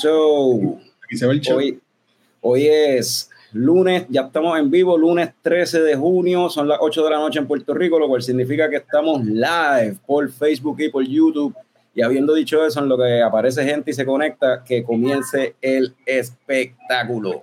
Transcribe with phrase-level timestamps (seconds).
[0.00, 0.78] So,
[1.54, 1.80] hoy,
[2.40, 7.10] hoy es lunes, ya estamos en vivo, lunes 13 de junio, son las 8 de
[7.10, 11.04] la noche en Puerto Rico, lo cual significa que estamos live por Facebook y por
[11.04, 11.52] YouTube.
[11.96, 15.96] Y habiendo dicho eso, en lo que aparece gente y se conecta, que comience el
[16.06, 17.42] espectáculo.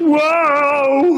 [0.00, 1.16] ¡Wow!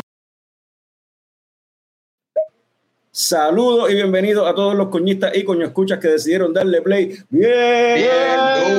[3.11, 8.07] Saludos y bienvenidos a todos los coñistas y coño escuchas que decidieron darle play bien,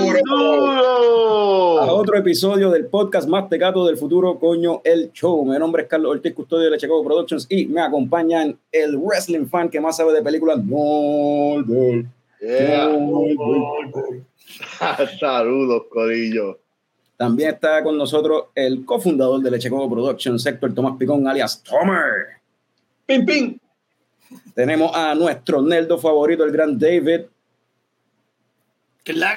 [0.06, 1.80] duro.
[1.82, 5.44] a otro episodio del podcast más tecato del futuro, coño, el show.
[5.44, 9.70] Mi nombre es Carlos Ortiz, custodio de Lechecoco Productions y me acompañan el wrestling fan
[9.70, 10.64] que más sabe de películas.
[10.64, 11.66] No,
[15.20, 16.60] Saludos, Codillo.
[17.18, 22.38] También está con nosotros el cofundador de Leche Coco Productions, Sector Tomás Picón, alias Tomer.
[23.06, 23.58] ¡Pim, pim!
[24.54, 27.22] Tenemos a nuestro nerdo favorito, el gran David.
[29.04, 29.36] ¿Qué la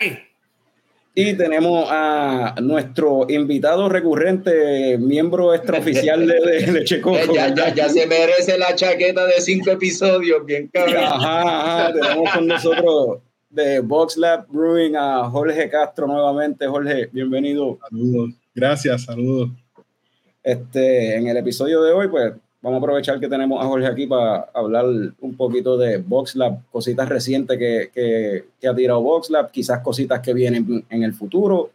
[1.14, 7.32] Y tenemos a nuestro invitado recurrente, miembro extraoficial de, de Leche Coco.
[7.32, 11.04] Ya, ya, ya, se merece la chaqueta de cinco episodios, bien cabrón.
[11.04, 13.20] Ajá, ajá, tenemos con nosotros
[13.50, 16.66] de Box Lab Brewing a Jorge Castro nuevamente.
[16.66, 17.78] Jorge, bienvenido.
[17.90, 19.50] Saludos, gracias, saludos.
[20.42, 24.06] Este, en el episodio de hoy, pues vamos a aprovechar que tenemos a Jorge aquí
[24.06, 24.86] para hablar
[25.20, 30.20] un poquito de Box Lab, cositas recientes que, que, ha tirado Box Lab, quizás cositas
[30.20, 31.70] que vienen en el futuro.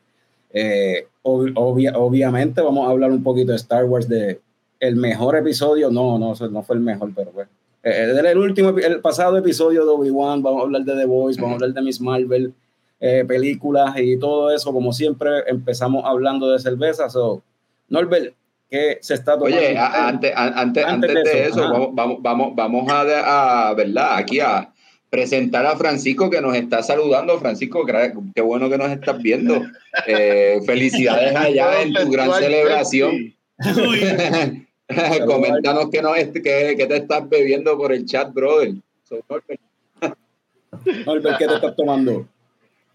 [0.52, 4.40] Eh, obviamente vamos a hablar un poquito de Star Wars, de
[4.80, 7.50] el mejor episodio, no, no, no fue el mejor, pero bueno
[7.86, 11.54] eh, el último, el pasado episodio de Obi-Wan, vamos a hablar de The Voice, vamos
[11.54, 12.52] a hablar de Miss Marvel,
[13.00, 14.74] eh, películas y todo eso.
[14.74, 17.08] Como siempre, empezamos hablando de cerveza.
[17.12, 17.44] So,
[17.90, 18.34] Norbert,
[18.72, 19.60] ¿qué se está tomando?
[19.60, 24.18] Oye, antes, antes, antes, de, eso, vamos, vamos, vamos, a, ¿verdad?
[24.18, 24.74] Aquí a
[25.12, 27.38] presentar a Francisco que nos está saludando.
[27.38, 27.86] Francisco,
[28.34, 29.62] qué bueno que nos estás viendo.
[30.08, 33.36] Eh, felicidades allá en tu gran celebración.
[35.26, 38.76] Coméntanos qué, no, que, que, te estás bebiendo por el chat, brother.
[41.06, 42.28] Norbert, ¿qué te estás tomando?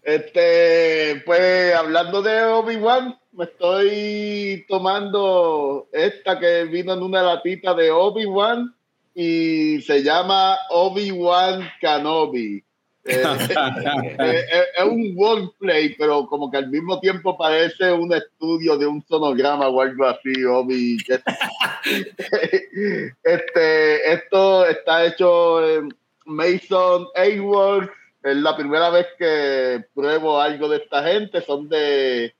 [0.03, 7.91] Este, pues hablando de Obi-Wan, me estoy tomando esta que vino en una latita de
[7.91, 8.73] Obi-Wan
[9.13, 12.63] y se llama Obi-Wan Kenobi.
[13.03, 13.23] Eh,
[14.19, 14.45] eh,
[14.77, 19.69] es un wordplay, pero como que al mismo tiempo parece un estudio de un sonograma
[19.69, 20.97] o algo así, Obi.
[23.23, 25.89] este, esto está hecho en
[26.25, 27.89] Mason Awards.
[28.23, 31.41] Es la primera vez que pruebo algo de esta gente.
[31.41, 32.35] Son de,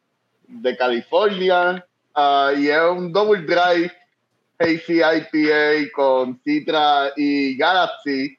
[0.47, 1.83] de California.
[2.13, 3.91] Ah, y es un double dry
[4.59, 8.37] ACIPA con Citra y Galaxy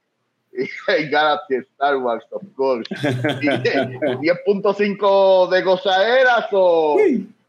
[0.52, 0.68] y
[1.08, 2.88] Galaxy Star Wars, of course.
[2.94, 6.96] 10.5 de gozaderas o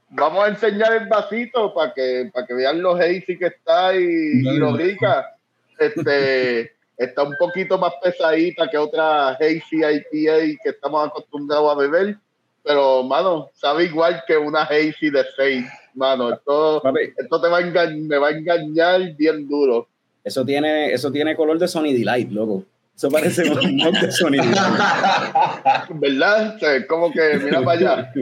[0.10, 4.42] vamos a enseñar el vasito para que, para que vean los hazy que está y,
[4.58, 5.36] lo rica.
[5.78, 12.18] Este, está un poquito más pesadita que otra hazy IPA que estamos acostumbrados a beber,
[12.64, 15.66] pero, mano, sabe igual que una hazy de 6.
[15.96, 16.82] Mano, esto,
[17.18, 19.88] esto te va a me va a engañar bien duro.
[20.24, 22.64] Eso tiene, eso tiene color de Sony Delight, loco.
[22.96, 24.44] Eso parece un de sonido.
[25.90, 26.58] ¿Verdad?
[26.88, 28.14] como que, mira para allá,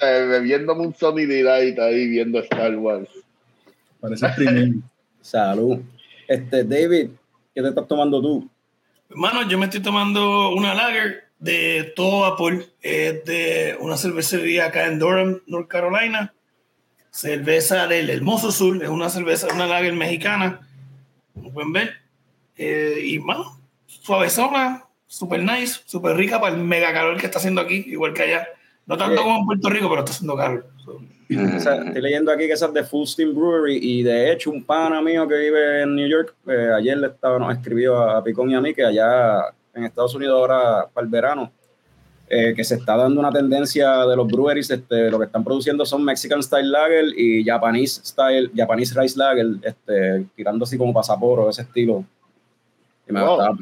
[0.00, 3.08] bebiéndome un Sony Delight ahí viendo Star Wars.
[4.00, 4.74] Parece primero.
[5.20, 5.78] Salud.
[6.28, 7.10] Este, David,
[7.54, 8.48] ¿qué te estás tomando tú?
[9.10, 12.64] Hermano, yo me estoy tomando una lager de todo vapor.
[12.80, 16.32] Es de una cervecería acá en Durham, North Carolina.
[17.10, 18.82] Cerveza del Hermoso Sur.
[18.82, 20.60] Es una cerveza, una lager mexicana.
[21.34, 21.94] Como pueden ver.
[22.56, 23.59] Eh, y, mano,
[24.02, 28.22] suavezona, super nice, super rica para el mega calor que está haciendo aquí, igual que
[28.22, 28.48] allá.
[28.86, 30.66] No tanto como en Puerto Rico, pero está haciendo calor.
[31.28, 35.28] estoy leyendo aquí que esas de Full Steam Brewery y de hecho un pana mío
[35.28, 38.60] que vive en New York, eh, ayer le estaba, nos escribió a Picón y a
[38.60, 39.42] mí que allá
[39.74, 41.52] en Estados Unidos ahora para el verano
[42.32, 45.84] eh, que se está dando una tendencia de los breweries, este, lo que están produciendo
[45.84, 51.50] son Mexican Style Lager y Japanese Style, Japanese Rice Lager, este, tirando así como pasaporo,
[51.50, 52.04] ese estilo.
[53.08, 53.56] Y me, estaba,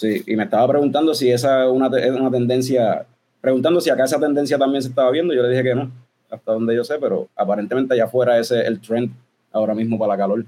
[0.00, 3.04] sí, y me estaba preguntando si esa es una, una tendencia,
[3.40, 5.90] preguntando si acá esa tendencia también se estaba viendo, yo le dije que no,
[6.30, 9.10] hasta donde yo sé, pero aparentemente allá afuera ese es el trend
[9.52, 10.46] ahora mismo para la calor.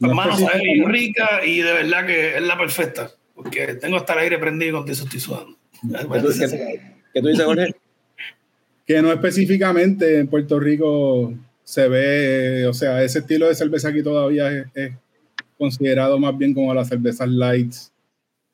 [0.00, 4.20] Hermano, es bien rica y de verdad que es la perfecta, porque tengo hasta el
[4.20, 5.56] aire prendido con eso estoy sudando.
[5.82, 6.20] ¿Qué
[7.22, 7.74] tú, dices, Jorge?
[8.86, 11.34] que no específicamente en Puerto Rico
[11.64, 14.92] se ve, o sea, ese estilo de cerveza aquí todavía es,
[15.58, 17.92] considerado más bien como las cervezas lights,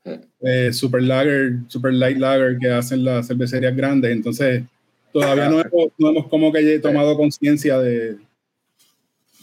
[0.04, 4.10] eh, super lager, super light lager que hacen las cervecerías grandes.
[4.12, 4.64] Entonces,
[5.12, 8.16] todavía no hemos, no hemos como que tomado conciencia de,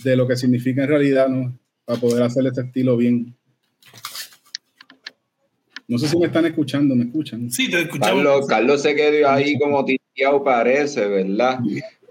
[0.03, 1.57] de lo que significa en realidad, ¿no?
[1.85, 3.33] Para poder hacer este estilo bien.
[5.87, 7.49] No sé si me están escuchando, ¿me escuchan?
[7.49, 8.23] Sí, te escuchamos.
[8.23, 11.59] Carlos, Carlos se quedó ahí como titiado parece, ¿verdad?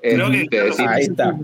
[0.03, 1.39] Este, ahí está.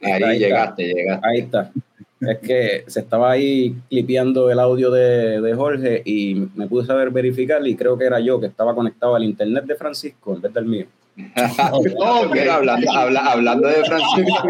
[0.00, 1.28] Ahí, llegaste, llegaste.
[1.28, 1.72] Ahí está.
[2.20, 6.96] Es que se estaba ahí clipeando el audio de, de, Jorge y me puse a
[6.96, 10.40] ver verificar y creo que era yo que estaba conectado al internet de Francisco en
[10.40, 10.86] vez del mío.
[12.50, 14.48] hablando, hablando, de Francisco,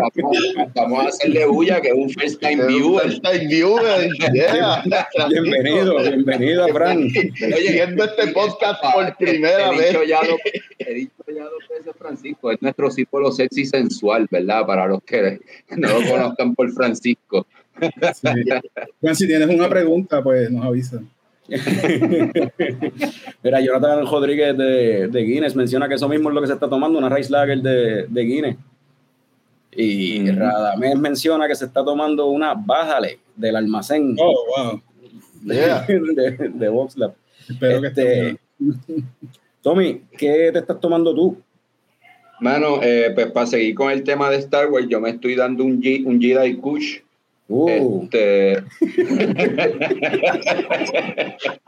[0.74, 3.04] vamos, a hacerle bulla que es un first time viewer.
[3.04, 4.10] First time viewer,
[5.30, 6.98] Bienvenido, bienvenido, Fran.
[7.04, 9.88] Oye, viendo este podcast por primera he vez.
[9.88, 10.40] Dicho ya dos,
[10.78, 14.66] he dicho ya dos veces, Francisco, es nuestro símbolo sexy sensual, ¿verdad?
[14.66, 15.40] Para los que
[15.74, 17.46] no lo conozcan por Francisco.
[18.14, 19.14] Sí.
[19.14, 21.08] si tienes una pregunta, pues nos avisan.
[23.42, 26.68] Mira, Jonathan Rodríguez de, de, Guinness menciona que eso mismo es lo que se está
[26.68, 28.56] tomando, una Rice Lager de, de Guinness.
[29.72, 30.38] Y mm.
[30.38, 34.16] Radamés menciona que se está tomando una Bájale del almacén.
[34.18, 34.82] Oh, wow.
[35.42, 37.14] De, de, Voxlab.
[37.48, 38.38] Espero este,
[39.62, 41.38] Tommy, ¿qué te estás tomando tú?
[42.40, 45.64] Mano, eh, pues para seguir con el tema de Star Wars, yo me estoy dando
[45.64, 47.00] un, G, un Jedi Kush
[47.48, 48.02] Uh.
[48.04, 48.62] Este...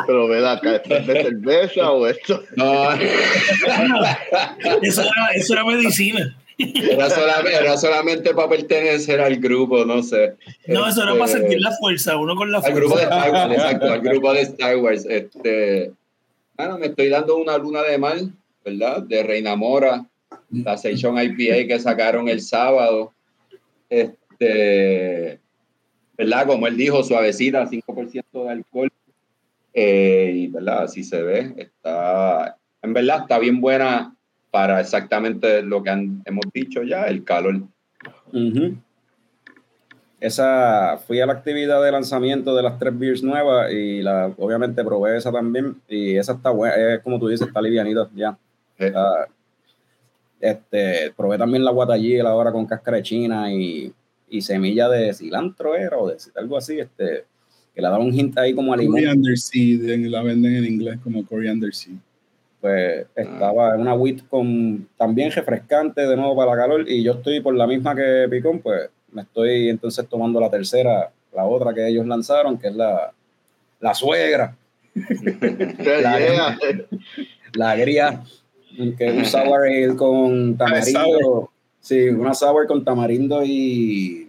[0.06, 2.42] Pero ve acá, ¿esto es de cerveza o esto?
[2.56, 2.92] No.
[4.82, 6.36] eso, era, eso era medicina.
[6.58, 10.34] Era solamente, era solamente, para pertenecer al grupo, no sé.
[10.66, 12.76] No, eso era para este, sentir la fuerza, uno con la fuerza.
[12.76, 15.06] Al grupo de Star Wars, exacto, al grupo de Star Wars.
[15.08, 15.92] Este,
[16.56, 18.30] bueno, me estoy dando una luna de mal,
[18.62, 19.02] ¿verdad?
[19.02, 20.04] De Reina Mora,
[20.50, 23.14] la Session IPA que sacaron el sábado.
[23.88, 25.39] Este,
[26.20, 26.46] ¿verdad?
[26.46, 28.92] Como él dijo, suavecita, 5% de alcohol.
[29.72, 30.82] Eh, y, ¿verdad?
[30.82, 31.54] Así se ve.
[31.56, 34.14] Está, en verdad, está bien buena
[34.50, 37.62] para exactamente lo que hemos dicho ya, el calor.
[40.20, 44.84] Esa, fui a la actividad de lanzamiento de las tres beers nuevas y la, obviamente
[44.84, 48.36] probé esa también y esa está buena, es como tú dices, está livianita ya.
[50.38, 53.94] este, probé también la guatallí ahora con cáscara de china y
[54.30, 57.24] y semilla de cilantro era o de algo así, este,
[57.74, 58.94] que le daba un hint ahí como a limón.
[59.00, 61.96] Coriander seed, la venden en inglés como coriander seed.
[62.60, 67.12] Pues estaba en una wheat con también refrescante de nuevo para la calor y yo
[67.12, 71.72] estoy por la misma que Picón, pues me estoy entonces tomando la tercera, la otra
[71.72, 73.12] que ellos lanzaron, que es la,
[73.80, 74.56] la suegra.
[74.94, 76.58] la,
[77.54, 78.22] la agria,
[78.76, 81.50] que es un sour ale con tamarindo.
[81.80, 84.28] Sí, una sour con tamarindo y,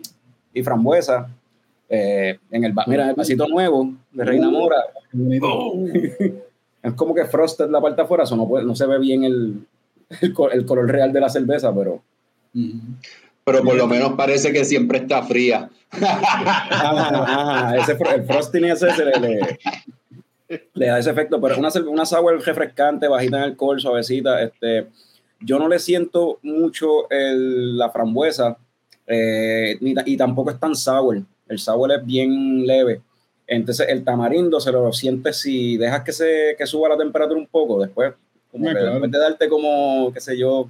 [0.53, 1.29] y frambuesa.
[1.89, 4.77] Eh, en el, mira, el vasito nuevo de Reina uh, Mora.
[6.83, 9.67] es como que frosted la parte afuera, eso no, no se ve bien el,
[10.21, 12.01] el, color real de la cerveza, pero.
[13.43, 15.69] Pero por lo menos parece que siempre está fría.
[17.77, 19.59] ese, el frosting ese se le,
[20.73, 24.87] le, da ese efecto, pero una, una sour refrescante, bajita en alcohol, suavecita, este
[25.43, 28.57] yo no le siento mucho la frambuesa
[29.07, 31.21] eh, y tampoco es tan sour.
[31.47, 33.01] El sour es bien leve.
[33.47, 37.47] Entonces el tamarindo se lo siente si dejas que se que suba la temperatura un
[37.47, 38.13] poco, después,
[38.49, 40.69] como después de darte como, qué sé yo,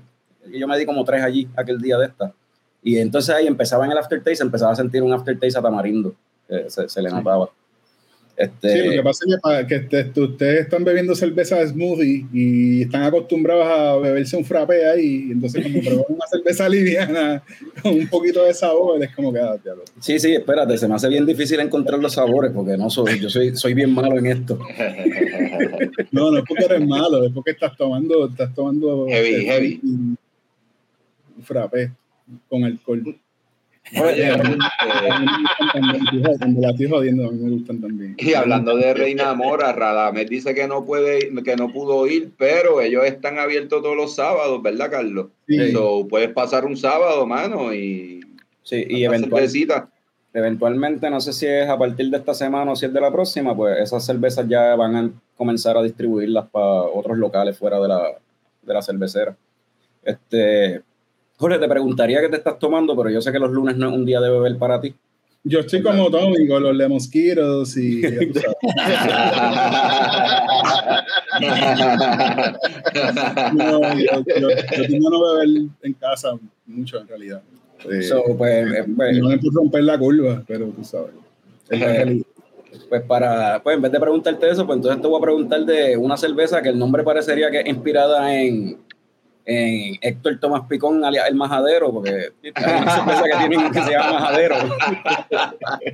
[0.52, 2.34] yo me di como tres allí aquel día de esta.
[2.82, 6.16] Y entonces ahí empezaba en el aftertaste, empezaba a sentir un aftertaste a tamarindo,
[6.68, 7.52] se, se, le notaba.
[8.42, 9.26] Este, sí, lo que pasa
[9.60, 14.44] es que, este, ustedes están bebiendo cerveza de smoothie y están acostumbrados a beberse un
[14.44, 17.44] frappé ahí, entonces como prueban una cerveza liviana
[17.84, 19.40] con un poquito de sabor, es como que...
[19.40, 19.58] Ah,
[20.00, 23.30] sí, sí, espérate, se me hace bien difícil encontrar los sabores porque no soy, yo
[23.30, 24.58] soy, soy bien malo en esto.
[26.12, 29.82] no, no es porque eres malo, es porque estás tomando, estás tomando heavy, heavy.
[31.44, 31.92] frappé
[32.50, 33.21] con alcohol.
[38.18, 42.82] Y hablando de Reina Mora, Radames dice que no puede, que no pudo ir, pero
[42.82, 45.28] ellos están abiertos todos los sábados, ¿verdad, Carlos?
[45.48, 45.74] Sí.
[46.10, 48.22] puedes pasar un sábado, mano, y,
[48.64, 49.04] sí, y
[50.34, 53.12] eventualmente, no sé si es a partir de esta semana o si es de la
[53.12, 57.88] próxima, pues esas cervezas ya van a comenzar a distribuirlas para otros locales fuera de
[57.88, 58.02] la,
[58.62, 59.36] de la cervecera.
[60.04, 60.82] Este,
[61.42, 63.96] Jorge, te preguntaría qué te estás tomando, pero yo sé que los lunes no es
[63.96, 64.94] un día de beber para ti.
[65.44, 68.00] Yo estoy como Tommy con los lemosquitos y.
[73.54, 74.50] no, yo, yo,
[74.88, 75.48] yo no beber
[75.82, 77.42] en casa mucho en realidad.
[77.90, 78.08] Eh,
[78.38, 81.16] pues, eh, pues, no me puedo romper la curva, pero tú sabes.
[82.88, 85.98] pues para, pues en vez de preguntarte eso, pues entonces te voy a preguntar de
[85.98, 88.78] una cerveza que el nombre parecería que es inspirada en,
[89.46, 94.20] en Héctor Tomás Picón, alias El Majadero, porque hay una que tienen que se llama
[94.20, 94.56] Majadero.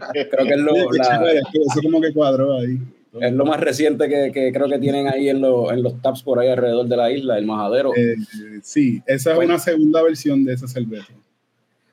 [0.10, 0.76] creo que es lo.
[0.76, 2.80] eso como que cuadró ahí.
[3.20, 6.22] Es lo más reciente que, que creo que tienen ahí en, lo, en, los taps
[6.22, 7.92] por ahí alrededor de la isla, el Majadero.
[7.96, 8.16] Eh,
[8.62, 11.14] sí, esa es una segunda versión de esa cerveza.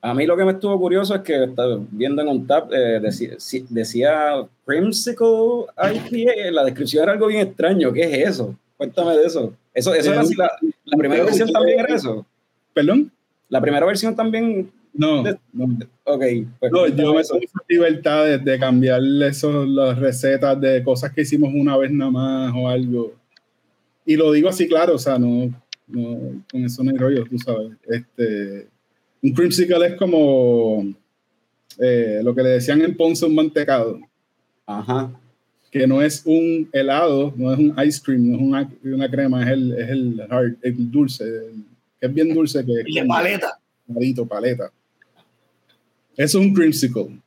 [0.03, 1.49] A mí lo que me estuvo curioso es que
[1.91, 3.37] viendo en un tap eh, decía,
[3.71, 7.91] decía Creamsicle IPA, la descripción era algo bien extraño.
[7.91, 8.55] ¿Qué es eso?
[8.77, 9.55] Cuéntame de eso.
[9.75, 10.50] Eso, eso era así, la,
[10.85, 12.25] la primera versión también era eso.
[12.73, 13.11] ¿Perdón?
[13.49, 14.71] La primera versión también.
[14.93, 15.25] No.
[15.52, 15.78] no.
[16.04, 16.23] Ok.
[16.61, 21.23] Pues no, yo me tomé libertad de, de, cambiar eso, las recetas de cosas que
[21.23, 23.12] hicimos una vez nada más o algo.
[24.07, 25.52] Y lo digo así, claro, o sea, no,
[25.88, 27.73] no con eso no hay rollo, tú sabes.
[27.88, 28.69] Este,
[29.23, 30.85] un creamsicle es como
[31.78, 33.99] eh, lo que le decían en Ponce un mantecado.
[34.66, 35.11] Ajá.
[35.75, 39.43] Que no es un helado, no es un ice cream, no es una, una crema,
[39.43, 41.25] es el, es el, hard, el dulce,
[42.00, 42.64] que es bien dulce.
[42.64, 43.59] Que y paleta.
[43.93, 44.71] Palito, paleta.
[46.16, 47.19] Eso es un creamsicle.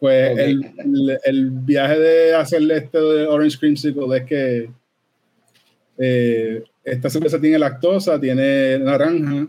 [0.00, 4.70] Pues el, el, el, viaje de hacerle este de Orange Creamsicle es que
[5.98, 9.48] eh, esta cerveza tiene lactosa, tiene naranja,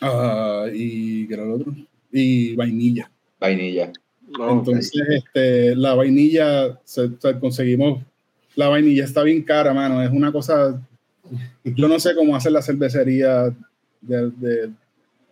[0.00, 1.74] Ah, y ¿qué era el otro?
[2.12, 3.10] Y vainilla.
[3.40, 3.92] Vainilla.
[4.28, 6.78] Entonces, este, la vainilla,
[7.40, 8.02] conseguimos,
[8.54, 10.80] la vainilla está bien cara, mano, es una cosa,
[11.64, 13.54] yo no sé cómo hacer la cervecería
[14.00, 14.70] de,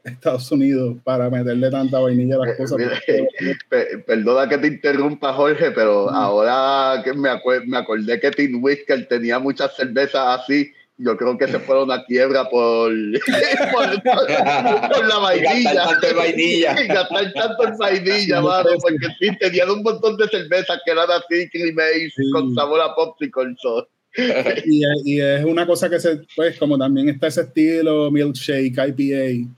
[0.05, 2.79] Estados Unidos para meterle tanta vainilla a las cosas.
[4.07, 7.29] perdona que te interrumpa, Jorge, pero ahora que me,
[7.67, 12.05] me acordé que Tim Whisker tenía muchas cervezas así yo creo que se fueron a
[12.05, 12.91] quiebra por,
[13.73, 15.61] por, por, la vainilla.
[15.61, 16.85] Y gastar tanto en vainilla.
[16.85, 21.09] Y gastar tanto en vainilla, mano, porque sí, tenían un montón de cervezas que eran
[21.11, 22.31] así, creamy, sí.
[22.33, 23.55] con sabor a popsicle.
[23.61, 23.87] So.
[24.65, 29.50] y, y, es una cosa que se, pues, como también está ese estilo milkshake, IPA,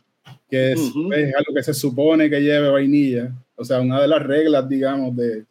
[0.51, 1.15] que es, uh -huh.
[1.15, 3.33] es algo que se supone que lleve vainilla.
[3.55, 5.45] O sea, una de las reglas, digamos, de,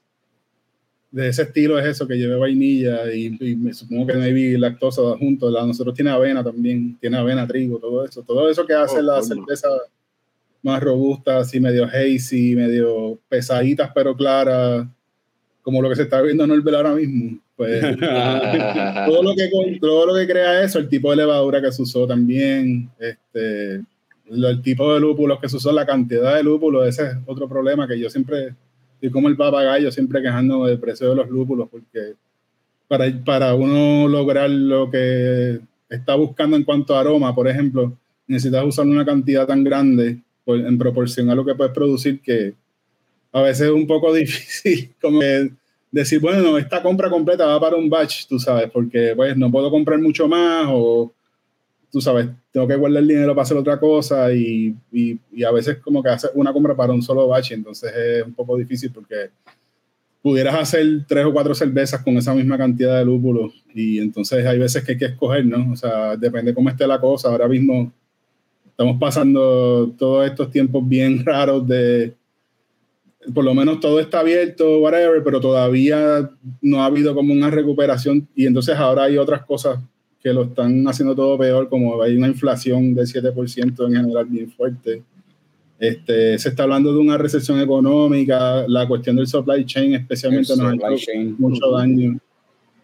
[1.17, 5.01] de ese estilo es eso, que lleve vainilla y, y me supongo que maybe lactosa
[5.17, 5.49] junto.
[5.49, 8.21] La nosotros tiene avena también, tiene avena, trigo, todo eso.
[8.21, 9.67] Todo eso que hace oh, la cerveza
[10.61, 14.85] más robusta, así medio hazy, medio pesaditas pero claras,
[15.63, 17.39] como lo que se está viendo en el ahora mismo.
[17.55, 17.81] Pues
[19.07, 19.49] todo, lo que,
[19.81, 23.81] todo lo que crea eso, el tipo de levadura que se usó también, este,
[24.29, 27.87] el tipo de lúpulos que se usó, la cantidad de lúpulos, ese es otro problema
[27.87, 28.53] que yo siempre
[29.01, 32.13] y como el papagayo siempre quejándome del precio de los lúpulos, porque
[32.87, 38.65] para, para uno lograr lo que está buscando en cuanto a aroma, por ejemplo, necesitas
[38.65, 42.53] usar una cantidad tan grande en proporción a lo que puedes producir que
[43.31, 45.21] a veces es un poco difícil como
[45.91, 49.69] decir, bueno, esta compra completa va para un batch, tú sabes, porque pues no puedo
[49.69, 51.11] comprar mucho más o
[51.91, 55.51] tú sabes, tengo que guardar el dinero para hacer otra cosa y, y, y, a
[55.51, 58.91] veces como que hacer una compra para un solo batch, entonces es un poco difícil
[58.91, 59.29] porque
[60.21, 64.59] pudieras hacer tres o cuatro cervezas con esa misma cantidad de lúpulos y entonces hay
[64.59, 65.71] veces que hay que escoger, ¿no?
[65.71, 67.29] O sea, depende cómo esté la cosa.
[67.29, 67.91] Ahora mismo
[68.65, 72.13] estamos pasando todos estos tiempos bien raros de,
[73.33, 76.29] por lo menos todo está abierto, whatever, pero todavía
[76.61, 79.79] no ha habido como una recuperación y entonces ahora hay otras cosas
[80.27, 84.51] que lo están haciendo todo peor, como hay una inflación del 7% en general bien
[84.51, 85.01] fuerte.
[85.79, 90.83] Este, se está hablando de una recesión económica, la cuestión del supply chain especialmente nos
[90.83, 92.19] ha hecho mucho daño.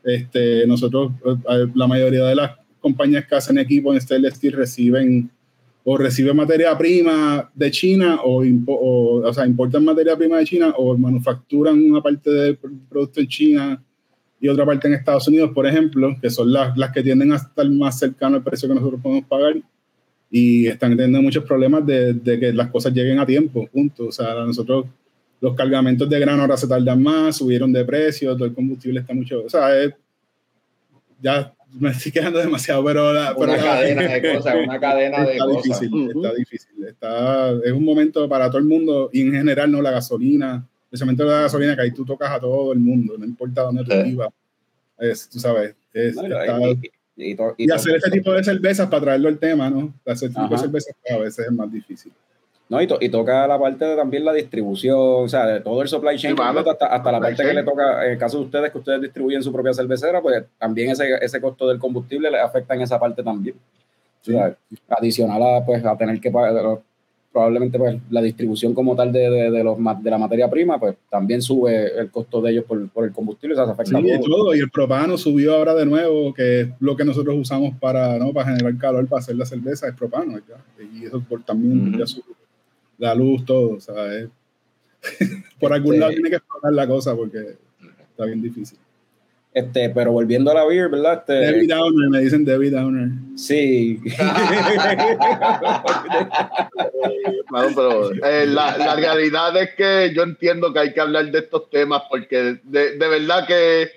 [0.05, 5.29] Este, nosotros, eh, la mayoría de las compañías que hacen equipo en Stainless Steel reciben
[5.83, 10.73] o reciben materia prima de China o, o, o sea, importan materia prima de China
[10.77, 12.57] o manufacturan una parte del
[12.89, 13.83] producto en China
[14.43, 17.37] y otra parte en Estados Unidos, por ejemplo, que son las, las que tienden a
[17.37, 19.55] estar más cercanas al precio que nosotros podemos pagar.
[20.29, 24.07] y están teniendo muchos problemas de, de, que las cosas lleguen a tiempo, punto.
[24.07, 24.87] O sea, nosotros
[25.39, 29.13] los cargamentos de grano ahora se tardan más, subieron de precio, todo el combustible está
[29.13, 29.69] mucho, o sea,
[31.21, 35.79] ya me estoy quedando demasiado, pero, una cadena de cosas, una cadena de cosas.
[35.79, 39.81] Difícil, Está difícil, está, es un momento para todo el mundo y en general no
[39.81, 43.63] la gasolina, especialmente la gasolina que ahí tú tocas a todo el mundo, no importa
[43.63, 44.29] dónde tú vivas,
[44.99, 46.15] es, tú sabes, es,
[47.15, 49.91] y, hacer este tipo de cervezas para traerlo al tema, ¿no?
[50.05, 52.11] Hacer este tipo de cervezas a veces es más difícil.
[52.69, 55.87] No, y, y, toca la parte de también la distribución, o sea, de todo el
[55.87, 58.77] supply chain, hasta, hasta, la parte que le toca, en el caso de ustedes, que
[58.77, 62.81] ustedes distribuyen su propia cervecera, pues también ese, ese costo del combustible le afecta en
[62.81, 63.55] esa parte también.
[64.21, 64.55] O sea,
[64.89, 66.79] adicional a, pues, a tener que pagar,
[67.33, 70.95] probablemente pues, la distribución como tal de, de, de, los, de la materia prima, pues
[71.09, 74.07] también sube el costo de ellos por, por el combustible, o sea, se afecta sí,
[74.23, 74.55] todo.
[74.55, 78.31] Y el propano subió ahora de nuevo, que es lo que nosotros usamos para, ¿no?
[78.31, 80.37] para generar calor, para hacer la cerveza, es propano.
[80.47, 80.63] ¿ya?
[80.93, 82.35] Y eso por, también ya sube
[82.99, 84.29] la luz, todo, ¿sabes?
[85.59, 87.57] Por algún lado tiene que explotar la cosa porque
[88.09, 88.77] está bien difícil.
[89.53, 91.19] Este, pero volviendo a la beer, ¿verdad?
[91.19, 93.09] Este, Debbie Downer, me dicen Debbie Downer.
[93.35, 93.99] Sí.
[97.75, 101.69] pero eh, la, la, realidad es que yo entiendo que hay que hablar de estos
[101.69, 103.91] temas porque de, de verdad que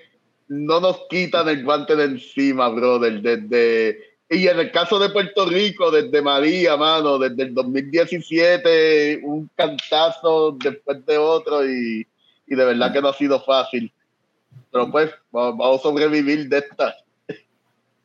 [0.47, 3.19] no nos quitan el guante de encima, brother.
[3.21, 9.49] Desde y en el caso de Puerto Rico, desde María, mano, desde el 2017, un
[9.55, 12.05] cantazo después de otro y,
[12.45, 13.91] y de verdad que no ha sido fácil.
[14.71, 16.95] Pero pues, vamos a sobrevivir de esta.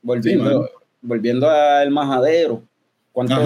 [0.02, 0.68] Volviendo,
[1.00, 2.62] volviendo al majadero,
[3.12, 3.36] ¿cuánto,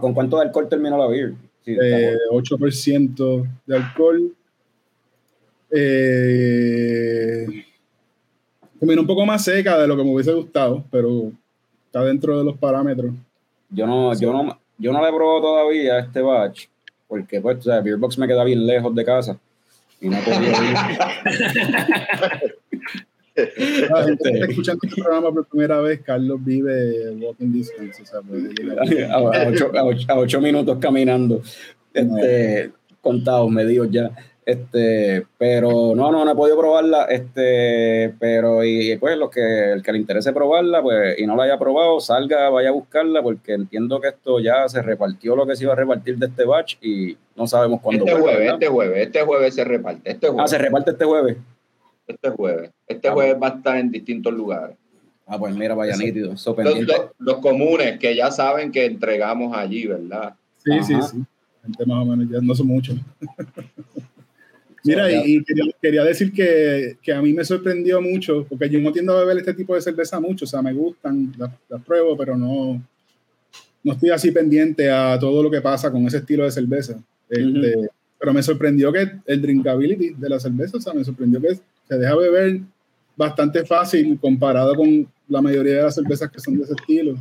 [0.00, 1.34] con, cuánto de alcohol terminó la beer?
[1.64, 4.34] Sí, eh, 8% de alcohol.
[5.70, 7.46] Eh,
[8.78, 11.32] terminó un poco más seca de lo que me hubiese gustado, pero
[11.86, 13.12] está dentro de los parámetros.
[13.70, 16.66] Yo no, yo no, yo no le he probado todavía este batch,
[17.08, 19.38] porque pues, o sea, Beerbox me queda bien lejos de casa
[20.02, 20.24] y no ir.
[23.90, 28.20] La gente está escuchando este programa por primera vez, Carlos vive walking distance, o sea,
[28.20, 31.40] puede llegar a, a, ocho, a, ocho, a, ocho, minutos caminando,
[31.94, 34.10] este, contados, medidos ya.
[34.44, 37.04] Este, pero no, no, no he podido probarla.
[37.04, 41.44] Este, pero y pues lo que el que le interese probarla, pues, y no la
[41.44, 45.54] haya probado, salga, vaya a buscarla, porque entiendo que esto ya se repartió lo que
[45.54, 48.04] se iba a repartir de este batch y no sabemos cuándo.
[48.04, 50.10] Este jueves, este jueves, este jueves se reparte.
[50.10, 50.44] Este jueves.
[50.44, 51.36] Ah, se reparte este jueves.
[52.08, 52.70] Este jueves.
[52.88, 54.76] Este ah, jueves va a estar en distintos lugares.
[55.24, 56.32] Ah, pues mira, vaya nítido.
[56.32, 56.46] Los,
[57.18, 60.34] los, comunes que ya saben que entregamos allí, ¿verdad?
[60.58, 60.82] Sí, Ajá.
[60.82, 61.22] sí, sí.
[61.62, 62.96] Gente más o menos, ya no son muchos.
[64.84, 68.92] Mira, y, quería, quería, decir que, que, a mí me sorprendió mucho, porque yo no
[68.92, 72.16] tiendo a beber este tipo de cerveza mucho, o sea, me gustan, las, las pruebo,
[72.16, 72.82] pero no,
[73.84, 77.00] no estoy así pendiente a todo lo que pasa con ese estilo de cerveza.
[77.28, 77.88] Este, uh -huh.
[78.18, 81.98] Pero me sorprendió que el drinkability de la cerveza, o sea, me sorprendió que se
[81.98, 82.60] deja beber
[83.16, 87.16] bastante fácil comparado con la mayoría de las cervezas que son de ese estilo.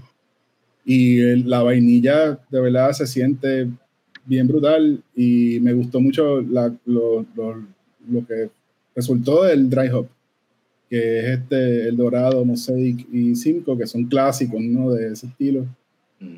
[0.85, 3.67] Y el, la vainilla de verdad se siente
[4.25, 7.63] bien brutal y me gustó mucho la, lo, lo,
[8.09, 8.49] lo, que
[8.95, 10.07] resultó del dry hop,
[10.89, 14.91] que es este, el dorado, mosaic y cinco, que son clásicos, ¿no?
[14.91, 15.65] De ese estilo.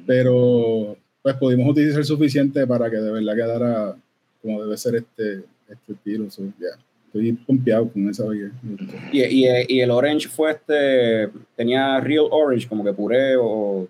[0.06, 3.96] Pero pues pudimos utilizar suficiente para que de verdad quedara
[4.42, 6.30] como debe ser este, este estilo.
[6.30, 6.78] So, yeah.
[7.08, 8.52] Estoy pompeado con esa bebida.
[9.12, 13.88] ¿Y, y, y el orange fue este, tenía real orange, como que puré o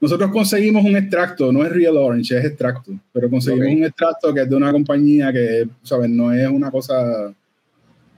[0.00, 3.76] nosotros conseguimos un extracto, no es real orange, es extracto, pero conseguimos okay.
[3.76, 6.10] un extracto que es de una compañía que, ¿sabes?
[6.10, 7.32] No es una cosa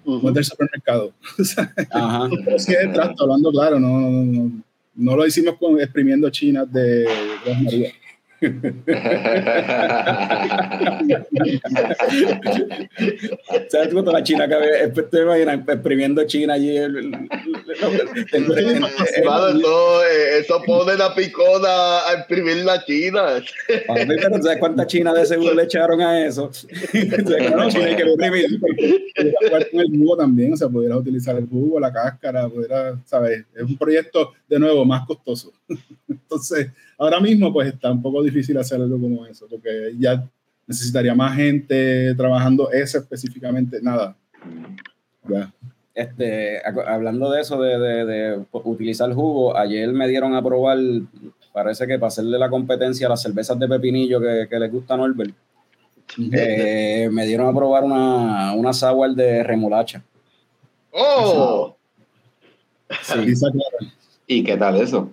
[0.05, 1.12] no es del supermercado.
[1.91, 2.29] Ajá.
[2.57, 4.51] sí es extracto, hablando claro, no, no,
[4.95, 7.07] no, lo hicimos con exprimiendo chinas de
[7.62, 7.93] María.
[13.68, 16.79] ¿Sabes cuánto la China que te imaginas exprimiendo China allí?
[20.38, 23.42] eso, pone la picona a imprimir la China.
[23.66, 26.44] Pero ¿sabes cuánta China de seguro le echaron a eso?
[27.57, 28.61] no, China hay que imprimir.
[28.61, 33.44] con el jugo también, o sea, pudieras utilizar el jugo, la cáscara, pudiera, ¿sabes?
[33.57, 35.53] Es un proyecto, de nuevo, más costoso.
[36.09, 40.24] Entonces, ahora mismo, pues está un poco difícil hacer algo como eso, porque ya
[40.66, 44.16] necesitaría más gente trabajando ese específicamente, nada.
[45.28, 45.52] Ya.
[45.94, 50.78] Este, hablando de eso, de, de, de, utilizar jugo, ayer me dieron a probar,
[51.52, 54.94] parece que para hacerle la competencia a las cervezas de pepinillo que, que les gusta
[54.94, 55.35] a Norbert,
[56.33, 60.02] eh, me dieron a probar una, una sour de remolacha.
[60.92, 61.76] ¡Oh!
[63.02, 63.35] Sí.
[64.26, 65.11] ¿Y qué tal eso?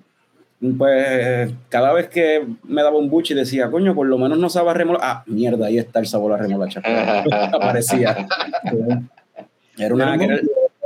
[0.74, 4.50] Pues cada vez que me daba un buche y decía, coño, por lo menos no
[4.50, 5.06] sabe remolacha.
[5.08, 6.82] Ah, mierda, ahí está el sabor a remolacha.
[7.54, 8.28] Aparecía.
[9.78, 10.18] era una,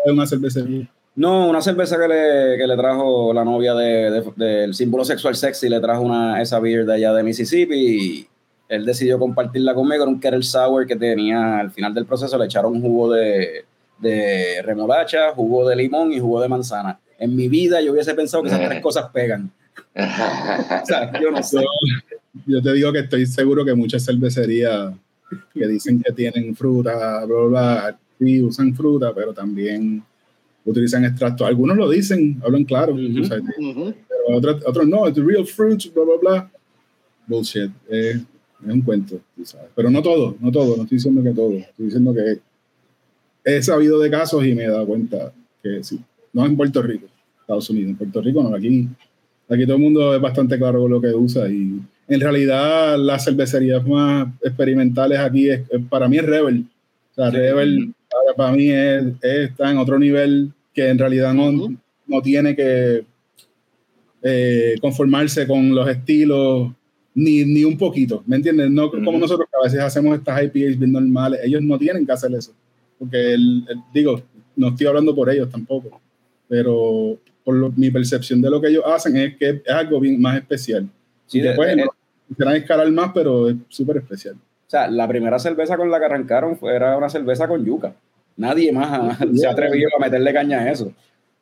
[0.06, 0.88] una cervecería.
[1.16, 5.68] No, una cerveza que le, que le trajo la novia del de, símbolo sexual sexy,
[5.68, 8.28] le trajo una, esa beer de allá de Mississippi y
[8.70, 10.04] él decidió compartirla conmigo.
[10.04, 13.66] Era un Kettle Sour que tenía al final del proceso, le echaron jugo de,
[13.98, 17.00] de remolacha, jugo de limón y jugo de manzana.
[17.18, 19.52] En mi vida yo hubiese pensado que esas tres cosas pegan.
[19.96, 21.60] o sea, yo no sé.
[22.46, 24.94] Yo, te digo que estoy seguro que muchas cervecerías
[25.54, 30.04] que dicen que tienen fruta, bla, bla, sí usan fruta, pero también
[30.66, 31.48] utilizan extractos.
[31.48, 36.52] Algunos lo dicen, hablan claro, pero otros, otros no, it's real fruits, bla, bla, bla.
[37.28, 37.72] Bullshit.
[37.88, 38.20] es
[38.62, 39.70] un cuento, sabes.
[39.76, 41.54] Pero no todo, no todo, no estoy diciendo que todo.
[41.54, 42.40] Estoy diciendo que
[43.44, 46.00] he sabido de casos y me he dado cuenta que sí.
[46.34, 47.08] No en Puerto Rico,
[47.42, 47.92] Estados Unidos.
[47.92, 48.88] En Puerto Rico no, aquí,
[49.50, 53.26] aquí todo el mundo es bastante claro con lo que usa y en realidad las
[53.26, 56.66] cervecerías más experimentales aquí es, para mí es Rebel.
[57.12, 57.94] O sea, Rebel
[58.36, 61.76] para, mí es, está en otro nivel que en realidad no,
[62.08, 63.04] no tiene que
[64.22, 66.72] eh, conformarse con los estilos
[67.14, 68.70] ni, ni, un poquito, ¿me entiendes?
[68.72, 72.12] No como nosotros que a veces hacemos estas IPAs bien normales, ellos no tienen que
[72.12, 72.54] hacer eso,
[72.98, 74.22] porque el, digo,
[74.56, 76.00] no estoy hablando por ellos tampoco,
[76.48, 77.18] pero
[77.50, 80.88] por mi percepción de lo que ellos hacen es que es algo bien más especial.
[81.26, 81.76] Sí, después
[82.38, 84.36] quieran escalar más, pero es súper especial.
[84.36, 87.96] O sea, la primera cerveza con la que arrancaron fue, era una cerveza con yuca.
[88.38, 90.94] Nadie más se atrevió a meterle caña a eso.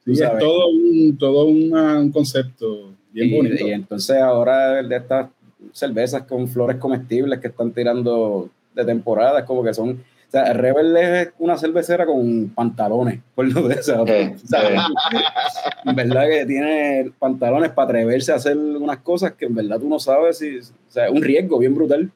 [0.06, 3.68] Sí, es todo un, todo un concepto bien bonito.
[3.68, 5.28] Y entonces ahora de estas
[5.74, 10.02] cervezas con flores comestibles que están tirando de temporada, es como que son...
[10.28, 14.06] O sea, Rebel es una cervecera con pantalones, por lo de eso.
[14.06, 19.88] en verdad que tiene pantalones para atreverse a hacer unas cosas que en verdad tú
[19.88, 20.58] no sabes si...
[20.58, 22.12] O sea, es un riesgo bien brutal.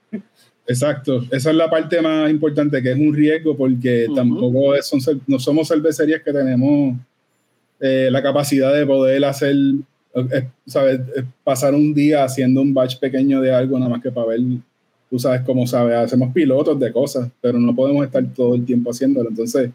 [0.67, 5.39] Exacto, esa es la parte más importante, que es un riesgo porque tampoco son, no
[5.39, 6.95] somos cervecerías que tenemos
[7.80, 9.56] eh, la capacidad de poder hacer,
[10.15, 11.00] eh, ¿sabes?
[11.15, 14.41] Eh, pasar un día haciendo un batch pequeño de algo, nada más que para ver,
[15.12, 18.91] tú sabes cómo sabes, hacemos pilotos de cosas, pero no podemos estar todo el tiempo
[18.91, 19.30] haciéndolo.
[19.30, 19.69] Entonces,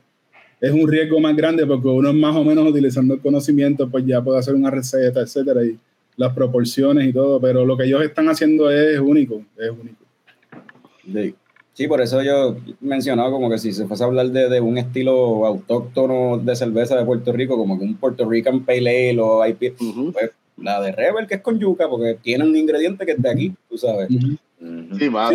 [0.59, 4.07] es un riesgo más grande porque uno es más o menos utilizando el conocimiento, pues
[4.07, 5.79] ya puede hacer una receta, etcétera, y
[6.17, 11.35] las proporciones y todo, pero lo que ellos están haciendo es único, es único.
[11.75, 15.45] Sí, por eso yo mencionaba como que si se fuese a hablar de, un estilo
[15.45, 19.77] autóctono de cerveza de Puerto Rico, como que un Puerto Rican Pale Ale o IP,
[19.77, 23.31] pues la de Rebel, que es con yuca, porque tiene un ingrediente que es de
[23.31, 24.09] aquí, tú sabes.
[24.09, 25.31] Sí, no,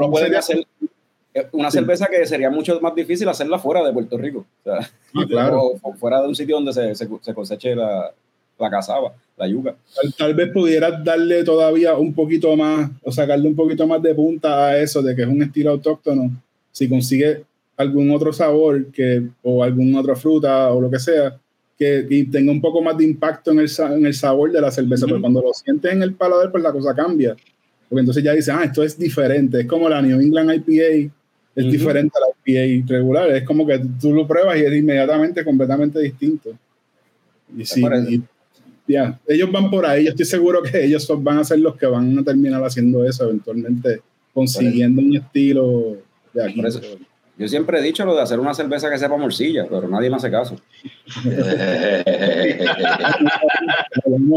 [0.00, 0.66] lo pueden hacer.
[1.52, 4.46] Una cerveza que sería mucho más difícil hacerla fuera de Puerto Rico.
[4.60, 4.90] O sea,
[5.38, 5.52] ah,
[5.98, 8.10] fuera de un sitio donde se, se coseche la,
[8.58, 9.76] la cazaba, la yuca.
[10.16, 14.66] Tal, vez pudieras darle todavía un poquito más, o sacarle un poquito más de punta
[14.66, 16.30] a eso, de que es un estilo autóctono.
[16.72, 17.44] Si consigue
[17.76, 21.38] algún otro sabor que, o alguna otra fruta o lo que sea,
[21.78, 24.70] que y tenga un poco más de impacto en el, en el sabor de la
[24.70, 25.06] cerveza.
[25.06, 27.36] Pero cuando lo sientes en el paladar, pues la cosa cambia.
[27.88, 29.60] Porque entonces ya dices, ah, esto es diferente.
[29.60, 31.12] Es como la New England IPA,
[31.54, 33.30] es diferente a la IPA regular.
[33.30, 36.50] Es como que tú lo pruebas y es inmediatamente completamente distinto.
[37.56, 37.82] Y sí,
[38.88, 40.04] ya, ellos van por ahí.
[40.04, 43.24] Yo estoy seguro que ellos van a ser los que van a terminar haciendo eso
[43.24, 44.00] eventualmente,
[44.32, 45.96] consiguiendo un estilo
[46.32, 46.62] de aquí.
[47.38, 50.16] Yo siempre he dicho lo de hacer una cerveza que sepa morcilla, pero nadie me
[50.16, 50.56] hace caso.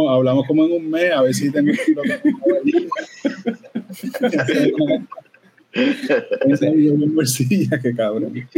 [0.09, 1.71] hablamos, como en un mes, a ver si tengo
[6.91, 8.49] una bolsilla, qué cabrón.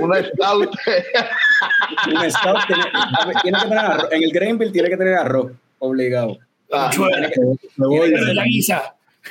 [0.00, 0.70] Una stout.
[2.08, 2.82] Una stout tiene,
[3.42, 4.08] tiene, que tener arroz.
[4.10, 6.38] En el Greenville tiene que tener arroz, obligado.
[6.72, 7.40] Ah, tiene, que,
[7.76, 8.82] tiene, que, ser,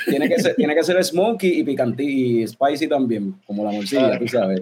[0.06, 4.62] tiene que ser smoky y picantí y spicy también, como la morcilla, tú sabes.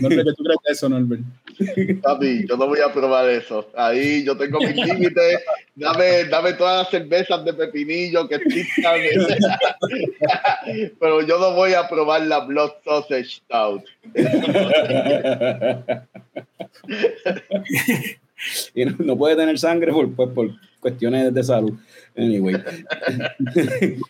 [0.00, 1.22] Norbert, ¿tú crees eso, Norbert?
[2.02, 3.70] Papi, yo no voy a probar eso.
[3.76, 5.38] Ahí yo tengo mis límites.
[5.74, 9.00] Dame, dame todas las cervezas de pepinillo que existan.
[10.98, 13.84] Pero yo no voy a probar la Blood Sausage Stout.
[18.74, 20.50] y no, puede tener sangre por, pues, por
[20.82, 21.72] cuestiones de salud.
[22.16, 22.56] Anyway.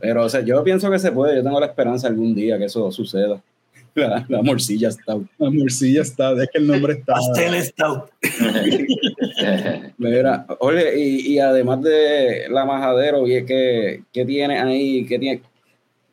[0.00, 1.36] Pero, o sea, yo pienso que se puede.
[1.36, 3.40] Yo tengo la esperanza algún día que eso suceda.
[3.94, 5.26] La, morcilla stout.
[5.38, 7.14] La morcilla stout, es que el nombre está.
[7.14, 8.10] Pastel stout.
[9.98, 15.04] Mira, oye, y, y, además de la majadero, y es que, ¿qué tiene ahí?
[15.06, 15.42] ¿Qué, tiene,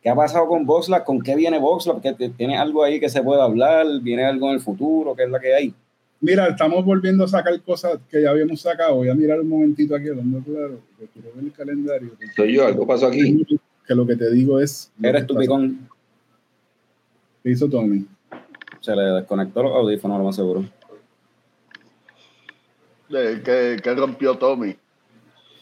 [0.02, 1.04] ¿Qué ha pasado con VoxLab?
[1.04, 2.02] ¿Con qué viene VoxLab?
[2.36, 3.86] ¿Tiene algo ahí que se pueda hablar?
[4.02, 5.16] ¿Viene algo en el futuro?
[5.16, 5.74] ¿Qué es lo que hay?
[6.20, 8.96] Mira, estamos volviendo a sacar cosas que ya habíamos sacado.
[8.96, 12.12] Voy a mirar un momentito aquí, hablando claro, porque quiero ver el calendario.
[12.36, 13.46] Soy yo, algo pasó aquí.
[13.86, 14.92] Que lo que te digo es.
[15.02, 15.88] Eres tu picón.
[17.44, 18.06] ¿Qué hizo Tommy?
[18.82, 20.66] Se le desconectó los audífonos, lo más seguro.
[23.10, 24.76] ¿Qué, qué rompió Tommy?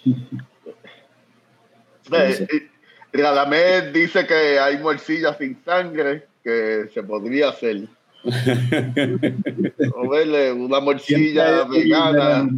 [3.14, 7.88] Radamés dice que hay morcillas sin sangre que se podría hacer.
[9.96, 12.50] O verle una morcilla vegana.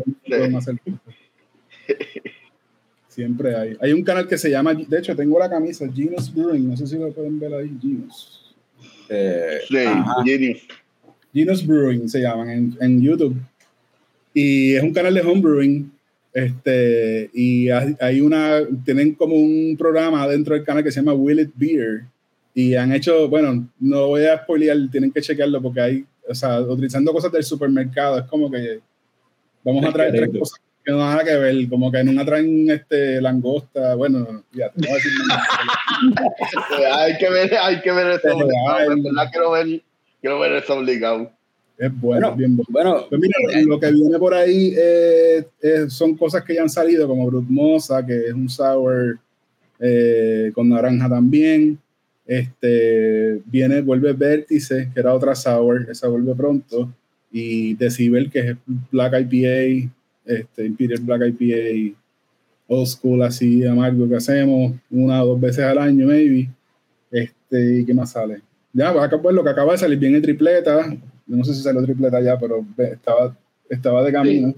[3.07, 3.77] Siempre hay.
[3.81, 6.87] Hay un canal que se llama, de hecho tengo la camisa, Genius Brewing, no sé
[6.87, 8.55] si lo pueden ver ahí, Genius.
[9.09, 9.77] Eh, sí,
[10.23, 10.67] Genius.
[11.33, 13.35] Genius Brewing se llaman en, en, YouTube.
[14.33, 15.91] Y es un canal de homebrewing.
[16.33, 21.39] Este, y hay una, tienen como un programa dentro del canal que se llama Will
[21.39, 22.05] It Beer
[22.57, 26.59] y han hecho, bueno, no voy a spoilear, tienen que chequearlo porque hay, o sea,
[26.59, 28.79] utilizando cosas del supermercado, es como que
[29.63, 33.21] vamos a traer tres cosas que no nada que ver, como que no traen este,
[33.21, 35.11] langosta, bueno, ya, te voy a decir
[36.93, 39.81] hay que ver, hay que ver eso, verdad quiero ver,
[40.19, 41.31] quiero ver eso obligado.
[41.77, 43.05] Es bueno, bien bueno.
[43.07, 45.45] Pues mira, eh, lo que viene por ahí eh,
[45.89, 49.19] son cosas que ya han salido, como Brutmosa, que es un sour
[49.79, 51.79] eh, con naranja también.
[52.27, 56.93] Este, viene, vuelve Vértice, que era otra sour, esa vuelve pronto,
[57.31, 58.57] y Decibel, que es
[58.91, 59.89] Black IPA,
[60.25, 61.97] este, Imperial Black IPA,
[62.67, 66.49] old school así, amargo que hacemos una o dos veces al año, maybe.
[67.09, 68.41] Este, ¿y qué más sale?
[68.73, 70.93] Ya, pues, pues lo que acaba de salir viene tripleta,
[71.25, 73.37] no sé si salió tripleta ya, pero estaba,
[73.69, 74.53] estaba de camino.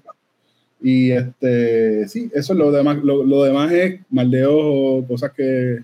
[0.81, 5.83] Y este, sí, eso es lo demás, lo, lo demás es maldeos o cosas que,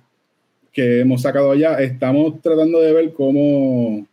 [0.75, 4.05] que hemos sacado allá, estamos tratando de ver cómo,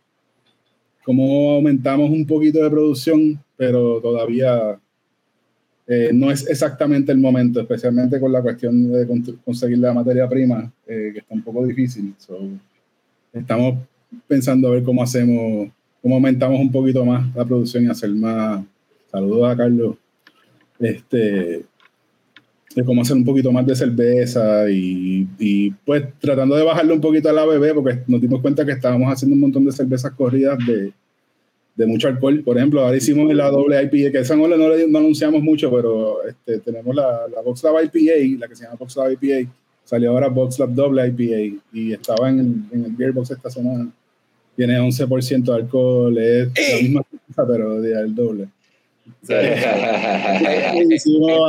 [1.03, 4.79] cómo aumentamos un poquito de producción, pero todavía
[5.85, 9.05] eh, no es exactamente el momento, especialmente con la cuestión de
[9.43, 12.15] conseguir la materia prima, eh, que está un poco difícil.
[13.33, 13.79] estamos
[14.25, 15.69] pensando a ver cómo hacemos,
[16.01, 18.63] cómo aumentamos un poquito más la producción y hacer más.
[19.11, 19.97] Saludos a Carlos.
[20.79, 21.65] Este,
[22.75, 27.01] de cómo hacer un poquito más de cerveza y, y, pues tratando de bajarle un
[27.01, 30.11] poquito a la bebé porque nos dimos cuenta que estábamos haciendo un montón de cervezas
[30.13, 30.91] corridas de,
[31.75, 32.41] de mucho alcohol.
[32.43, 36.25] Por ejemplo, ahora hicimos la doble IPA, que esa no, no, no anunciamos mucho, pero
[36.27, 39.51] este, tenemos la, la Box Lab IPA, la que se llama Box Lab IPA,
[39.83, 43.49] salió ahora Box Lab Doble IPA y estaba en el, en el Beer Box esta
[43.49, 43.89] semana.
[44.55, 48.47] Tiene 11% de alcohol, es la misma cosa, pero el doble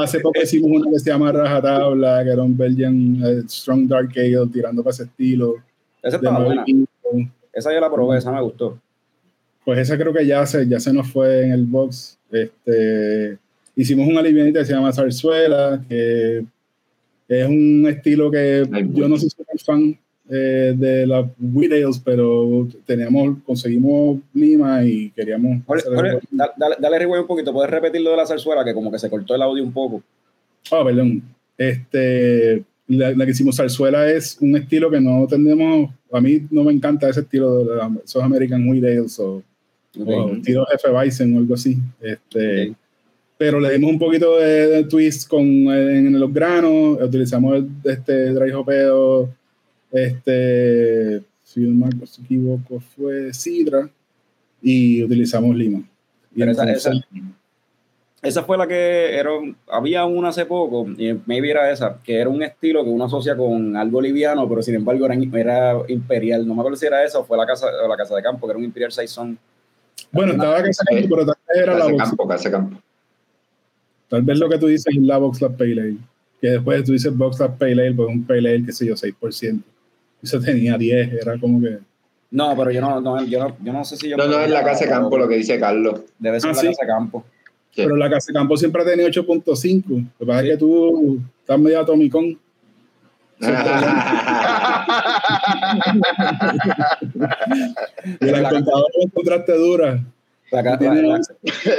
[0.03, 4.11] hace poco hicimos una que se llama Rajatabla, que era un Belgian eh, Strong Dark
[4.17, 5.57] Ale tirando para ese estilo.
[6.03, 6.65] Esa estaba buena.
[7.53, 8.79] Esa yo la probé, esa me gustó.
[9.65, 12.19] Pues esa creo que ya se, ya se nos fue en el box.
[12.31, 13.39] Este,
[13.77, 16.45] hicimos una livianita que se llama Zarzuela, que
[17.29, 19.31] es un estilo que yo no soy
[19.65, 19.99] fan,
[20.31, 25.63] eh, de las Ales, pero teníamos, conseguimos Lima y queríamos.
[26.31, 28.65] dale, dale, un poquito, ¿puedes repetir lo de la zarzuela?
[28.65, 30.03] Que como que se cortó el audio un poco.
[30.71, 31.23] Ah, perdón.
[31.59, 35.91] Este, la, que hicimos zarzuela es un estilo que no tenemos.
[36.11, 39.43] A mí no me encanta ese estilo de esos American Wheat Ales o,
[39.93, 41.77] estilo Jefe Bison o algo así.
[42.01, 42.75] Este,
[43.37, 49.29] Pero le dimos un poquito de, twist con, en, los granos, utilizamos este dry hopeo
[49.95, 53.89] este, si no me equivoco, fue Sidra
[54.61, 55.85] y utilizamos Lima.
[58.23, 59.31] esa, fue la que era,
[59.69, 63.37] había una hace poco, y maybe era esa, que era un estilo que uno asocia
[63.37, 66.45] con algo liviano, pero sin embargo era, era imperial.
[66.45, 68.51] No me acuerdo si era esa o fue la casa, la casa de campo, que
[68.51, 69.39] era un Imperial Saison.
[70.11, 72.81] Bueno, estaba la casa de campo, pero vez era la campo, casa campo.
[74.09, 75.97] Tal vez lo que tú dices es la Box Lab Pale Ale,
[76.41, 78.95] que después tú dices Box Lab Pale Ale, pues un Pale Ale, qué sé yo,
[78.95, 79.63] 6%
[80.25, 81.79] eso tenía 10, era como que...
[82.31, 84.17] No, pero yo no, no, yo no, yo no sé si yo...
[84.17, 86.01] No, no, es la casa de campo lo que dice Carlos.
[86.19, 87.25] Debe ser ah, la casa de campo.
[87.77, 89.85] Pero la casa de campo siempre ha tenido 8.5.
[89.89, 92.39] Lo que pasa es que tú estás medio atomicón.
[98.21, 100.01] y la contadora la encontraste dura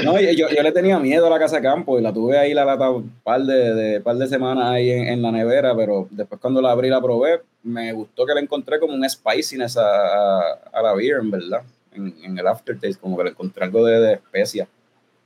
[0.04, 2.54] no, yo, yo, le tenía miedo a la casa de campo y la tuve ahí
[2.54, 6.62] la lata un par de, par de semanas ahí en, la nevera, pero después cuando
[6.62, 10.40] la abrí y la probé, me gustó que la encontré como un spiciness a,
[10.72, 11.62] a, la beer, en verdad,
[11.94, 14.68] en, el aftertaste, como que le encontré algo de, de especia.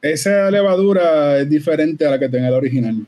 [0.01, 3.05] Esa levadura es diferente a la que tenía el original.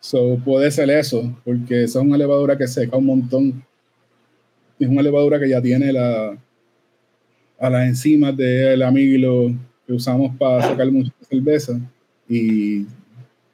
[0.00, 3.64] So, puede ser eso, porque esa es una levadura que seca un montón.
[4.78, 6.36] Es una levadura que ya tiene la,
[7.58, 9.52] a las enzimas del amilo
[9.86, 11.78] que usamos para sacar mucha cerveza
[12.28, 12.86] y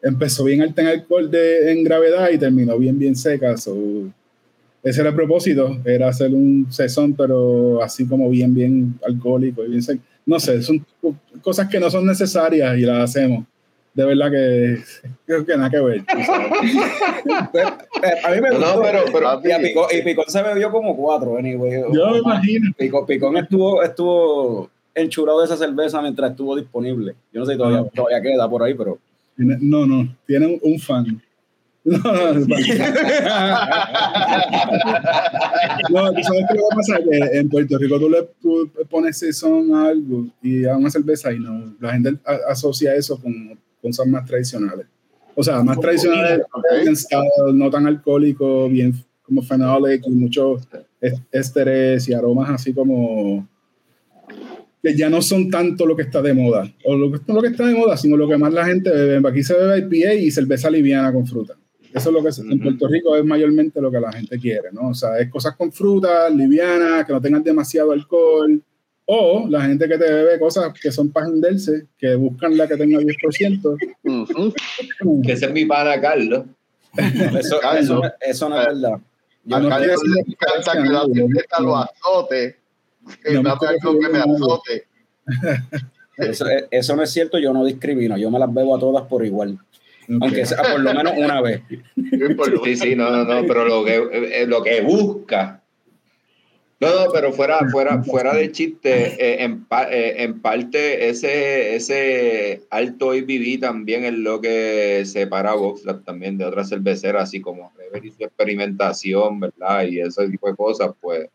[0.02, 3.52] empezó bien alta en alcohol de, en gravedad y terminó bien, bien seca.
[3.52, 9.70] ese era el propósito, era hacer un sesón, pero así como bien, bien alcohólico y
[9.70, 10.02] bien seco.
[10.24, 10.84] No sé, son
[11.42, 13.44] cosas que no son necesarias y las hacemos.
[13.92, 14.82] De verdad que
[15.26, 16.04] creo que nada que ver.
[18.24, 19.40] A mí me gustó, no, pero, pero
[19.90, 21.82] y, Picón, se bebió como cuatro, anyway.
[21.92, 22.72] Yo me imagino.
[23.06, 27.14] Picón, estuvo, estuvo enchurado de esa cerveza mientras estuvo disponible.
[27.32, 27.90] Yo no sé si todavía, ah.
[27.94, 28.98] todavía queda por ahí, pero
[29.36, 31.22] no, no, tiene un fan.
[31.82, 32.40] No, no, no.
[35.88, 39.18] no, tú sabes qué va a pasar que en Puerto Rico tú le tú pones
[39.34, 42.18] son a algo y a una cerveza y no, la gente
[42.50, 44.86] asocia eso con cosas más tradicionales.
[45.34, 46.42] O sea, más tradicionales,
[47.52, 50.66] no tan alcohólicos, bien como fenólico y muchos
[51.30, 53.48] ésteres y aromas así como
[54.82, 57.42] que ya no son tanto lo que está de moda, o lo que, no lo
[57.42, 59.28] que está de moda, sino lo que más la gente bebe.
[59.28, 61.54] Aquí se bebe IPA y cerveza liviana con fruta.
[61.92, 64.88] Eso es lo que en Puerto Rico es mayormente lo que la gente quiere, ¿no?
[64.88, 68.62] O sea, es cosas con fruta, livianas, que no tengan demasiado alcohol,
[69.12, 71.26] o la gente que te bebe cosas que son para
[71.98, 75.24] que buscan la que tenga 10%.
[75.24, 76.44] que ese es mi pana Carlos.
[77.38, 79.00] eso, eso, eso, no es verdad.
[79.44, 80.08] Yo no quiero que
[80.90, 82.60] la cerveza lo azote
[86.70, 89.58] eso, no es cierto, yo no discrimino, yo me las bebo a todas por igual.
[90.20, 91.62] Aunque sea por lo menos una vez.
[92.64, 95.59] Sí, sí, no, no, no, pero lo que, eh, lo que busca.
[96.80, 102.62] No, no, pero fuera, fuera, fuera de chiste, eh, en, eh, en, parte ese, ese
[102.70, 107.70] alto IBB también es lo que separa a Voxlab también de otras cerveceras, así como
[108.18, 109.84] experimentación, ¿verdad?
[109.84, 111.28] Y ese tipo de cosas, pues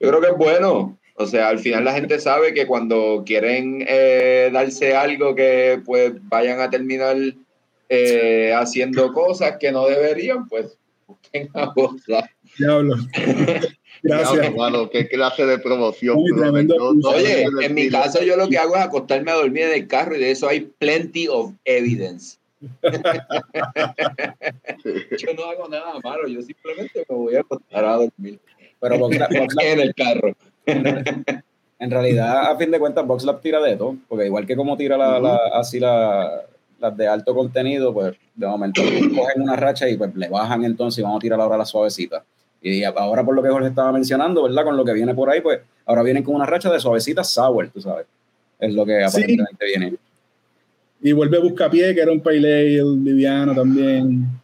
[0.00, 0.98] yo creo que es bueno.
[1.14, 6.14] O sea, al final la gente sabe que cuando quieren eh, darse algo que pues
[6.22, 7.16] vayan a terminar
[7.88, 10.76] eh, haciendo cosas que no deberían, pues
[11.06, 11.72] busquen a
[12.58, 12.96] Diablo.
[14.02, 14.46] Gracias.
[14.46, 16.18] hermano, qué clase de promoción.
[17.04, 20.16] Oye, en mi caso yo lo que hago es acostarme a dormir en el carro
[20.16, 22.38] y de eso hay plenty of evidence.
[22.82, 22.90] yo
[25.36, 28.40] no hago nada malo, yo simplemente me voy a acostar a dormir.
[28.80, 29.10] Pero
[29.60, 30.34] en el carro.
[30.66, 34.96] En realidad, a fin de cuentas, VoxLab tira de todo, porque igual que como tira
[34.96, 36.42] la, así la,
[36.78, 41.00] las de alto contenido, pues de momento cogen una racha y pues le bajan entonces
[41.00, 42.24] y vamos a tirar ahora la suavecita.
[42.62, 44.64] Y ahora por lo que Jorge estaba mencionando, ¿verdad?
[44.64, 47.68] Con lo que viene por ahí, pues ahora vienen con una racha de suavecita sour,
[47.70, 48.06] tú sabes.
[48.58, 49.94] Es lo que aparentemente viene.
[51.02, 54.42] Y vuelve Buscapié, que era un pale liviano también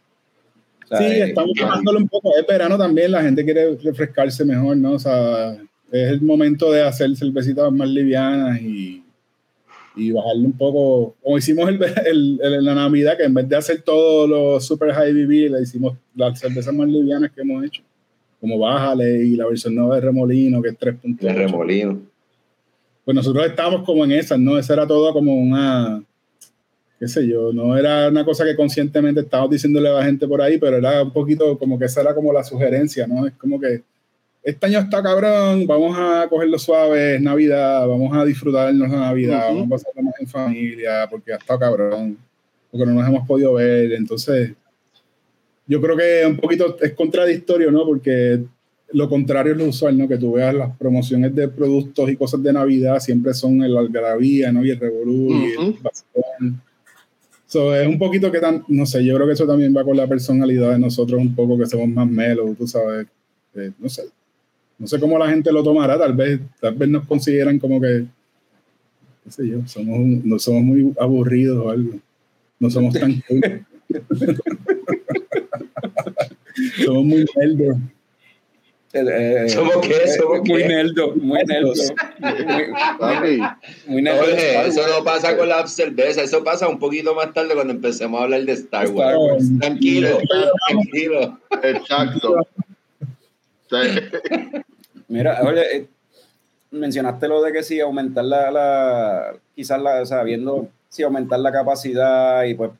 [0.97, 2.35] sí, estamos tomándolo un poco.
[2.37, 4.93] Es verano también, la gente quiere refrescarse mejor, ¿no?
[4.93, 5.53] O sea,
[5.91, 9.03] es el momento de hacer cervecitas más livianas y,
[9.95, 13.81] y bajarle un poco, como hicimos el, el, la Navidad, que en vez de hacer
[13.81, 17.81] todo lo super high BB, le hicimos las cervezas más livianas que hemos hecho,
[18.39, 21.17] como Bájale y la versión nueva de Remolino, que es 3.8.
[21.19, 22.01] De Remolino.
[23.05, 24.57] Pues nosotros estábamos como en esas, ¿no?
[24.57, 26.03] Esa era todo como una
[26.99, 30.41] qué sé yo, no era una cosa que conscientemente estábamos diciéndole a la gente por
[30.41, 33.25] ahí, pero era un poquito como que esa era como la sugerencia, ¿no?
[33.25, 33.81] Es como que
[34.43, 39.45] este año está cabrón, vamos a cogerlo suave, es Navidad, vamos a disfrutarnos de Navidad,
[39.47, 42.17] vamos a pasarlo más en familia, porque ha estado cabrón,
[42.69, 44.51] porque no nos hemos podido ver, entonces
[45.69, 47.85] yo creo que un poquito es contradictorio, ¿no?
[47.85, 48.41] Porque
[48.91, 50.07] lo contrario es lo usual, ¿no?
[50.07, 54.51] Que tú veas las promociones de productos y cosas de Navidad siempre son el algarabía,
[54.51, 54.65] ¿no?
[54.65, 56.61] Y el revolú y el bastón
[57.49, 59.97] So, es un poquito que tan, no sé, yo creo que eso también va con
[59.97, 63.07] la personalidad de nosotros un poco que somos más melos, tú sabes,
[63.55, 64.03] eh, no sé,
[64.77, 68.05] no sé cómo la gente lo tomará, tal vez, tal vez nos consideran como que,
[69.23, 71.93] qué sé yo, somos, no somos muy aburridos o algo,
[72.59, 73.19] no somos tan
[76.83, 77.77] somos muy nerdos.
[78.91, 79.93] Eh, eh, ¿Somos qué?
[79.93, 81.73] Eh, ¿Somos muy nerdo, muy nerdo.
[83.87, 84.23] Muy, nerdo.
[84.23, 88.19] Oye, eso no pasa con la cerveza, eso pasa un poquito más tarde cuando empecemos
[88.19, 89.45] a hablar de Star Wars.
[89.59, 90.17] Tranquilo,
[90.67, 91.39] tranquilo.
[91.61, 92.47] Exacto.
[95.07, 95.87] Mira, oye,
[96.71, 101.39] mencionaste lo de que sí, aumentar la, la quizás la, o sea, viendo, sí, aumentar
[101.39, 102.71] la capacidad y pues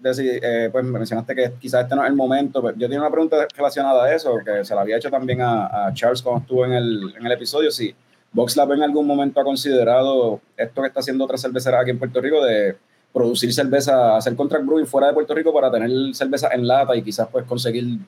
[0.00, 2.62] decir, eh, pues mencionaste que quizás este no es el momento.
[2.62, 5.90] Pero yo tenía una pregunta relacionada a eso, que se la había hecho también a,
[5.94, 7.70] Charles cuando estuvo en el, en el episodio.
[7.70, 7.94] Si
[8.32, 12.20] VoxLab en algún momento ha considerado esto que está haciendo otra cervecera aquí en Puerto
[12.20, 12.76] Rico de
[13.12, 17.02] producir cerveza, hacer contract brewing fuera de Puerto Rico para tener cerveza en lata y
[17.02, 17.98] quizás pues conseguir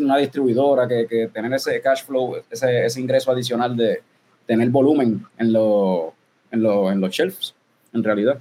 [0.00, 4.02] una distribuidora que, que, tener ese cash flow, ese, ese ingreso adicional de
[4.46, 6.14] tener volumen en, lo,
[6.50, 7.54] en, en los shelves,
[7.92, 8.38] en realidad.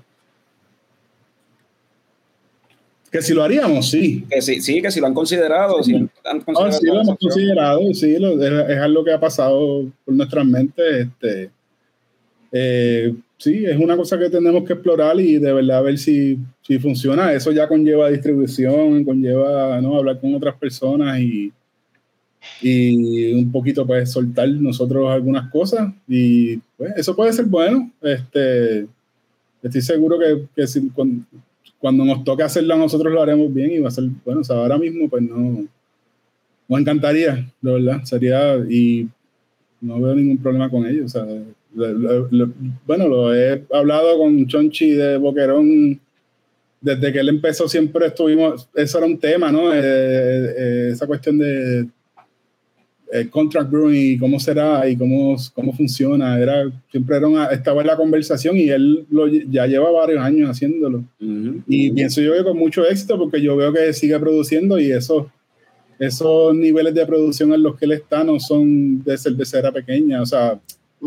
[3.11, 4.25] Que si lo haríamos, sí.
[4.29, 5.83] Que sí, sí, que si lo han considerado.
[5.83, 5.93] Sí,
[6.23, 11.07] ah, sí lo hemos considerado, sí, es, algo que ha pasado por nuestras mentes.
[11.07, 11.51] Este,
[12.53, 16.79] eh, sí, es una cosa que tenemos que explorar y de verdad ver si, si
[16.79, 17.33] funciona.
[17.33, 19.97] Eso ya conlleva distribución, conlleva ¿no?
[19.97, 21.51] hablar con otras personas y,
[22.61, 27.91] y un poquito pues soltar nosotros algunas cosas y pues eso puede ser bueno.
[28.01, 28.87] Este,
[29.61, 30.89] estoy seguro que, que si,
[31.81, 34.57] cuando nos toque hacerlo nosotros lo haremos bien y va a ser, bueno, o sea,
[34.57, 35.65] ahora mismo pues no,
[36.67, 39.09] nos encantaría, de verdad, sería, y
[39.81, 41.25] no veo ningún problema con ello, o sea,
[41.73, 45.99] bueno, lo he hablado con Chonchi de Boquerón,
[46.79, 49.73] desde que él empezó siempre estuvimos, eso era un tema, ¿no?
[49.73, 51.87] Eh, eh, esa cuestión de
[53.11, 56.39] el contract brewing y cómo será y cómo, cómo funciona.
[56.39, 61.03] Era, siempre era estaba en la conversación y él lo, ya lleva varios años haciéndolo.
[61.67, 65.27] Y pienso yo que con mucho éxito porque yo veo que sigue produciendo y esos,
[65.99, 70.25] esos niveles de producción en los que él está no son de cervecera pequeña, o
[70.25, 70.57] sea,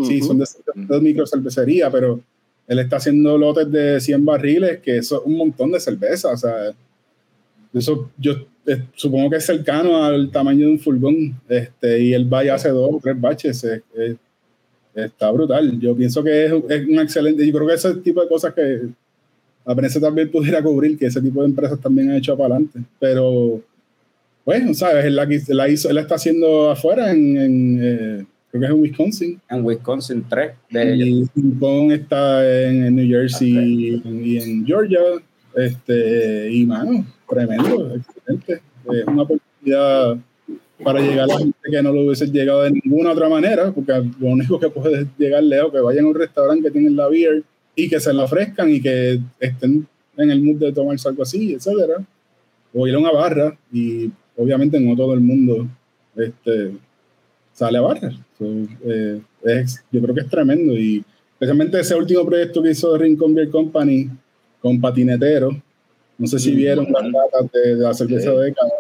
[0.05, 2.21] sí, son de, de micro cervecería, pero
[2.69, 6.37] él está haciendo lotes de 100 barriles, que eso es un montón de cerveza, o
[6.37, 6.75] sea,
[7.73, 8.35] eso yo
[8.95, 12.91] supongo que es cercano al tamaño de un furgón, este, y él vaya hace dos
[12.95, 13.67] o tres baches,
[14.95, 15.79] está brutal.
[15.79, 18.83] Yo pienso que es, un excelente, yo creo que ese tipo de cosas que
[19.65, 22.81] la prensa también pudiera cubrir, que ese tipo de empresas también han hecho para adelante,
[22.99, 23.63] pero
[24.45, 28.73] bueno, sabes, él la, la hizo, él está haciendo afuera en, eh, creo que es
[28.73, 29.41] en Wisconsin.
[29.49, 35.01] En Wisconsin 3 de y Furgón está en, New Jersey y en Georgia,
[35.57, 38.63] este, y mano, tremendo, excelente.
[38.93, 40.17] Es una oportunidad
[40.83, 43.93] para llegar a la gente que no lo hubiese llegado de ninguna otra manera, porque
[43.93, 47.43] lo único que puede llegar lejos que vayan a un restaurante que tienen la beer
[47.75, 51.55] y que se la ofrezcan y que estén en el mood de tomarse algo así,
[51.55, 52.05] etcétera.
[52.73, 55.67] O ir a una barra y obviamente no todo el mundo
[56.17, 56.73] este,
[57.53, 58.11] sale a barra.
[58.41, 59.21] Eh,
[59.93, 64.09] yo creo que es tremendo y especialmente ese último proyecto que hizo Rincon Beer Company
[64.61, 65.55] con patineteros
[66.19, 68.71] no sé si vieron las datas de, la cerveza de década.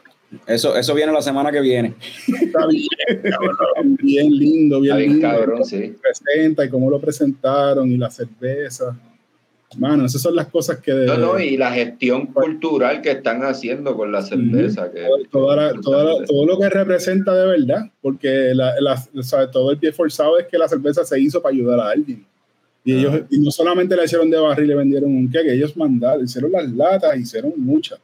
[0.47, 1.95] Eso, eso viene la semana que viene.
[2.41, 2.89] Está bien,
[4.03, 5.29] bien lindo, bien lindo.
[5.29, 5.95] Cabrón, sí.
[6.01, 8.97] Presenta y cómo lo presentaron y la cerveza.
[9.79, 10.93] Mano, esas son las cosas que...
[10.93, 14.91] no, no, y la gestión cultural que están haciendo con la cerveza.
[14.93, 18.75] Que, todo lo que representa de verdad, porque la,
[19.51, 22.25] todo el pie forzado es que la cerveza se hizo para ayudar a alguien.
[22.85, 25.77] Y ellos y no solamente le hicieron de barril y le vendieron un que ellos
[25.77, 27.99] mandaron, hicieron las latas, hicieron muchas.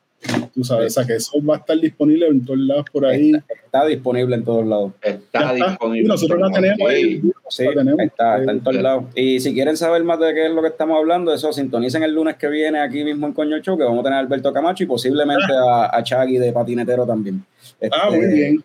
[0.55, 3.33] Tú sabes, o sea que eso va a estar disponible en todos lados por ahí.
[3.65, 4.93] Está, disponible en todos lados.
[5.01, 6.09] Está, disponible.
[6.09, 7.23] nosotros la tenemos ahí.
[7.49, 9.05] Sí, Está, está, en todos lados.
[9.15, 12.15] Y si quieren saber más de qué es lo que estamos hablando, eso sintonicen el
[12.15, 14.85] lunes que viene aquí mismo en Coño Show, que vamos a tener a Alberto Camacho
[14.85, 17.43] y posiblemente a, a Chagui de patinetero también.
[17.91, 18.65] ah, muy este, bien.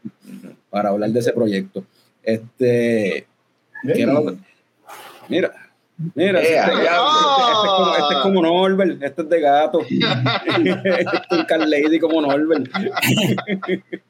[0.70, 1.86] Para hablar de ese proyecto.
[2.22, 3.28] Este.
[5.30, 5.52] Mira,
[5.98, 9.80] Mira, este, este, este, es como, Norbert, este es de gato.
[9.90, 12.68] este es un Carl Lady como Norbert.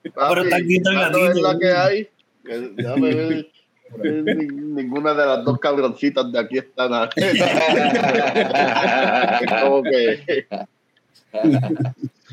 [0.01, 1.29] Pero está aquí el gatito.
[1.29, 2.09] Es la que hay.
[4.03, 6.89] Ninguna de las dos cabroncitas de aquí están.
[9.61, 10.47] como que.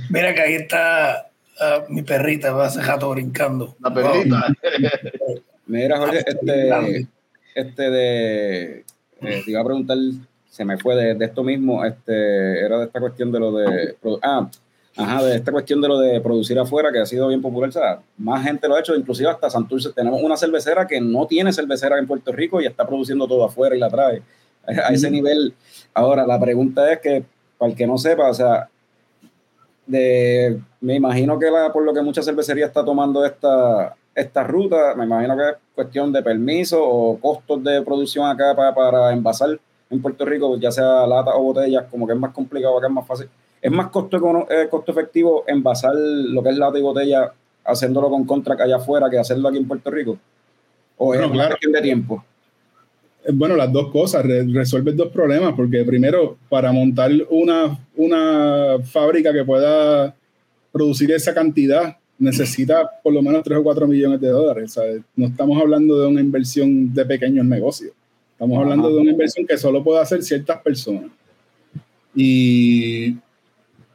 [0.09, 1.29] Mira que ahí está
[1.61, 3.77] uh, mi perrita, va a ser gato brincando.
[3.81, 4.47] La perrita.
[5.67, 7.07] Mira, Jorge, este,
[7.55, 8.85] este de
[9.23, 9.99] eh, te iba a preguntar,
[10.49, 13.97] se me fue de, esto mismo, este, era de esta cuestión de lo de.
[14.23, 14.49] Ah,
[14.97, 17.71] ajá, de esta cuestión de lo de producir afuera, que ha sido bien popular.
[17.71, 19.93] O sea, más gente lo ha hecho, inclusive hasta Santurce.
[19.93, 23.75] Tenemos una cervecera que no tiene cervecera en Puerto Rico y está produciendo todo afuera
[23.75, 24.23] y la trae.
[24.67, 25.55] A ese nivel.
[25.95, 27.25] Ahora, la pregunta es que,
[27.59, 28.69] para el que no sepa, o sea,
[29.87, 34.95] de, me imagino que la, por lo que mucha cervecería está tomando esta, esta ruta,
[34.95, 39.59] me imagino que es cuestión de permiso o costos de producción acá para, para envasar
[39.91, 42.93] en Puerto Rico, ya sea lata o botellas, como que es más complicado, acá es
[42.93, 43.29] más fácil.
[43.61, 44.19] ¿Es más costo,
[44.51, 47.33] eh, costo efectivo envasar lo que es lata y botella
[47.65, 50.19] haciéndolo con contra allá afuera que hacerlo aquí en Puerto Rico?
[50.97, 52.25] ¿O es una cuestión de tiempo?
[53.25, 59.33] Eh, bueno, las dos cosas, resuelves dos problemas, porque primero, para montar una, una fábrica
[59.33, 60.15] que pueda
[60.73, 64.79] producir esa cantidad necesita por lo menos 3 o 4 millones de dólares.
[65.17, 67.93] No estamos hablando de una inversión de pequeños negocios.
[68.33, 71.11] Estamos hablando de una inversión que solo puede hacer ciertas personas.
[72.15, 73.17] Y,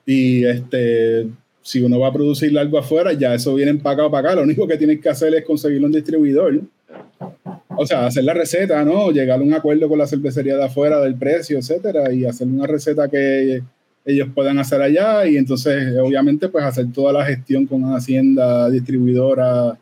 [0.06, 1.28] y este,
[1.62, 4.36] si uno va a producir algo afuera, ya eso viene empacado para acá.
[4.38, 6.62] Lo único que tienes que hacer es conseguir un distribuidor
[7.78, 9.12] o sea, hacer la receta, ¿no?
[9.12, 12.66] Llegar a un acuerdo con la cervecería de afuera del precio, etcétera, y hacer una
[12.66, 13.62] receta que
[14.08, 19.78] ellos puedan hacer allá y entonces, obviamente, pues hacer toda la gestión con hacienda distribuidora,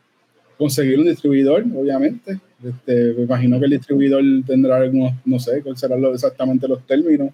[0.58, 2.40] conseguir un distribuidor, obviamente.
[2.62, 7.30] Este, me imagino que el distribuidor tendrá algunos, no sé, cuáles serán exactamente los términos.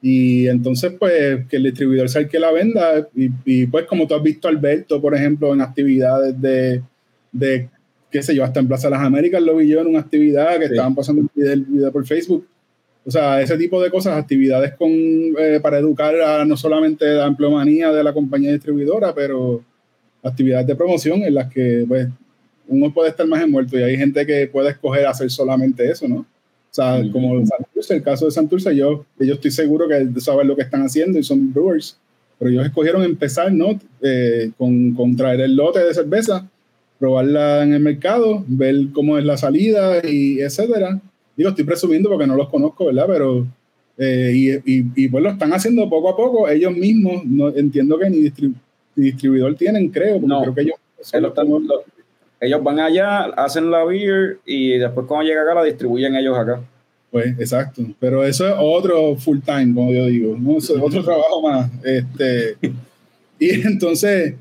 [0.00, 3.08] Y entonces, pues, que el distribuidor sea el que la venda.
[3.16, 6.82] Y, y, pues, como tú has visto, Alberto, por ejemplo, en actividades de,
[7.32, 7.68] de
[8.12, 10.56] qué sé yo, hasta en Plaza de las Américas lo vi yo en una actividad
[10.60, 12.46] que estaban pasando el video por Facebook.
[13.04, 17.26] O sea, ese tipo de cosas, actividades con, eh, para educar a no solamente la
[17.26, 19.62] empleomanía de la compañía distribuidora, pero
[20.22, 22.08] actividades de promoción en las que pues,
[22.68, 26.16] uno puede estar más envuelto y hay gente que puede escoger hacer solamente eso, ¿no?
[26.16, 30.62] O sea, como el caso de Santurce, yo, yo estoy seguro que saben lo que
[30.62, 31.98] están haciendo y son brewers,
[32.38, 33.78] pero ellos escogieron empezar, ¿no?
[34.00, 36.48] Eh, con, con traer el lote de cerveza
[37.02, 41.00] probarla en el mercado, ver cómo es la salida y etcétera.
[41.42, 43.06] Digo, estoy presumiendo porque no los conozco, ¿verdad?
[43.08, 43.44] Pero,
[43.98, 46.48] eh, y, y, y, pues lo están haciendo poco a poco.
[46.48, 48.32] Ellos mismos, no entiendo que ni,
[48.94, 50.76] distribuidor tienen, creo, porque creo que ellos...
[52.40, 56.60] ellos van allá, hacen la beer y después cuando llega acá la distribuyen ellos acá.
[57.10, 60.58] Pues exacto, pero eso es otro full time, como yo digo, ¿no?
[60.58, 61.68] Eso es otro trabajo más.
[61.82, 62.56] Este,
[63.40, 64.36] y entonces,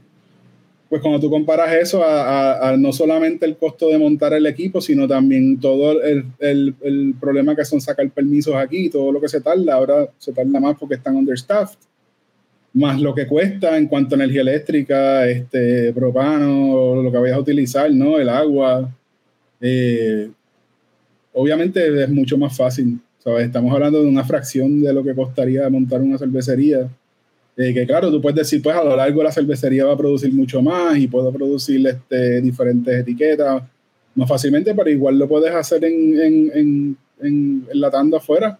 [0.92, 5.08] pues cuando tú comparas eso a, no solamente el costo de montar el equipo, sino
[5.08, 9.40] también todo el, el, el, problema que son sacar permisos aquí, todo lo que se
[9.40, 11.78] tarda, ahora se tarda más porque están understaffed,
[12.74, 17.42] más lo que cuesta en cuanto a energía eléctrica, este, propano, lo que vayas a
[17.42, 18.20] utilizar, ¿no?
[18.20, 18.94] El agua.
[19.62, 20.30] Eh,
[21.32, 23.46] obviamente es mucho más fácil, ¿sabes?
[23.46, 26.90] Estamos hablando de una fracción de lo que costaría montar una cervecería
[27.58, 30.34] eh, que claro, tú puedes decir, pues a lo largo la cervecería va a producir
[30.34, 33.64] mucho más y puedo producir este, diferentes etiquetas
[34.16, 38.58] más fácilmente, pero igual lo puedes hacer en, en, en, en, la tanda afuera.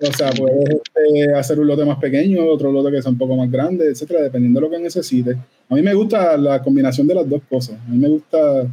[0.00, 3.34] O sea, puedes este, hacer un lote más pequeño, otro lote que sea un poco
[3.34, 5.36] más grande, etcétera, dependiendo de lo que necesites.
[5.68, 7.76] A mí me gusta la combinación de las dos cosas.
[7.84, 8.66] A mí me gusta,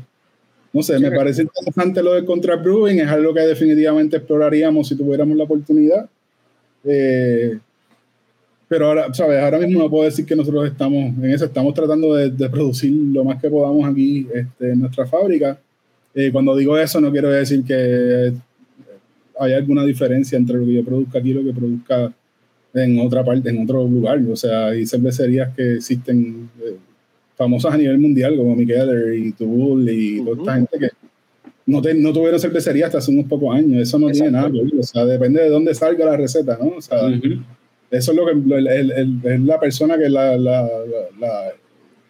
[0.73, 4.95] no sé, me parece interesante lo de contract brewing, es algo que definitivamente exploraríamos si
[4.95, 6.07] tuviéramos la oportunidad.
[6.83, 7.57] Eh,
[8.68, 9.41] pero ahora, ¿sabes?
[9.41, 12.91] Ahora mismo no puedo decir que nosotros estamos en eso, estamos tratando de, de producir
[12.91, 15.59] lo más que podamos aquí este, en nuestra fábrica.
[16.13, 18.34] Eh, cuando digo eso, no quiero decir que
[19.38, 22.13] hay alguna diferencia entre lo que yo produzca aquí y lo que produzca
[22.74, 24.20] en otra parte, en otro lugar.
[24.32, 26.78] O sea, hay cervecerías que existen eh,
[27.36, 30.88] famosas a nivel mundial, como Mikeller y Tubul y toda esta gente que
[31.66, 33.82] no, no tuvieron cervecería hasta hace unos pocos años.
[33.82, 34.49] Eso no tiene nada
[34.80, 36.78] O sea, depende de dónde salga la receta, ¿no?
[36.78, 37.01] O sea,
[37.91, 40.69] eso es lo que es la persona que la, la,
[41.19, 41.53] la,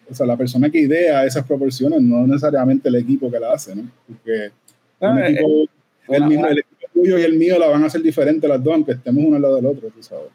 [0.10, 3.76] o sea, la persona que idea esas proporciones, no necesariamente el equipo que la hace,
[3.76, 3.84] ¿no?
[4.08, 4.52] Porque
[5.02, 5.66] ah, eh, equipo,
[6.10, 8.74] el, mismo, el, equipo tuyo y el mío la van a hacer diferente las dos,
[8.74, 10.28] aunque estemos uno al lado del otro, tú sabes.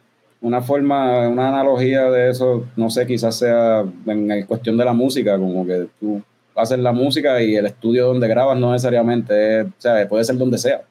[0.43, 5.39] Una forma, una analogía de eso, no sé, quizás sea en cuestión de la música,
[5.39, 6.23] como que tú
[6.55, 10.59] haces la música y el estudio donde grabas no necesariamente, o sea, puede ser donde
[10.59, 10.83] sea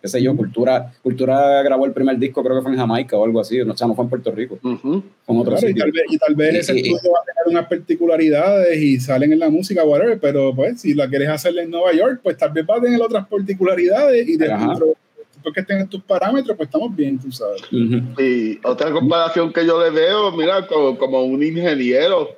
[0.00, 3.24] qué sé yo, Cultura, Cultura grabó el primer disco, creo que fue en Jamaica o
[3.24, 4.58] algo así, no, o sea, no fue en Puerto Rico.
[4.62, 9.32] y, tal vez, y tal vez ese estudio va a tener unas particularidades y salen
[9.32, 12.52] en la música, whatever, pero pues si la quieres hacer en Nueva York, pues tal
[12.52, 14.96] vez va a tener otras particularidades y dentro
[15.46, 17.62] porque estén tus parámetros, pues estamos bien, tú sabes.
[17.70, 22.30] Y otra comparación que yo le veo, mira, como, como un ingeniero,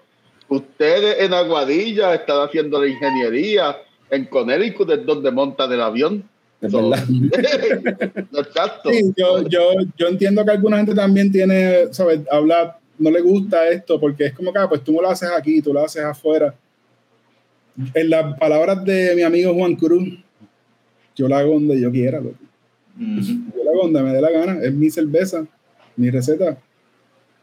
[0.46, 3.78] ustedes en Aguadilla están haciendo la ingeniería,
[4.10, 6.22] en Connecticut es donde montan el avión.
[9.16, 12.20] yo, yo, yo entiendo que alguna gente también tiene, ¿sabes?
[12.30, 15.30] Habla, no le gusta esto porque es como que, ah, pues tú no lo haces
[15.30, 16.54] aquí, tú lo haces afuera.
[17.94, 20.08] En las palabras de mi amigo Juan Cruz,
[21.14, 24.72] yo la hago donde yo quiera, Yo la hago donde me dé la gana, es
[24.72, 25.46] mi cerveza,
[25.96, 26.58] mi receta.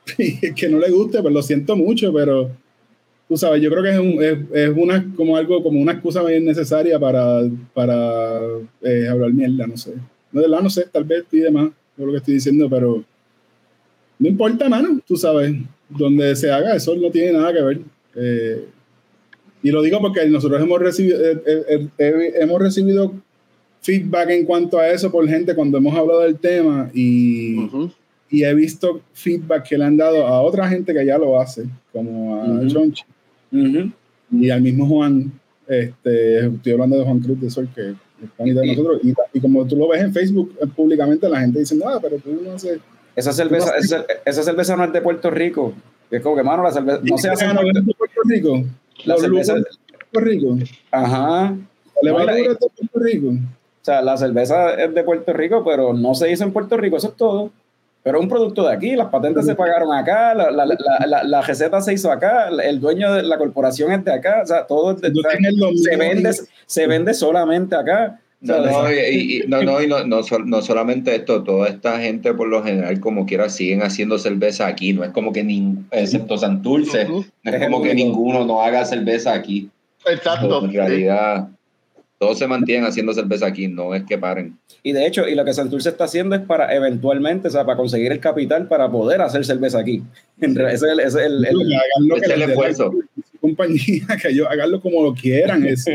[0.17, 2.51] Y que no le guste, pues lo siento mucho, pero
[3.27, 6.23] tú sabes, yo creo que es, un, es, es, una, como algo, como una excusa
[6.23, 7.41] bien necesaria para,
[7.73, 8.39] para
[8.81, 9.93] eh, hablar mierda, no sé.
[10.31, 12.69] No, de verdad, no sé, tal vez estoy de más por lo que estoy diciendo,
[12.69, 13.03] pero
[14.19, 15.55] no importa, mano, tú sabes,
[15.89, 17.79] donde se haga, eso no tiene nada que ver.
[18.15, 18.65] Eh,
[19.63, 23.13] y lo digo porque nosotros hemos recibido, eh, hemos recibido
[23.81, 27.57] feedback en cuanto a eso por gente cuando hemos hablado del tema y,
[28.29, 31.65] y he visto feedback que le han dado a otra gente que ya lo hace,
[31.91, 32.93] como a uh
[34.31, 35.31] y al mismo Juan,
[35.67, 39.01] este, estoy hablando de Juan Cruz de Sol, que es de nosotros,
[39.33, 42.39] y, como tú lo ves en Facebook eh, públicamente, la gente dice, no, pero tú
[42.43, 42.79] no haces...
[43.15, 45.73] Esa cerveza, esa, cerveza no es de Puerto Rico.
[46.11, 48.63] Es como que, mano, la cerveza no se hace en Puerto, Rico.
[49.05, 49.63] La cerveza de
[50.11, 50.57] Puerto Rico.
[50.91, 51.55] Ajá.
[52.01, 53.33] La levadura es de Puerto Rico.
[53.81, 57.07] sea, la cerveza es de Puerto Rico, pero no se hizo en Puerto Rico, eso
[57.07, 57.51] es todo.
[58.05, 60.63] Pero un producto de aquí, las patentes se pagaron acá, la, la,
[61.07, 64.45] la, la, receta se hizo acá, el dueño de la corporación es de acá, o
[64.45, 66.31] sea, todo se, vende,
[66.67, 68.19] se vende solamente acá.
[68.41, 72.63] No, no, y, no, no, y no, no, solamente esto, toda esta gente por lo
[72.63, 77.25] general como quiera siguen haciendo cerveza aquí, no es como que, ni, excepto Santurce, no
[77.43, 79.71] es como que ninguno no haga cerveza aquí.
[80.05, 80.63] Exacto.
[80.63, 81.47] en realidad,
[82.17, 84.57] todos se mantienen haciendo cerveza aquí, no es que paren.
[84.83, 87.77] Y de hecho, y lo que Santurce está haciendo es para eventualmente, o sea, para
[87.77, 90.01] conseguir el capital para poder hacer cerveza aquí.
[90.39, 92.91] Ese es el, ese es el, el, esfuerzo.
[93.41, 95.65] Compañía, que ellos haganlo como lo quieran.
[95.67, 95.91] Eso.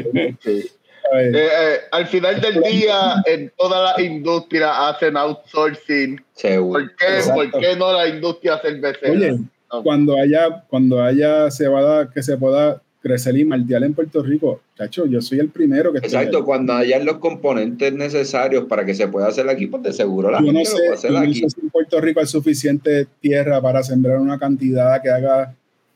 [1.12, 6.22] Eh, eh, al final del día, en toda la industria hacen outsourcing.
[6.40, 9.10] ¿Por qué, no la industria cervecera?
[9.10, 9.38] Oye,
[9.82, 15.06] cuando haya, cuando haya cebada que se pueda crecer y maltear en Puerto Rico, chacho,
[15.06, 19.28] yo soy el primero que Exacto, cuando hayan los componentes necesarios para que se pueda
[19.28, 21.34] hacer aquí, pues de seguro la yo no sé, aquí.
[21.34, 25.54] si en Puerto Rico hay suficiente tierra para sembrar una cantidad que haga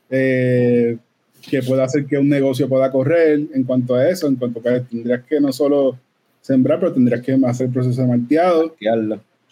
[0.09, 0.97] eh,
[1.47, 4.63] que pueda hacer que un negocio pueda correr en cuanto a eso, en cuanto a
[4.63, 5.97] que tendrías que no solo
[6.41, 8.75] sembrar, pero tendrías que hacer el proceso de malteado.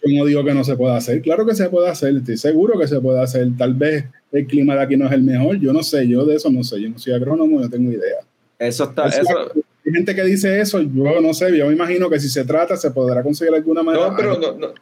[0.04, 2.78] Yo no digo que no se pueda hacer, claro que se puede hacer, estoy seguro
[2.78, 3.48] que se puede hacer.
[3.58, 6.36] Tal vez el clima de aquí no es el mejor, yo no sé, yo de
[6.36, 8.20] eso no sé, yo no soy agrónomo, no tengo idea.
[8.60, 9.52] Eso está, eso,
[9.86, 12.76] hay gente que dice eso, yo no sé, yo me imagino que si se trata
[12.78, 14.10] se podrá conseguir de alguna manera.
[14.10, 14.74] No, pero no, no,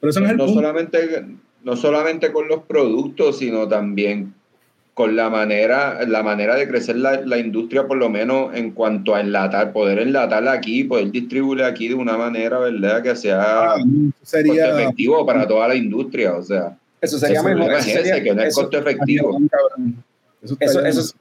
[0.00, 1.26] pero eso no, es el solamente,
[1.62, 4.34] no solamente con los productos, sino también
[4.94, 9.16] con la manera, la manera de crecer la, la, industria, por lo menos en cuanto
[9.16, 13.02] a enlatar, poder enlatarla aquí, poder distribuirla aquí de una manera, ¿verdad?
[13.02, 13.76] Que sea ah,
[14.22, 16.78] sería, efectivo para toda la industria, o sea.
[17.00, 17.72] Eso sería mejor.
[17.72, 19.36] Eso que no es costo efectivo.
[20.60, 21.14] Eso, eso,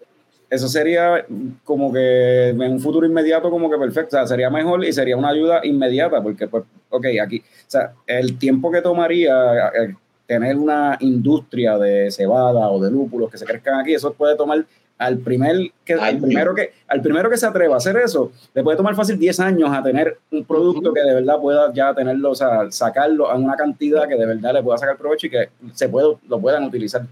[0.49, 1.25] eso, sería
[1.63, 5.17] como que en un futuro inmediato como que perfecto, o sea, sería mejor y sería
[5.17, 9.33] una ayuda inmediata, porque pues, ok, aquí, o sea, el tiempo que tomaría
[9.69, 9.95] eh,
[10.33, 14.65] tener una industria de cebada o de lúpulos que se crezcan aquí, eso puede tomar
[14.97, 18.63] al primer que al primero que al primero que se atreva a hacer eso, le
[18.63, 22.31] puede tomar fácil 10 años a tener un producto que de verdad pueda ya tenerlo,
[22.31, 25.49] o sea, sacarlo a una cantidad que de verdad le pueda sacar provecho y que
[25.73, 27.03] se puede, lo puedan utilizar.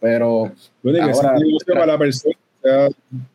[0.00, 0.52] Pero
[0.84, 1.34] ahora,
[1.66, 2.88] que para la persona sea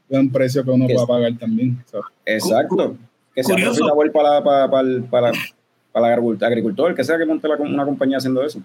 [0.10, 1.84] un precio que uno va a pagar también.
[2.26, 2.96] Exacto.
[3.34, 3.56] Que sea
[4.14, 5.32] para, para, para, para,
[5.92, 8.62] para el agricultor, que sea que monte una compañía haciendo eso.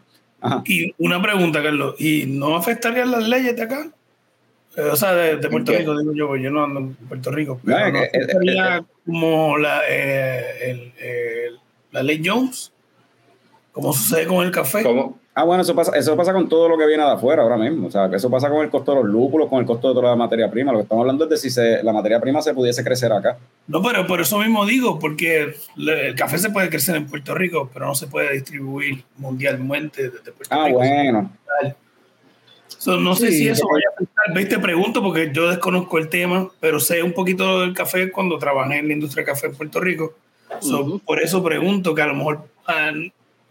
[0.64, 3.90] Y una pregunta, Carlos, ¿y no afectarían las leyes de acá?
[4.76, 7.60] Eh, o sea, de, Puerto Rico, digo yo, yo no ando en Puerto Rico.
[7.64, 11.50] Pero no, afectaría como la, eh,
[11.92, 12.72] la ley Jones,
[13.72, 14.82] como sucede con el café.
[14.82, 15.18] ¿Cómo?
[15.38, 17.88] Ah, bueno, eso pasa, eso pasa con todo lo que viene de afuera ahora mismo.
[17.88, 20.08] O sea, eso pasa con el costo de los lúpulos, con el costo de toda
[20.08, 20.72] la materia prima.
[20.72, 23.36] Lo que estamos hablando es de si se, la materia prima se pudiese crecer acá.
[23.66, 27.68] No, pero por eso mismo digo, porque el café se puede crecer en Puerto Rico,
[27.70, 30.80] pero no se puede distribuir mundialmente desde Puerto ah, Rico.
[30.82, 31.30] Ah, bueno.
[32.98, 34.48] no sé si eso vaya a afectar.
[34.48, 38.78] Te pregunto porque yo desconozco el tema, pero sé un poquito del café cuando trabajé
[38.78, 40.14] en la industria de café en Puerto Rico.
[41.04, 42.90] Por eso pregunto que a lo mejor ah,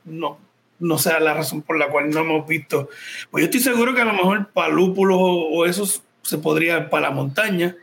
[0.05, 0.39] no,
[0.80, 2.89] no sea la razón por la cual no hemos visto.
[3.32, 5.86] Pues yo estoy seguro que a lo mejor para lúpulos o, eso
[6.21, 7.76] se podría para la montaña,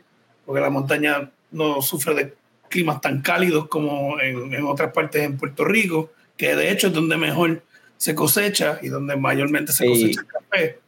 [0.45, 2.33] porque la montaña no sufre de
[2.69, 7.17] climas tan cálidos como en, otras partes en Puerto Rico, que de hecho es donde
[7.17, 7.63] mejor
[7.97, 10.79] se cosecha y donde mayormente se cosecha el café.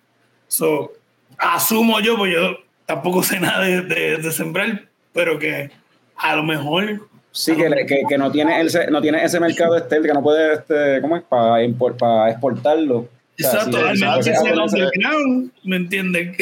[0.47, 0.93] So,
[1.37, 5.71] asumo yo, pues yo tampoco sé nada de, de sembrar, pero que
[6.17, 10.13] a lo mejor Sí, que, que, no, tiene ese, no tiene ese mercado este, que
[10.13, 11.23] no puede, este, ¿cómo es?
[11.23, 11.57] Para,
[11.99, 13.09] para exportarlo.
[13.37, 16.33] Exacto, al menos que sea underground, ¿me entienden?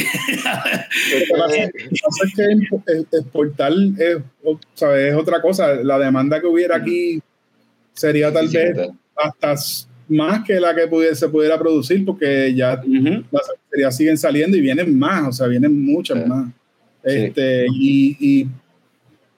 [3.12, 4.18] exportar es,
[4.80, 5.74] es otra cosa.
[5.82, 7.20] La demanda que hubiera aquí
[7.94, 8.78] sería tal vez
[9.16, 9.56] hasta
[10.10, 12.80] más que la que pudiese, pudiera producir, porque ya
[13.32, 16.52] las cervecerías siguen saliendo y vienen más, o sea, vienen muchas más.
[17.04, 18.48] Este, y, y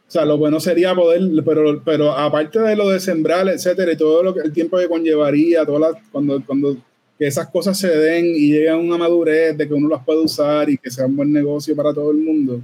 [0.07, 3.97] o sea, lo bueno sería poder, pero, pero aparte de lo de sembrar, etcétera, y
[3.97, 6.77] todo lo que el tiempo que conllevaría, todas cuando, cuando
[7.17, 10.19] que esas cosas se den y lleguen a una madurez de que uno las puede
[10.19, 12.61] usar y que sea un buen negocio para todo el mundo.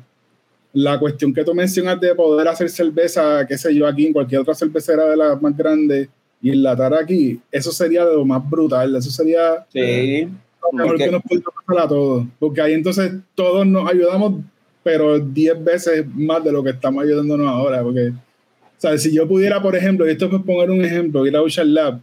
[0.74, 4.42] La cuestión que tú mencionas de poder hacer cerveza, qué sé yo, aquí en cualquier
[4.42, 6.10] otra cervecera de las más grandes
[6.42, 8.96] y enlatar aquí, eso sería lo más brutal.
[8.96, 12.26] Eso sería sí, lo mejor que nos puede pasar a todos.
[12.39, 14.42] Porque ahí entonces todos nos ayudamos
[14.84, 17.82] pero 10 veces más de lo que estamos ayudándonos ahora.
[17.84, 18.14] Porque, o
[18.78, 21.74] sea, si yo pudiera, por ejemplo, y esto es poner un ejemplo, ir a Ocean
[21.74, 22.00] Lab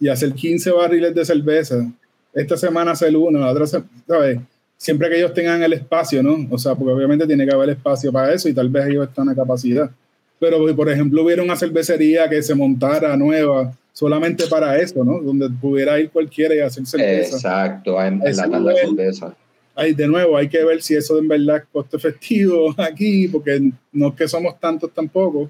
[0.00, 1.86] y hacer 15 barriles de cerveza,
[2.34, 4.38] esta semana hacer uno, la otra, ¿sabes?
[4.76, 6.46] Siempre que ellos tengan el espacio, ¿no?
[6.50, 9.28] O sea, porque obviamente tiene que haber espacio para eso y tal vez ellos están
[9.28, 9.90] en capacidad.
[10.38, 15.20] pero por ejemplo hubiera una cervecería que se montara nueva solamente para eso, ¿no?
[15.20, 17.34] Donde pudiera ir cualquiera y hacer cerveza.
[17.34, 18.32] Exacto, en, la
[18.76, 19.34] cerveza.
[19.78, 24.08] De nuevo, hay que ver si eso en verdad es costo efectivo aquí, porque no
[24.08, 25.48] es que somos tantos tampoco,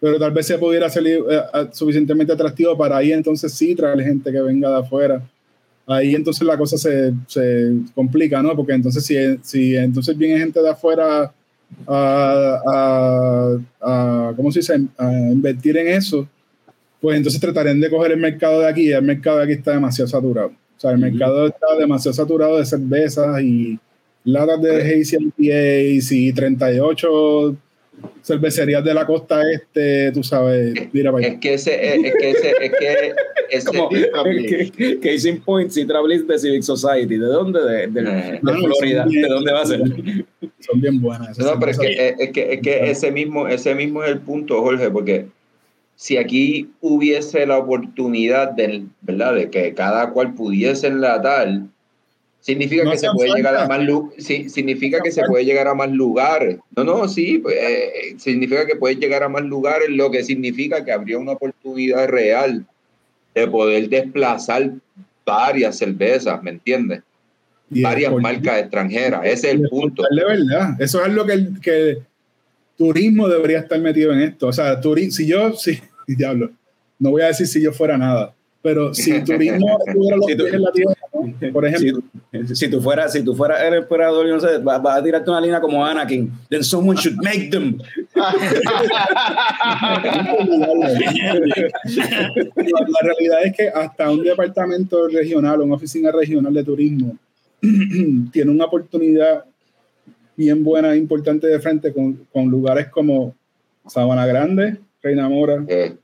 [0.00, 4.32] pero tal vez se pudiera salir eh, suficientemente atractivo para ahí entonces sí traer gente
[4.32, 5.22] que venga de afuera.
[5.86, 8.56] Ahí entonces la cosa se, se complica, ¿no?
[8.56, 11.32] Porque entonces si, si entonces viene gente de afuera
[11.86, 14.80] a, a, a, ¿cómo se dice?
[14.96, 16.26] a invertir en eso,
[17.00, 19.72] pues entonces tratarían de coger el mercado de aquí y el mercado de aquí está
[19.72, 20.52] demasiado saturado.
[20.76, 23.78] O sea, el mercado está demasiado saturado de cervezas y
[24.24, 27.56] latas de Hazy IPAs y 38
[28.22, 32.72] cervecerías de la costa este, tú sabes, mira Es que ese, es que ese, es
[32.72, 33.14] que
[33.48, 37.60] ese Como, que, Casing Point, Citra Bliss de Civic Society, ¿de dónde?
[37.60, 39.80] De, de, de Florida, ¿de dónde va a ser?
[40.60, 41.38] Son bien buenas.
[41.38, 44.60] No, pero es que, es que, es que ese, mismo, ese mismo es el punto,
[44.60, 45.26] Jorge, porque
[45.96, 49.34] si aquí hubiese la oportunidad de, ¿verdad?
[49.34, 51.62] de que cada cual pudiese enlatar,
[52.40, 53.80] significa que se puede llegar a más
[54.18, 56.58] sí, significa que se puede llegar a más lugares.
[56.76, 60.84] No, no, sí, pues, eh, significa que puede llegar a más lugares, lo que significa
[60.84, 62.64] que habría una oportunidad real
[63.34, 64.70] de poder desplazar
[65.24, 67.02] varias cervezas, ¿me entiendes?
[67.68, 70.04] varias marcas extranjeras, ese es el punto.
[70.08, 71.98] De verdad, eso es lo que, que
[72.76, 74.48] turismo debería estar metido en esto.
[74.48, 76.50] O sea, si yo, sí, diablo,
[76.98, 80.62] no voy a decir si yo fuera nada, pero si turismo tuviera los pies en
[80.62, 80.94] la tierra,
[81.52, 82.02] por ejemplo.
[82.54, 85.60] Si, tú fueras, si tú fueras el emperador, no sé, vas, a tirarte una línea
[85.60, 87.78] como Anakin, then someone should make them.
[88.14, 88.34] la,
[92.86, 97.16] la realidad es que hasta un departamento regional, una oficina regional de turismo,
[98.32, 99.44] tiene una oportunidad
[100.36, 103.34] bien buena e importante de frente con, con lugares como
[103.86, 105.96] Sabana Grande, Reina Mora, eh.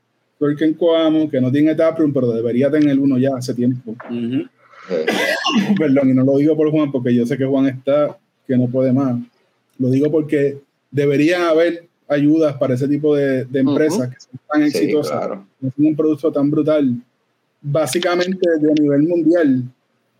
[0.77, 3.95] Coamo, que no tiene taproom, pero debería tener uno ya hace tiempo.
[5.77, 8.67] Perdón, y no lo digo por Juan, porque yo sé que Juan está, que no
[8.67, 9.15] puede más.
[9.77, 10.57] Lo digo porque
[10.91, 15.91] debería haber ayudas para ese tipo de, de empresas que son tan exitosas, que tienen
[15.91, 16.93] un producto tan brutal,
[17.61, 19.63] básicamente de nivel mundial,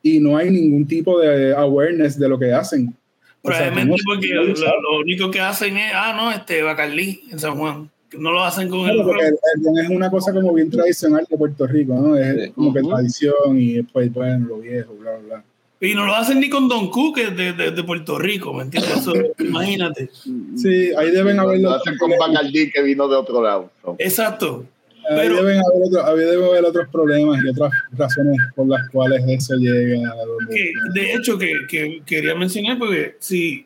[0.01, 2.95] y no hay ningún tipo de awareness de lo que hacen.
[3.43, 7.89] Probablemente porque lo, único que hacen es, ah, no, este Bacalí en San Juan.
[8.17, 11.95] No lo hacen con el, el es una cosa como bien tradicional de Puerto Rico,
[11.95, 12.15] ¿no?
[12.15, 15.43] Es como que tradición y después, bueno, lo viejo, bla, bla.
[15.81, 18.53] Y no lo hacen ni con Don Q, que es de, de, de Puerto Rico,
[18.53, 18.99] ¿me entiendes?
[18.99, 20.09] Eso, imagínate.
[20.55, 21.71] Sí, ahí deben haberlo.
[21.71, 23.69] Lo hacen con Bacardí, que vino de otro lado.
[23.97, 24.65] Exacto.
[25.10, 29.56] Pero, deben haber otro, debe haber otros problemas y otras razones por las cuales eso
[29.56, 33.66] llega a donde, De hecho, que, que, quería mencionar, porque si,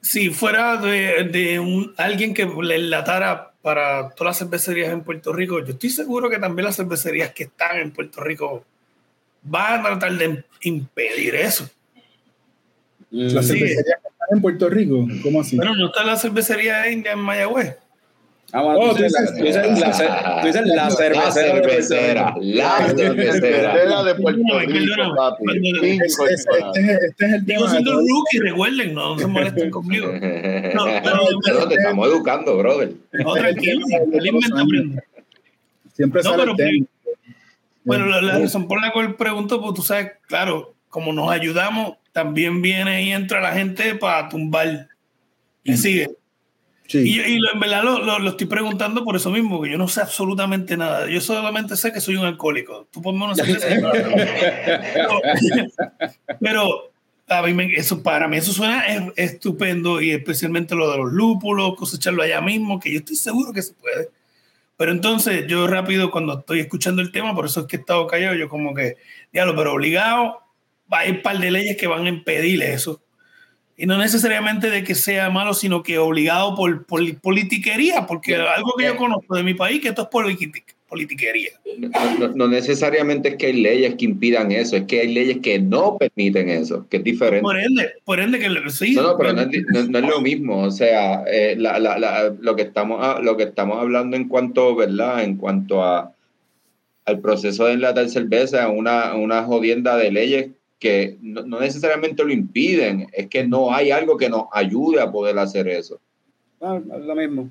[0.00, 5.32] si fuera de, de un, alguien que le enlatara para todas las cervecerías en Puerto
[5.32, 8.64] Rico, yo estoy seguro que también las cervecerías que están en Puerto Rico
[9.42, 11.68] van a tratar de impedir eso.
[13.10, 15.06] ¿Las cervecerías que están en Puerto Rico?
[15.22, 15.56] ¿Cómo así?
[15.56, 17.76] Bueno, no está la cervecería India en Mayagüez.
[18.50, 21.24] Ah, bueno, oh, tú, dices, la, tú, dices la, tú dices la, cervecera.
[21.24, 22.34] La cervecera.
[22.40, 25.44] La cervecera de Puerto Rico, papi.
[25.82, 27.58] Este, este, este, es el tema.
[27.58, 30.08] Digo, siendo rookie, recuerden, no se molesten conmigo.
[30.74, 30.84] No,
[31.44, 32.92] pero, te estamos educando, brother.
[33.12, 33.86] No, tranquilo.
[35.94, 36.70] Siempre sale no, pero,
[37.84, 41.96] Bueno, la, la, razón por la cual pregunto, pues tú sabes, claro, como nos ayudamos,
[42.12, 44.88] también viene y entra la gente para tumbar.
[45.64, 46.08] Y sigue.
[46.90, 50.00] Y, y en verdad lo, lo, estoy preguntando por eso mismo, que yo no sé
[50.00, 51.06] absolutamente nada.
[51.08, 52.88] Yo solamente sé que soy un alcohólico.
[52.90, 53.68] Tú ponme una cerveza.
[56.40, 56.90] pero,
[57.28, 58.84] a mí eso, para mí eso suena
[59.16, 63.60] estupendo y especialmente lo de los lúpulos, cosecharlo allá mismo, que yo estoy seguro que
[63.60, 64.08] se puede.
[64.78, 68.06] Pero entonces yo rápido cuando estoy escuchando el tema, por eso es que he estado
[68.06, 68.96] callado, yo como que,
[69.30, 70.40] diablo, pero obligado,
[70.90, 73.02] va a ir un par de leyes que van a impedir eso
[73.80, 78.86] y no necesariamente de que sea malo, sino que obligado por, politiquería, porque algo que
[78.86, 80.08] yo conozco de mi país, que esto es
[80.88, 81.50] politiquería.
[82.34, 85.96] No, necesariamente es que hay leyes que impidan eso, es que hay leyes que no
[85.96, 87.42] permiten eso, que es diferente.
[87.42, 88.94] Por ende, por ende que sí.
[88.96, 93.44] No, no, pero no es, lo mismo, o sea, eh, lo, que estamos, lo que
[93.44, 95.22] estamos hablando en cuanto, ¿verdad?
[95.22, 96.12] En cuanto a
[97.04, 103.08] al proceso de enlatar cerveza, una, una jodienda de leyes que no, necesariamente lo impiden,
[103.12, 106.00] es que no hay algo que nos ayude a poder hacer eso.
[106.60, 107.50] Ah, es lo mismo.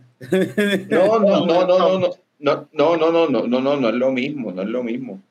[0.89, 1.99] No, no, no, no, no,
[2.39, 5.21] no, no, no, no, no, no, no, no es lo mismo, no es lo mismo.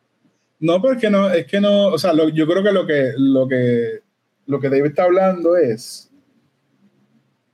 [0.58, 4.00] No, porque no, es que no, o sea, yo creo que lo que, lo que,
[4.46, 6.10] lo que David está hablando es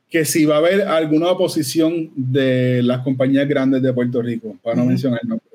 [0.08, 4.76] que si va a haber alguna oposición de las compañías grandes de Puerto Rico, para
[4.76, 5.48] no mencionar el nombre.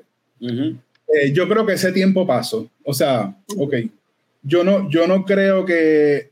[1.14, 2.68] Eh, yo creo que ese tiempo pasó.
[2.84, 3.74] O sea, ok,
[4.48, 6.30] yo no, yo no creo que,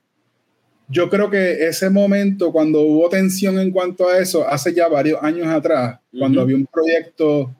[0.88, 5.22] yo creo que ese momento cuando hubo tensión en cuanto a eso, hace ya varios
[5.22, 7.54] años atrás, cuando había un proyecto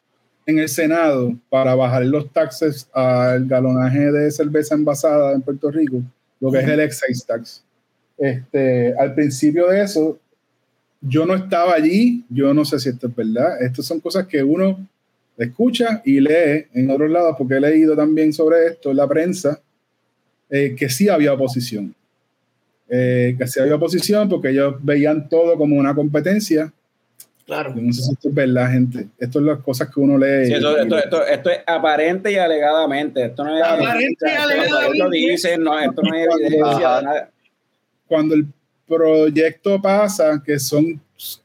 [0.46, 6.02] en el Senado para bajar los taxes al galonaje de cerveza envasada en Puerto Rico,
[6.40, 7.62] lo que es el excise tax.
[8.16, 10.18] Este, al principio de eso,
[11.02, 13.60] yo no estaba allí, yo no sé si esto es verdad.
[13.60, 14.88] Estas son cosas que uno
[15.36, 19.60] escucha y lee en otros lados, porque he leído también sobre esto en la prensa,
[20.50, 21.94] eh, que sí había oposición.
[22.88, 26.72] Eh, que sí había oposición porque ellos veían todo como una competencia.
[27.44, 27.74] Claro.
[27.76, 29.08] no sé si esto es verdad, gente.
[29.18, 30.52] Esto es las cosas que uno lee.
[30.52, 33.24] esto, esto, es aparente y alegadamente.
[33.24, 35.34] Esto no es aparente y alegadamente.
[35.34, 37.30] Esto no, esto no es evidencia.
[38.08, 38.46] Cuando el
[38.86, 41.00] proyecto pasa, que son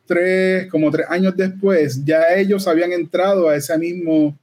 [0.05, 4.37] tres, como tres años después, ya ellos habían entrado a ese mismo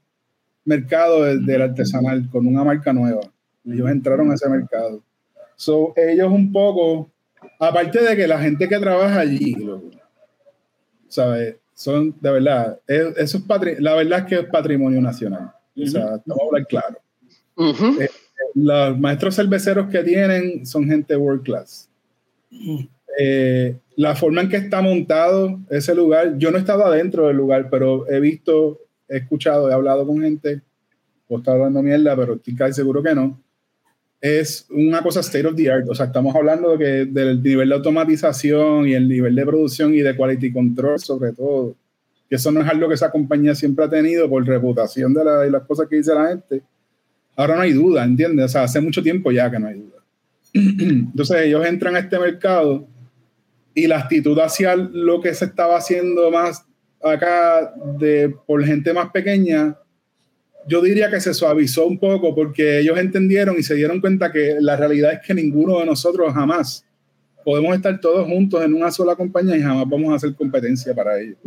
[0.64, 3.20] mercado del, artesanal con una marca nueva.
[3.70, 5.02] Ellos entraron a ese mercado.
[5.56, 7.10] So, ellos un poco,
[7.58, 9.56] aparte de que la gente que trabaja allí,
[11.08, 11.56] ¿sabes?
[11.74, 15.52] Son, de verdad, eso es la verdad es que es patrimonio nacional.
[15.76, 16.98] O sea, vamos a hablar claro.
[18.00, 18.08] Eh,
[18.54, 21.88] los maestros cerveceros que tienen son gente world class.
[23.20, 27.36] Eh, la forma en que está montado ese lugar, yo no he estado adentro del
[27.36, 30.62] lugar, pero he visto, he escuchado, he hablado con gente,
[31.28, 33.40] o está hablando mierda, pero estoy casi seguro que no.
[34.20, 37.68] Es una cosa state of the art, o sea, estamos hablando de que, del nivel
[37.68, 41.76] de automatización y el nivel de producción y de quality control, sobre todo,
[42.28, 45.38] que eso no es algo que esa compañía siempre ha tenido por reputación de, la,
[45.38, 46.62] de las cosas que dice la gente.
[47.36, 48.46] Ahora no hay duda, ¿entiendes?
[48.46, 50.02] O sea, hace mucho tiempo ya que no hay duda.
[50.52, 52.88] Entonces ellos entran a este mercado
[53.74, 56.64] y la actitud hacia lo que se estaba haciendo más
[57.02, 59.76] acá de, por gente más pequeña,
[60.68, 64.56] yo diría que se suavizó un poco porque ellos entendieron y se dieron cuenta que
[64.60, 66.84] la realidad es que ninguno de nosotros jamás
[67.44, 71.18] podemos estar todos juntos en una sola compañía y jamás vamos a hacer competencia para
[71.20, 71.38] ellos.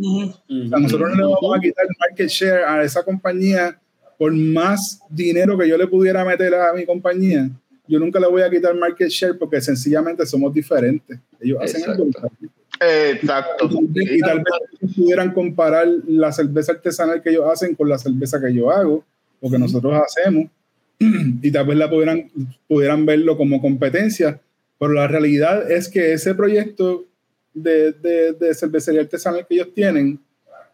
[0.47, 3.79] nosotros no le vamos a quitar market share a esa compañía
[4.17, 7.49] por más dinero que yo le pudiera meter a mi compañía
[7.91, 11.19] yo nunca le voy a quitar market share porque sencillamente somos diferentes.
[11.41, 12.05] Ellos hacen algo
[12.81, 13.69] Exacto.
[13.93, 18.53] Y tal vez pudieran comparar la cerveza artesanal que ellos hacen con la cerveza que
[18.53, 19.05] yo hago
[19.39, 20.49] o que nosotros hacemos
[20.99, 22.31] y tal vez la pudieran,
[22.67, 24.39] pudieran verlo como competencia,
[24.79, 27.05] pero la realidad es que ese proyecto
[27.53, 30.19] de, de, de cervecería artesanal que ellos tienen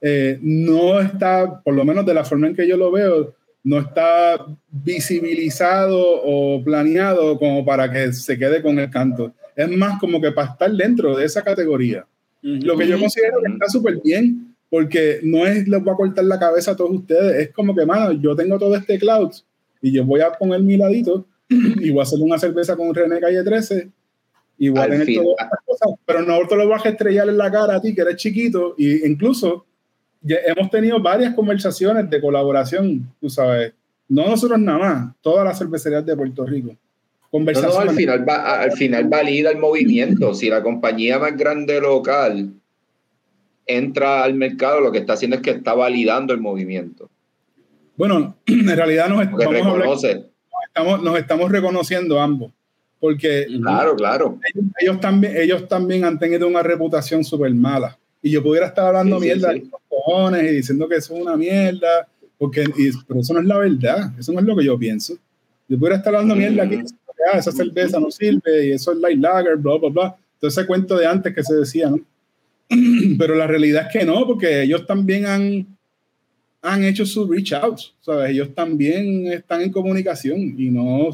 [0.01, 3.33] eh, no está, por lo menos de la forma en que yo lo veo,
[3.63, 9.33] no está visibilizado o planeado como para que se quede con el canto.
[9.57, 12.05] Es más como que para estar dentro de esa categoría.
[12.43, 16.23] Lo que yo considero que está súper bien, porque no es les voy a cortar
[16.25, 19.31] la cabeza a todos ustedes, es como que, mano, yo tengo todo este cloud
[19.81, 23.19] y yo voy a poner mi ladito y voy a hacer una cerveza con René
[23.19, 23.89] Calle 13
[24.59, 27.37] y voy a tener todas estas cosas, pero no te lo vas a estrellar en
[27.37, 29.65] la cara a ti que eres chiquito e incluso
[30.23, 33.73] hemos tenido varias conversaciones de colaboración, tú sabes,
[34.07, 36.75] no nosotros nada más, todas las cervecerías de Puerto Rico.
[37.32, 37.89] Conversaciones.
[37.89, 40.34] al final, va, al final valida el movimiento.
[40.34, 42.53] Si la compañía más grande local
[43.65, 47.09] entra al mercado, lo que está haciendo es que está validando el movimiento.
[47.97, 52.51] Bueno, en realidad nos, estamos, nos estamos reconociendo ambos.
[52.99, 54.39] Porque claro, claro.
[54.80, 59.19] Ellos, también, ellos también han tenido una reputación súper mala y yo pudiera estar hablando
[59.19, 62.07] mierda de los cojones y diciendo que eso es una mierda,
[62.38, 62.65] porque,
[63.07, 65.15] pero eso no es la verdad, eso no es lo que yo pienso.
[65.67, 66.82] Yo pudiera estar hablando mierda aquí,
[67.32, 70.15] ah, esa cerveza no sirve y eso es light lager, bla, bla, bla.
[70.34, 71.99] Entonces ese cuento de antes que se decía, ¿no?
[73.17, 75.67] pero la realidad es que no, porque ellos también han,
[76.61, 78.32] han hecho su reach out, ¿sabes?
[78.32, 81.09] Ellos también están en comunicación y no,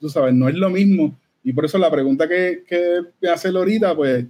[0.00, 1.16] tú sabes, no es lo mismo.
[1.44, 4.24] Y por eso la pregunta que, que me hace Lorita, pues,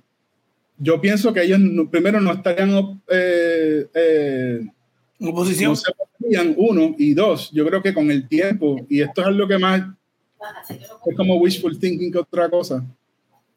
[0.78, 1.60] yo pienso que ellos
[1.90, 4.66] primero no estarían eh, eh,
[5.20, 5.70] oposición.
[5.70, 5.92] No se
[6.56, 7.50] uno y dos.
[7.52, 9.82] Yo creo que con el tiempo, y esto es lo que más
[11.06, 12.84] es como wishful thinking que otra cosa,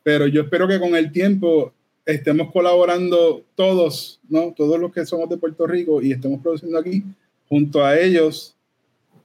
[0.04, 1.74] pero yo espero que con el tiempo
[2.06, 4.54] estemos colaborando todos, ¿no?
[4.56, 7.04] Todos los que somos de Puerto Rico y estemos produciendo aquí
[7.48, 8.56] junto a ellos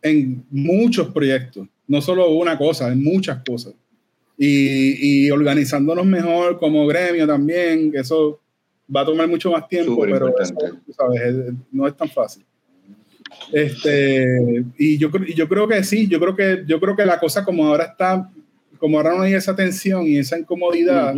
[0.03, 3.75] en muchos proyectos, no solo una cosa, en muchas cosas
[4.37, 8.41] y, organizándonos mejor como gremio también, que eso
[8.95, 10.35] va a tomar mucho más tiempo, pero
[11.71, 12.45] no es tan fácil.
[13.53, 17.45] Este, y yo, yo creo que sí, yo creo que, yo creo que la cosa
[17.45, 18.31] como ahora está,
[18.79, 21.15] como ahora no hay esa tensión y esa incomodidad,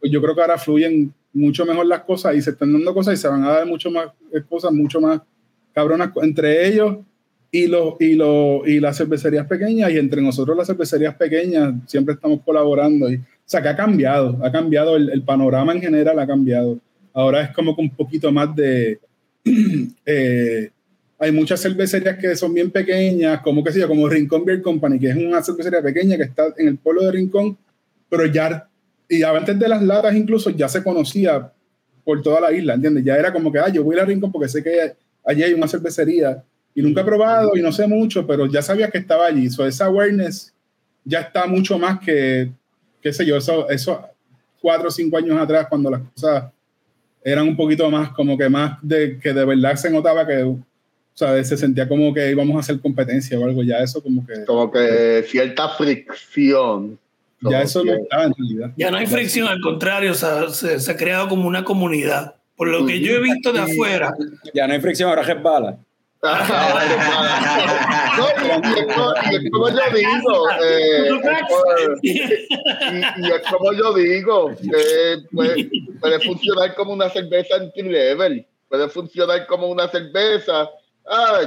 [0.00, 3.14] pues yo creo que ahora fluyen mucho mejor las cosas y se están dando cosas
[3.14, 5.20] y se van a dar mucho más eh, cosas, mucho más
[5.72, 6.98] cabronas entre ellos
[7.50, 12.14] y, los, y, los, y las cervecerías pequeñas y entre nosotros las cervecerías pequeñas siempre
[12.14, 13.10] estamos colaborando.
[13.10, 16.78] Y, o sea, que ha cambiado, ha cambiado, el, el panorama en general ha cambiado.
[17.12, 18.98] Ahora es como con un poquito más de...
[20.06, 20.70] Eh,
[21.18, 25.10] hay muchas cervecerías que son bien pequeñas, como que sé como Rincón Beer Company, que
[25.10, 27.56] es una cervecería pequeña que está en el pueblo de Rincón,
[28.08, 28.68] pero ya,
[29.08, 31.52] y antes de las latas incluso ya se conocía
[32.04, 33.04] por toda la isla, ¿entiendes?
[33.04, 34.94] Ya era como que, ah, yo voy a Rincón porque sé que
[35.24, 36.42] allí hay una cervecería
[36.74, 39.48] y nunca he probado y no sé mucho, pero ya sabía que estaba allí.
[39.48, 40.52] So, esa awareness
[41.04, 42.50] ya está mucho más que,
[43.00, 44.06] qué sé yo, eso, eso
[44.60, 46.44] cuatro o cinco años atrás, cuando las cosas
[47.22, 50.56] eran un poquito más, como que más de que de verdad se notaba que
[51.14, 54.26] o sea, se sentía como que íbamos a hacer competencia o algo, ya eso como
[54.26, 54.44] que...
[54.44, 56.98] Como que cierta fricción.
[57.40, 58.72] Ya eso no está en realidad.
[58.76, 62.34] Ya no hay fricción, al contrario, o sea, se, se, ha creado como una comunidad.
[62.56, 64.12] Por lo que yo he visto de afuera.
[64.54, 65.78] Ya no hay fricción, ahora es bala.
[66.24, 66.30] no,
[69.30, 71.10] y, es como, yo digo, eh,
[72.02, 72.20] y,
[73.30, 79.68] es como yo digo, eh, puede, puede funcionar como una cerveza entry-level, puede funcionar como
[79.68, 80.70] una cerveza
[81.06, 81.40] ah,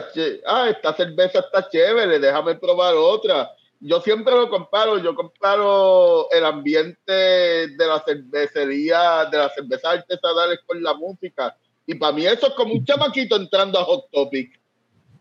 [0.46, 3.52] ah, esta cerveza está chévere, déjame probar otra.
[3.80, 10.60] Yo siempre lo comparo, yo comparo el ambiente de la cervecería, de las cervezas artesanales
[10.66, 11.56] con la música.
[11.86, 14.60] Y para mí eso es como un chamaquito entrando a Hot Topic.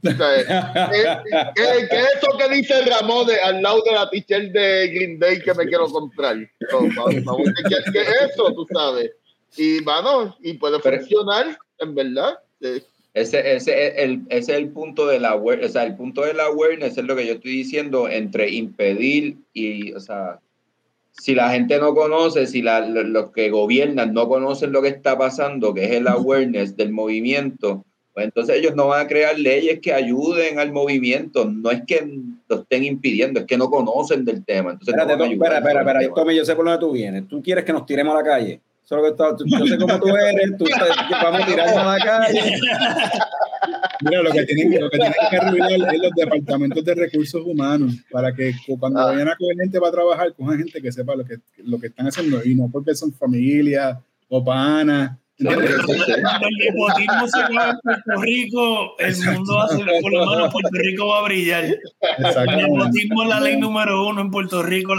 [0.03, 5.41] ¿qué, es eso que dice Ramón de, al lado de la t-shirt de Green Day
[5.41, 6.37] que me quiero comprar?
[6.59, 9.13] ¿Qué, es eso, tú sabes?
[9.57, 12.39] Y, bueno, y puede funcionar, en verdad.
[13.17, 16.35] Ese, ese, el, ese es el punto de la awareness, o sea, el punto de
[16.35, 20.41] la awareness es lo que yo estoy diciendo entre impedir y, o sea,
[21.13, 25.17] si la gente no conoce, si la, los que gobiernan no conocen lo que está
[25.17, 29.81] pasando, que es el awareness del movimiento, pues entonces ellos no van a crear leyes
[29.81, 32.07] que ayuden al movimiento, no es que
[32.49, 34.73] lo estén impidiendo, es que no conocen del tema.
[34.73, 37.27] Entonces espérate, espera, espera, espera, Tommy, yo sé por dónde tú vienes.
[37.29, 38.61] ¿Tú quieres que nos tiremos a la calle?
[38.87, 40.65] Solo que está, yo sé cómo tú eres, tú,
[41.11, 42.61] vamos a tirarnos a la calle.
[44.01, 47.97] Mira, lo que tienen, lo que, tienen que arreglar es los departamentos de recursos humanos
[48.13, 49.07] para que cuando ah.
[49.07, 52.07] vayan a coger gente para trabajar, cojan gente que sepa lo que, lo que están
[52.07, 58.99] haciendo y no porque son familias o panas el nepotismo se va en Puerto Rico,
[58.99, 61.65] el mundo va a ser, por lo menos Puerto Rico va a brillar.
[61.65, 64.95] El nepotismo es la ley número uno en Puerto Rico,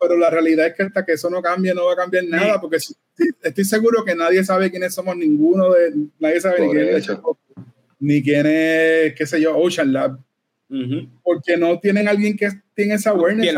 [0.00, 2.60] pero la realidad es que hasta que eso no cambie, no va a cambiar nada,
[2.60, 2.78] porque
[3.42, 7.10] estoy seguro que nadie sabe quiénes somos ninguno de, nadie sabe ni quién es,
[8.00, 10.18] ni quién es, qué sé yo, Ocean Lab.
[11.22, 13.54] Porque no tienen alguien que tiene esa awareness.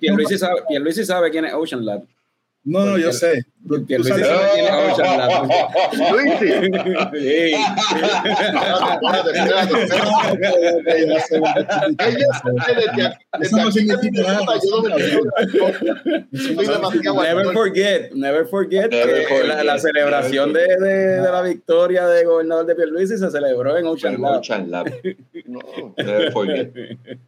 [0.00, 0.60] Pierluisi sabe,
[1.04, 2.04] sabe quién es Ocean Lab.
[2.64, 3.44] No, no, yo sé.
[3.86, 4.14] Que Luis
[6.38, 6.68] tiene.
[17.02, 20.66] Never forget, never forget que la, celebración de,
[21.20, 24.40] la victoria de gobernador de Pierluisi se celebró en Ocean Lab.
[24.40, 24.92] Ocean Lab.
[25.46, 25.60] No,
[25.96, 26.72] never forget.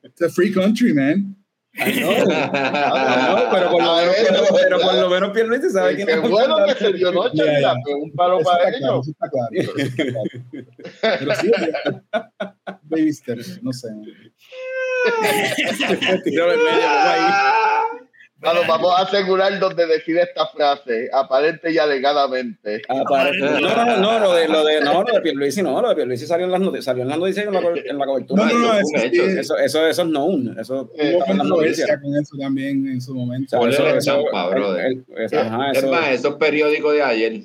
[0.05, 1.37] It's a free country, man.
[1.79, 6.21] Ah, no, pero por lo menos, pero, pero por lo menos Pierluisi sabe quién es.
[6.21, 7.75] Qué bueno que se dio noche, yeah, yeah.
[7.97, 9.09] un palo para ellos.
[9.09, 9.49] Está claro,
[11.01, 11.53] Pero sí,
[12.83, 13.89] baby steps, no sé.
[16.25, 17.33] Tiró en medio, ahí.
[18.41, 22.81] Bueno, vamos a asegurar donde decide esta frase, aparente y alegadamente.
[22.89, 23.39] Aparente.
[23.39, 26.27] No, no, no, lo de, lo de, no, lo de Pierluisi no, lo de Pierluisi
[26.27, 28.47] salió en las noticias, salió en las noticias en la, en la cobertura.
[28.47, 32.01] No, no, no, eso, eso, eso, eso, es known, eso eh, en las noticias.
[32.01, 33.61] con eso también en su momento.
[33.61, 34.27] O sea, eso, eso,
[35.19, 37.43] es, ajá, eso, es más, esos periódicos de ayer.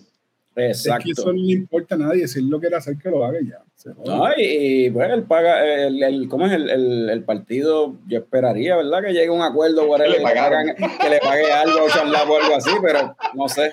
[0.56, 1.10] Exacto.
[1.10, 3.26] Es que eso no le importa a nadie, si él lo quiere hacer, que lo
[3.26, 3.65] haga ya.
[3.86, 7.96] No, y, bueno, él paga, el, el, ¿cómo es el, el, el, partido?
[8.08, 9.04] Yo esperaría, ¿verdad?
[9.04, 12.36] Que llegue a un acuerdo por él, que, le pagan, que le pague algo o
[12.36, 13.72] algo así, pero no sé.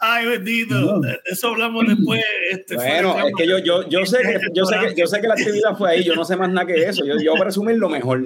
[0.00, 1.00] Ay, bendito.
[1.24, 2.22] Eso hablamos después.
[2.52, 5.26] Este, bueno, es que yo, yo, yo, sé que, yo, sé que, yo sé que
[5.26, 6.04] la actividad fue ahí.
[6.04, 7.04] Yo no sé más nada que eso.
[7.04, 8.20] Yo, yo presumir lo mejor.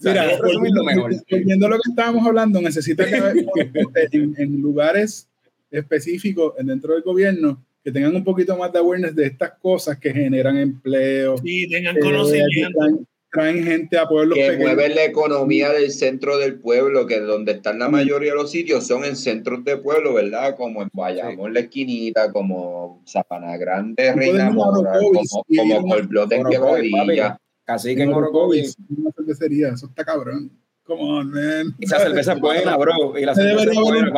[0.00, 1.14] Mira, lo mejor.
[1.28, 3.46] Viendo lo que estábamos hablando, necesita que
[4.10, 5.28] en, en lugares
[5.70, 10.12] específicos dentro del gobierno que tengan un poquito más de awareness de estas cosas que
[10.12, 11.36] generan empleo.
[11.38, 13.06] Sí, tengan conocimiento.
[13.30, 17.78] traen, gente a pueblos que mueven la economía del centro del pueblo, que donde están
[17.78, 20.54] la mayoría de los sitios son en centros de pueblo, ¿verdad?
[20.56, 21.54] Como en Bayamón, sí.
[21.54, 25.22] la esquinita, como Zapana Grande, Reina Mora, como,
[25.56, 27.38] como Colblot en Quebradilla.
[27.64, 28.76] Casi que en Orocovis.
[28.96, 30.50] Una cervecería, eso está cabrón.
[30.84, 31.76] Come on, man.
[31.78, 33.16] Esa cerveza es buena, bro.
[33.16, 34.12] Y la cerveza debería haber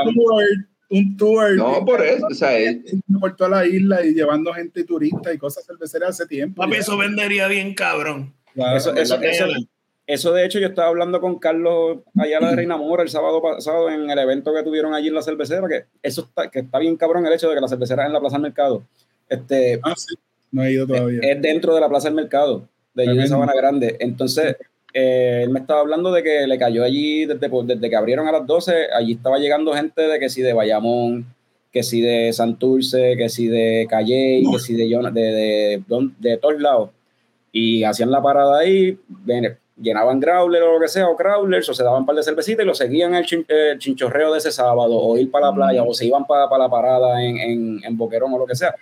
[0.90, 1.56] un tour.
[1.56, 2.84] No, por eso, o sea, él...
[3.20, 6.62] por toda la isla y llevando gente turista y cosas cerveceras hace tiempo.
[6.62, 8.32] Papi, eso vendería bien cabrón.
[8.76, 9.18] eso, eso,
[10.06, 13.90] eso, de hecho, yo estaba hablando con Carlos allá de Reina Mora el sábado pasado
[13.90, 16.96] en el evento que tuvieron allí en la cervecera, que eso está, que está bien
[16.96, 18.82] cabrón el hecho de que la cervecera es en la Plaza del Mercado.
[19.28, 20.14] Este, ah, sí.
[20.52, 21.20] No he ido todavía.
[21.22, 23.96] Es, dentro de la Plaza del Mercado, de allí en Sabana Grande.
[23.98, 24.56] Entonces,
[24.94, 28.32] eh, él me estaba hablando de que le cayó allí desde, desde que abrieron a
[28.32, 31.26] las 12, allí estaba llegando gente de que si de Bayamón,
[31.72, 36.36] que si de Santurce, que si de Calle, que si de, de, de, de, de
[36.36, 36.90] todos lados.
[37.50, 38.96] Y hacían la parada ahí,
[39.76, 42.64] llenaban Growler o lo que sea, o Crawlers, o se daban un par de cervecitas
[42.64, 43.26] y lo seguían el,
[43.78, 46.70] chinchorreo de ese sábado, o ir para la playa, o se iban para, para la
[46.70, 48.74] parada en, en, en, Boquerón o lo que sea.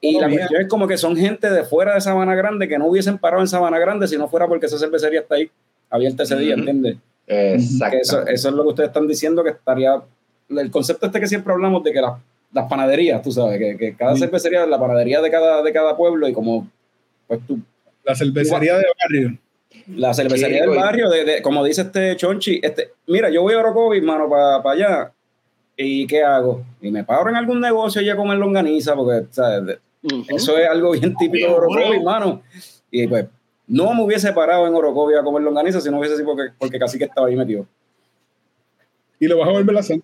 [0.00, 2.86] Y la cuestión es como que son gente de fuera de Sabana Grande que no
[2.86, 5.50] hubiesen parado en Sabana Grande si no fuera porque esa cervecería está ahí
[5.90, 6.96] abierta ese día, ¿entiendes?
[7.26, 7.98] Exacto.
[7.98, 10.02] Eso, eso, es lo que ustedes están diciendo, que estaría.
[10.48, 12.14] El concepto este que siempre hablamos de que las,
[12.52, 16.28] las panaderías, tú sabes, que, que cada cervecería, la panadería de cada, de cada pueblo
[16.28, 16.68] y como,
[17.26, 17.58] pues tú.
[18.04, 19.38] La cervecería de barrio
[19.88, 24.02] la cervecería del barrio, de, como dice este Chonchi, este, mira, yo voy a Orocovis,
[24.02, 25.12] mano, para allá.
[25.76, 26.62] ¿Y qué hago?
[26.80, 29.26] Y me paro en algún negocio y a comer longaniza, porque
[30.28, 32.42] eso es algo bien típico de Orocovis, mano.
[32.90, 33.26] Y pues,
[33.66, 36.78] no me hubiese parado en Orocovis a comer longaniza si no hubiese sido porque, porque
[36.78, 37.66] casi que estaba ahí metido.
[39.18, 40.00] Y lo vas a volver a hacer.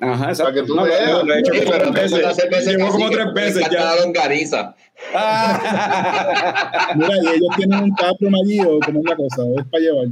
[0.00, 0.44] Ajá, exacto.
[0.44, 1.24] Para que tú no, veas.
[1.24, 2.66] Lo, he hecho sí, como tres veces.
[2.66, 3.96] Llevo como tres veces ya.
[3.96, 4.74] longaniza.
[5.14, 6.92] Ah.
[6.96, 10.06] Mira, y ellos tienen un capro allí o cómo es la cosa, es para llevar.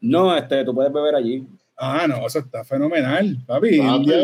[0.00, 1.46] No, este, tú puedes beber allí.
[1.76, 3.78] Ah, no, eso está fenomenal, papi.
[3.78, 4.06] papi.
[4.06, 4.14] te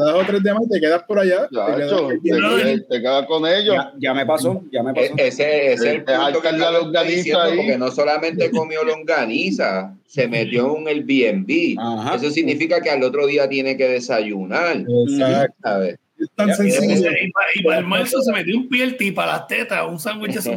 [0.00, 1.48] das otros y te quedas por allá.
[1.50, 3.74] Ya, te, quedas, te, te, quedas con ellos.
[3.74, 5.12] Ya, ya, me pasó, ya me pasó.
[5.18, 7.56] E-, ese, es el punto que la longaniza ahí.
[7.56, 11.76] Porque no solamente comió longaniza, se metió en el B&B.
[12.14, 14.84] Eso significa que al otro día tiene que desayunar.
[14.88, 15.56] Exacto.
[15.62, 15.98] ¿sabes?
[16.24, 17.10] Es tan sencillo.
[17.10, 20.32] Y, para, y para el almuerzo se metió un pielti para las tetas, un sándwich
[20.40, 20.50] de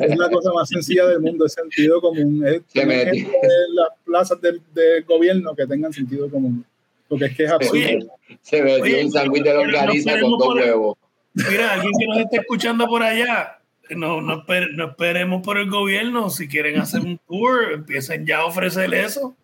[0.00, 2.46] Es la cosa más sencilla del mundo, es sentido común.
[2.46, 3.28] Es que en
[3.74, 6.64] las plazas del, del, gobierno que tengan sentido común.
[7.08, 8.06] Porque es que es absurdo.
[8.40, 10.96] Se metió un sándwich de longaniza con dos huevos.
[11.34, 13.58] Mira, alguien que nos esté escuchando por allá,
[13.90, 16.30] no, no, esper, no, esperemos por el gobierno.
[16.30, 19.36] Si quieren hacer un tour, empiecen ya a ofrecer eso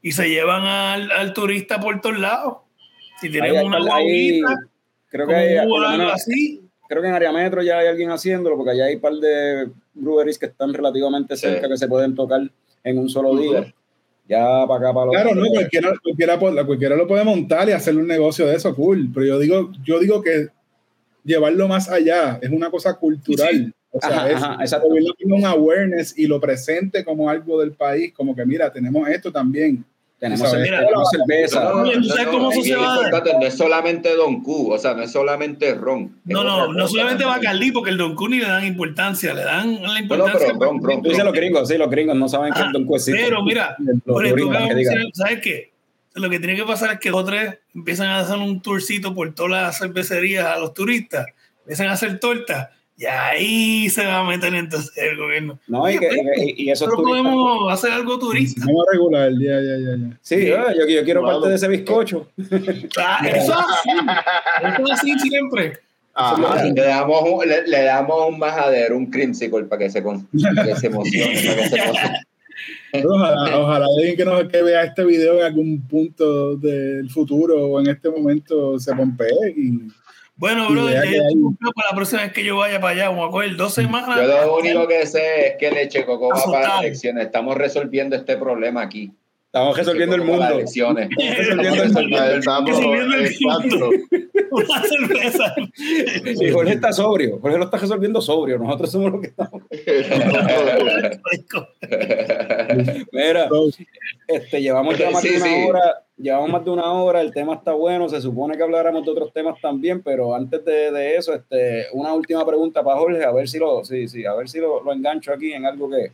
[0.00, 2.58] y se llevan al, al turista por todos lados.
[3.20, 4.54] Si tienen una guaguita,
[5.08, 5.56] creo que hay,
[6.12, 6.62] así.
[6.88, 9.70] Creo que en área metro ya hay alguien haciéndolo, porque allá hay un par de
[9.94, 11.72] breweries que están relativamente cerca sí.
[11.72, 12.40] que se pueden tocar
[12.84, 13.74] en un solo día.
[14.28, 18.06] Ya para acá, para Claro, no, cualquiera, cualquiera, cualquiera, lo puede montar y hacer un
[18.06, 19.10] negocio de eso, cool.
[19.12, 20.48] Pero yo digo, yo digo que
[21.24, 23.50] llevarlo más allá es una cosa cultural.
[23.50, 23.72] Sí.
[23.92, 28.34] O sea, ajá, es ajá, un awareness y lo presente como algo del país, como
[28.36, 29.84] que mira, tenemos esto también.
[30.18, 31.64] Tenemos, mira, tenemos cerveza.
[31.64, 33.24] No, no, ¿tú sabes cómo eso se va a dar?
[33.38, 36.18] No es solamente Don Q, o sea, no es solamente ron.
[36.24, 39.82] No, no, no solamente Bacardí, porque el Don Q ni le dan importancia, le dan
[39.82, 40.52] la importancia.
[40.52, 41.02] No, pero ron, ron.
[41.02, 43.22] Tú dices los gringos, sí, los gringos no saben que el Don Q existe.
[43.22, 44.58] Pero mira, por ejemplo,
[45.12, 45.72] ¿sabes qué?
[46.14, 49.14] Lo que tiene que pasar es que dos o tres empiezan a hacer un tourcito
[49.14, 51.26] por todas las cervecerías a los turistas,
[51.60, 55.58] empiezan a hacer tortas y ahí se va a meter entonces el gobierno.
[55.68, 58.62] No, y, que, y, y eso Pero podemos hacer algo turista.
[58.64, 59.96] Vamos a regular, ya, ya, ya.
[59.96, 60.18] ya.
[60.22, 60.46] Sí, sí.
[60.46, 62.28] Yo, yo, quiero parte de ese bizcocho.
[62.98, 63.90] Ah, eso así.
[64.62, 65.74] Eso así siempre.
[66.74, 70.76] Le, damos un, le, le, damos un majadero, un creamsicle para que se, con, que
[70.76, 71.42] se emocione.
[71.46, 72.26] para que se emocione.
[73.04, 77.80] Ojalá, ojalá alguien que, nos, que vea este video en algún punto del futuro o
[77.80, 79.88] en este momento se pompee y
[80.36, 81.02] bueno, bro, ya
[81.74, 84.16] para la próxima vez que yo vaya para allá, vamos a coger dos semanas.
[84.16, 87.26] Yo lo único que sé es que Leche Coco va para las elecciones.
[87.26, 89.12] Estamos resolviendo este problema aquí.
[89.56, 90.46] Estamos resolviendo el mundo.
[90.46, 91.08] Elecciones.
[91.16, 93.88] Estamos resolviendo el mundo.
[94.50, 95.54] Una cerveza.
[96.44, 97.38] Y Jorge está sobrio.
[97.40, 98.58] Jorge lo está resolviendo sobrio.
[98.58, 99.62] Nosotros somos los que estamos.
[103.12, 103.48] Mira,
[104.28, 105.64] este, llevamos ya más sí, de una sí.
[105.66, 106.04] hora.
[106.18, 107.22] Llevamos más de una hora.
[107.22, 108.10] El tema está bueno.
[108.10, 112.12] Se supone que habláramos de otros temas también, pero antes de, de eso, este, una
[112.12, 114.92] última pregunta para Jorge, a ver si lo, sí, sí, a ver si lo, lo
[114.92, 116.12] engancho aquí en algo que,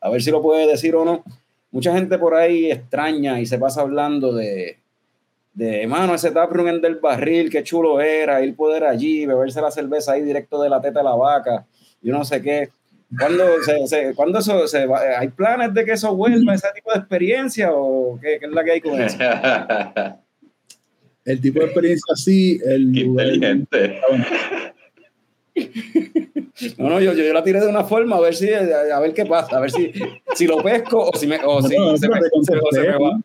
[0.00, 1.22] a ver si lo puede decir o no
[1.70, 4.78] mucha gente por ahí extraña y se pasa hablando de,
[5.52, 10.12] de mano, ese taproom del barril, qué chulo era, ir poder allí, beberse la cerveza
[10.12, 11.66] ahí directo de la teta de la vaca,
[12.00, 12.70] yo no sé qué.
[13.18, 15.00] ¿Cuándo, se, se, ¿cuándo eso se va?
[15.18, 18.62] ¿Hay planes de que eso vuelva, ese tipo de experiencia o qué, qué es la
[18.62, 19.18] que hay con eso?
[21.24, 24.00] el tipo de experiencia sí, el qué inteligente.
[26.76, 29.24] No, no, yo, yo, la tiré de una forma a ver si a, ver qué
[29.24, 29.92] pasa, a ver si,
[30.34, 32.98] si lo pesco o si me, o si no, se, me, se, se, se, me
[32.98, 33.20] va.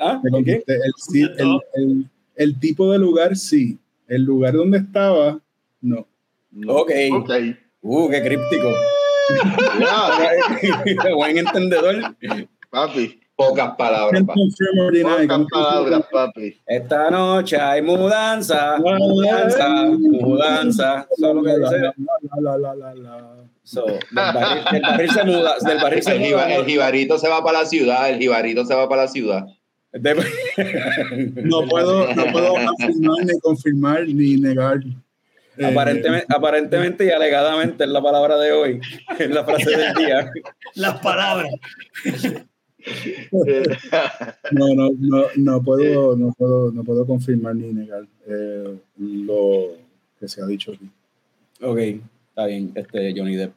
[0.00, 0.22] ¿Ah?
[2.36, 3.78] El, tipo de lugar sí.
[4.08, 5.38] El lugar donde estaba,
[5.82, 6.06] no.
[6.66, 6.90] Ok.
[7.12, 7.56] okay.
[7.82, 8.72] Uh, qué críptico.
[11.14, 12.16] Buen entendedor.
[12.70, 13.19] Papi.
[13.40, 14.22] Pocas palabras.
[14.22, 16.60] Pocas palabras, papi.
[16.66, 21.06] Esta noche hay mudanza, mudanza, mudanza.
[21.18, 21.80] Solo que dice.
[22.38, 25.54] La, la, la, la, So, del, barril, se muda.
[25.60, 28.10] Del barril se el, muda, el jibarito se va para la ciudad.
[28.10, 29.46] El jibarito se va para la ciudad.
[29.92, 34.80] no puedo, no puedo afirmar, ni confirmar, ni negar.
[35.64, 38.80] Aparentemente, aparentemente y alegadamente es la palabra de hoy,
[39.18, 40.30] es la frase del día.
[40.74, 41.50] Las palabras.
[44.52, 49.76] No, no, no, no, puedo, no, puedo, no puedo confirmar ni negar eh, lo
[50.18, 50.90] que se ha dicho aquí.
[51.62, 51.78] Ok,
[52.28, 53.52] está bien, este Johnny Depp.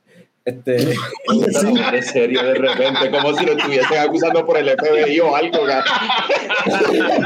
[0.45, 5.60] Este, en serio, de repente, como si lo estuviesen acusando por el FBI o algo.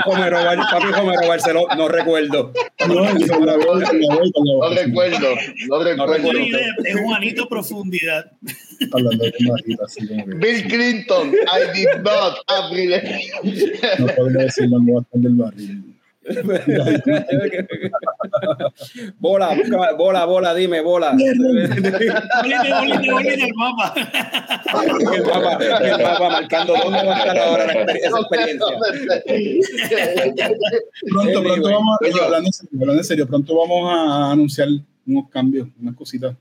[0.06, 2.53] Homero, papi Homero Barceló, no recuerdo.
[2.88, 3.14] No, no,
[4.69, 5.35] recuerdo,
[5.68, 6.27] no recuerdo.
[6.84, 8.31] Es Juanito Profundidad.
[10.35, 12.35] Bill Clinton, I did not
[13.98, 15.97] No podría decir la del barril.
[19.20, 19.56] Bola,
[19.98, 21.16] bola, bola, dime, bola.
[21.18, 21.40] el
[23.56, 23.94] mapa.
[25.14, 28.68] El mapa, el mapa marcando dónde va a estar ahora esa experiencia.
[31.10, 34.68] Pronto, pronto vamos a, hablando en serio, pronto vamos a anunciar
[35.06, 36.36] unos cambios, unas cositas.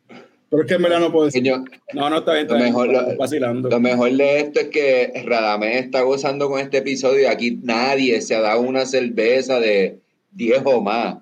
[0.57, 1.43] Pero es que en verdad no puedo decir.
[1.45, 3.69] no, no, está bien, está lo mejor, lo, vacilando.
[3.69, 8.23] Lo mejor de esto es que Radamés está gozando con este episodio y aquí nadie
[8.23, 9.99] se ha dado una cerveza de
[10.33, 11.19] 10 o más.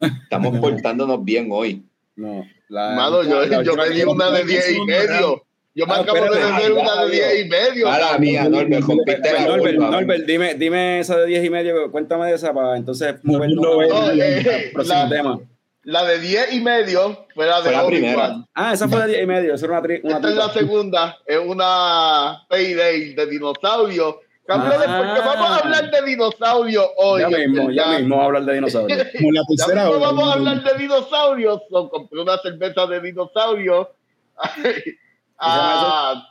[0.00, 1.82] Estamos portándonos bien hoy.
[2.14, 2.44] No.
[2.68, 5.42] La, Mano, yo, yo, yo me di una de 10 y medio.
[5.74, 7.86] Yo me ah, acabo de beber una de 10 y medio.
[7.86, 12.26] Mala mía, Norbert, compite la Norbert, Norbert, dime, dime esa de 10 y medio, cuéntame
[12.26, 15.40] de esa para entonces movernos no, no, eh, próximo la, tema.
[15.82, 18.44] La de 10 y medio fue la de fue la primera.
[18.54, 19.54] Ah, esa fue la de 10 y medio.
[19.54, 21.18] Esa era una, tri, una Esta es la segunda.
[21.24, 24.20] Es una payday de dinosaurio.
[24.46, 27.20] Campeones, ah, porque vamos a hablar de dinosaurios hoy.
[27.22, 28.98] Ya mismo, ya mismo vamos a hablar de dinosaurios.
[29.32, 31.62] la tercera ya vamos a hablar de dinosaurios.
[31.70, 33.88] So, compré una cerveza de dinosaurios.
[35.38, 36.26] a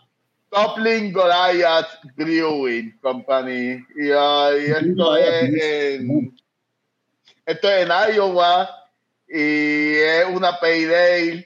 [0.52, 3.84] Toppling Goliath Brewing Company.
[3.96, 6.38] Y, uh, y esto es en,
[7.46, 8.79] esto es en Iowa
[9.30, 11.46] y es una payday.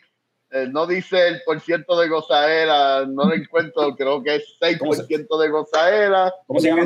[0.52, 5.42] Eh, no dice el por ciento de gozaera, no lo encuentro, creo que es 6%
[5.42, 6.34] de gozaera.
[6.46, 6.84] ¿Cómo se llama,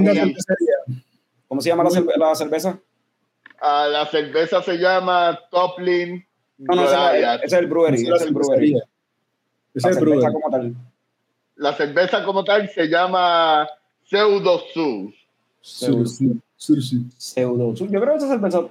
[1.48, 2.18] ¿Cómo se llama la, cerveza?
[2.18, 2.80] La cerveza,
[3.60, 6.26] ah, la cerveza se llama Toplin.
[6.58, 8.04] No, no, ese es el brewery.
[8.04, 8.82] Ese es el brewery.
[9.74, 10.34] Es el brewery.
[10.34, 10.76] como tal.
[11.58, 13.68] La cerveza como tal se llama
[14.06, 15.14] Pseudo Sur.
[15.62, 16.06] Pseudo
[16.58, 18.62] Pseudo Yo creo que esa cerveza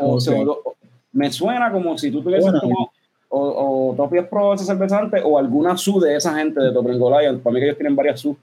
[0.00, 0.76] o,
[1.12, 2.92] me suena como si tú tuvieses como
[3.28, 6.72] o, o Topi es pro esa cerveza antes o alguna su de esa gente de
[6.72, 7.40] Topi Goliath.
[7.40, 8.36] Para mí que ellos tienen varias su.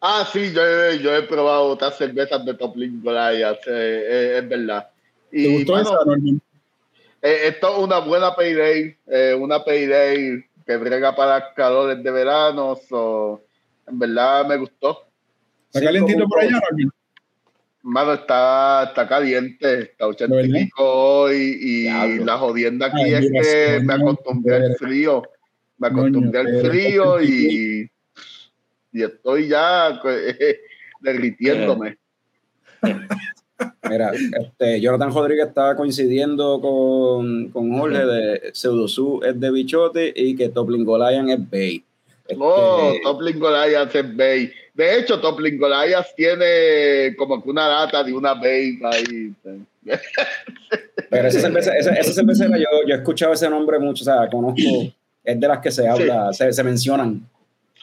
[0.00, 4.48] Ah, sí, yo he, yo he probado otras cervezas de Top Goliath, eh, eh, es
[4.48, 4.88] verdad.
[5.30, 5.98] Y, ¿Te gustó esa,
[7.22, 12.78] eh, esto es una buena payday, eh, una payday que brega para calores de verano,
[12.88, 13.42] so,
[13.86, 15.04] en verdad me gustó.
[15.66, 16.60] ¿Está calentito por allá,
[17.82, 23.80] Mano, está, está caliente, está 80 y pico hoy y la jodienda aquí es que
[23.82, 25.22] me acostumbré al frío,
[25.78, 27.90] me acostumbré al frío y,
[28.92, 30.36] y estoy ya pues,
[31.00, 31.96] derritiéndome.
[33.88, 40.36] Mira, este, Jonathan Rodríguez estaba coincidiendo con, con Jorge de Pseudosú es de Bichote y
[40.36, 41.84] que Toplin Goliath es Bay.
[42.38, 44.52] Oh, este, Toplin Goliath es Bay.
[44.80, 49.30] De hecho, Toplin Goliath tiene como que una data de una Bay ahí.
[51.10, 54.26] Pero esa cerveza, esa, esa cerveza yo, yo he escuchado ese nombre mucho, o sea,
[54.30, 54.90] conozco,
[55.22, 57.28] es de las que se habla, se, se mencionan.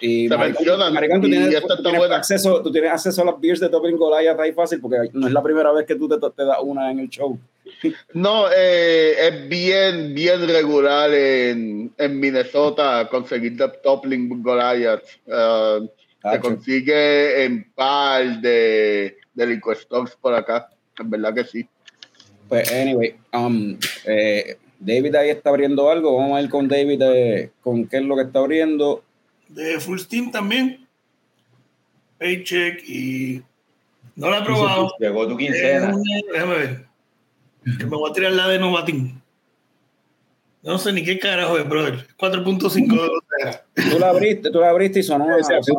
[0.01, 0.91] Y se mencionan.
[0.91, 4.39] Maricón, tú, tienes, tú, tienes acceso, tú tienes acceso a las beers de Topping Goliath
[4.39, 6.97] ahí fácil porque no es la primera vez que tú te, te das una en
[6.99, 7.37] el show.
[8.13, 15.03] No, eh, es bien, bien regular en, en Minnesota conseguir Toppling Goliath.
[15.27, 15.87] Uh,
[16.21, 20.69] se consigue en par de, de liquor stocks por acá.
[20.99, 21.67] En verdad que sí.
[22.49, 26.17] Pues, anyway, um, eh, David ahí está abriendo algo.
[26.17, 29.03] Vamos a ir con David eh, con qué es lo que está abriendo
[29.49, 30.85] de Full Steam también.
[32.17, 33.43] Paycheck y
[34.15, 34.91] no la he probado.
[34.99, 35.95] Llegó tu quincena.
[36.31, 36.87] déjame ver.
[37.77, 39.16] Que me voy a tirar la de Novatín.
[40.67, 42.05] No sé ni qué carajo es, brother.
[42.19, 43.09] 4.5
[43.89, 45.25] Tú la abriste, tú la abriste y sonó,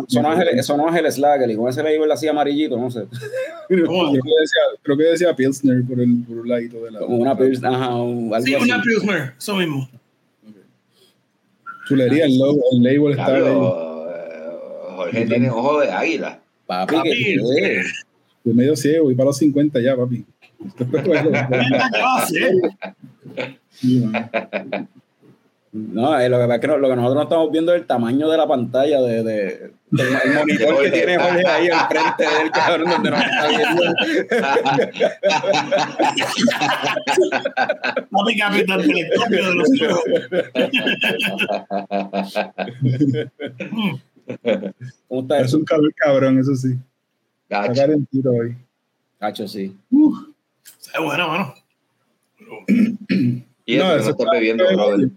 [0.08, 3.00] sonó, Ángel, sonó Ángel Slager y con ese le así amarillito, no sé.
[3.68, 7.00] creo, que decía, creo que decía Pilsner por el, por un ladito de la.
[7.00, 7.90] Como una Pilsner, ajá.
[8.42, 9.86] sí, una Pilsner, eso mismo.
[11.86, 13.26] Chulería, el, logo, el label está.
[13.26, 14.06] Claro,
[14.96, 16.40] Jorge tiene ojo de águila.
[16.66, 17.36] Papi, papi
[18.44, 20.24] medio ciego y para los 50 ya, papi.
[25.70, 27.86] No, eh, lo que pasa es que lo que nosotros no estamos viendo es el
[27.86, 32.50] tamaño de la pantalla de, de del monitor que tiene Jorge ahí al frente del
[32.50, 33.82] cabrón donde nos está viendo.
[38.10, 39.68] Papi capitán telescopio de los
[45.08, 46.76] ¿Cómo está Es un cabrón, cabrón, eso sí.
[47.48, 48.56] Sacar en tiro hoy.
[49.18, 49.76] Cacho, sí.
[49.90, 50.14] Uh.
[50.94, 51.54] Es bueno, bueno.
[53.68, 55.10] y no, eso está bebiendo, brother.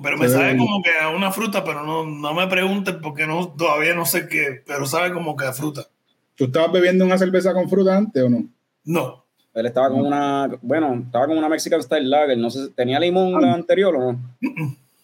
[0.00, 3.48] Pero me sabe como que a una fruta, pero no, no me pregunten porque no,
[3.48, 5.88] todavía no sé qué, pero sabe como que a fruta.
[6.36, 8.44] ¿Tú estabas bebiendo una cerveza con fruta antes o no?
[8.84, 9.24] No.
[9.54, 13.40] Él estaba con una, bueno, estaba con una Mexican Style Lager, no sé, ¿tenía limón
[13.42, 14.20] la anterior o no?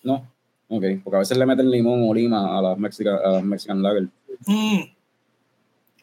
[0.05, 0.31] No.
[0.69, 3.83] Ok, porque a veces le meten limón o lima a las Mexican, a las Mexican
[3.83, 4.05] Lager.
[4.47, 4.81] Mm.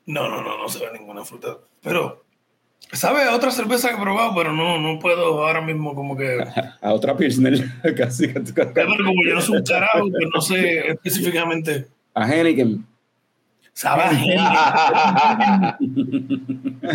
[0.08, 1.58] No, no, no, no se ve ninguna fruta.
[1.82, 2.26] Pero
[2.92, 6.38] Sabe a otra cerveza que he probado, pero no, no puedo ahora mismo como que...
[6.82, 7.60] A otra Pilsner,
[7.98, 8.28] casi.
[8.28, 11.88] Pero como yo no soy un carajo, que pues no sé específicamente.
[12.14, 12.86] A Henneken.
[13.74, 15.76] Sabe a Henneken.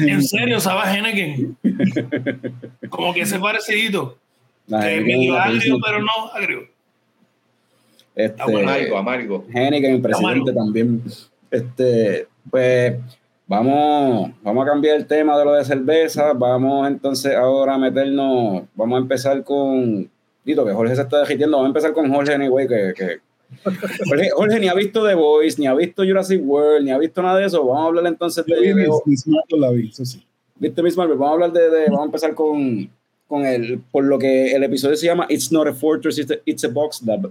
[0.09, 1.57] en serio, sabe a Henneken.
[2.89, 4.19] Como que ese parecidito.
[4.67, 6.69] medio agrio, pero no agrio.
[8.15, 9.47] Este, amargo, amargo.
[9.53, 11.03] Henneken, presidente también.
[11.51, 12.95] Este, pues
[13.53, 16.33] Vamos, vamos a cambiar el tema de lo de cerveza.
[16.33, 18.62] Vamos entonces ahora a meternos.
[18.74, 20.11] Vamos a empezar con.
[20.43, 21.59] Dito, que Jorge se está derritiendo.
[21.59, 22.66] Vamos a empezar con Jorge, anyway.
[22.66, 23.20] Que, que
[24.35, 27.41] Jorge, ni ha visto The Voice, ni ha visto Jurassic World, ni ha visto nada
[27.41, 27.62] de eso.
[27.62, 28.74] Vamos a hablar entonces de.
[28.74, 30.27] Marvel la vi, eso sí.
[30.57, 31.19] ¿Viste Miss Marvel?
[31.19, 31.69] Vamos a hablar de.
[31.69, 32.91] de vamos a empezar con,
[33.29, 33.83] con el.
[33.93, 36.69] Por lo que el episodio se llama It's not a fortress, it's a, it's a
[36.69, 37.31] box lab.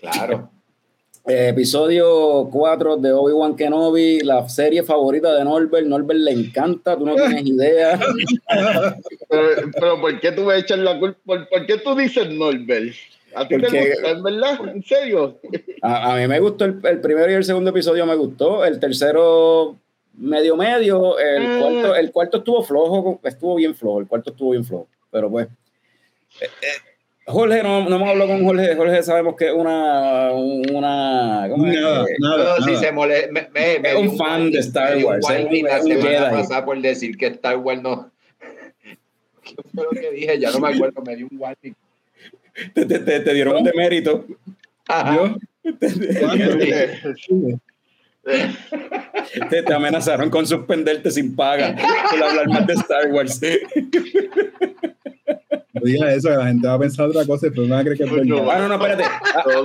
[0.00, 0.48] Claro.
[1.28, 5.86] Eh, episodio 4 de Obi-Wan Kenobi, la serie favorita de Norbert.
[5.86, 8.00] Norbert le encanta, tú no tienes idea.
[9.28, 11.20] pero, ¿por qué tú me echas la culpa?
[11.26, 12.94] ¿Por, qué tú dices Norbert?
[13.34, 14.68] ¿A ti te gusta, en verdad?
[14.74, 15.38] ¿En serio?
[15.82, 18.64] A, mí me gustó el, el, primero y el segundo episodio, me gustó.
[18.64, 19.76] El tercero,
[20.14, 21.18] medio medio.
[21.18, 21.58] El, ah.
[21.60, 24.00] cuarto, el cuarto estuvo flojo, estuvo bien flojo.
[24.00, 24.88] El cuarto estuvo bien flojo.
[25.10, 25.46] Pero pues.
[26.40, 26.87] Eh, eh,
[27.28, 28.74] Jorge, no, no hemos hablado con Jorge.
[28.74, 30.32] Jorge sabemos que es una.
[30.32, 32.16] una ¿cómo nada, es?
[32.20, 35.28] nada, no, Si se mole, me, me, es un fan de Star Wars.
[35.28, 38.10] Es un, la semana pasada por decir que Star Wars no.
[39.42, 40.38] ¿Qué fue lo que dije?
[40.38, 41.74] Ya no me acuerdo, me dio un warning.
[42.74, 44.24] Te, te, te, te dieron un demérito.
[44.88, 45.36] Ajá.
[45.78, 47.58] Te,
[49.50, 51.74] te, amenazaron con suspenderte sin paga
[52.10, 53.40] por hablar más de Star Wars.
[55.72, 57.98] No digas eso, la gente va a pensar otra cosa, pero no va a creer
[57.98, 58.48] que es verdad.
[58.50, 59.04] Ah, no, no, espérate.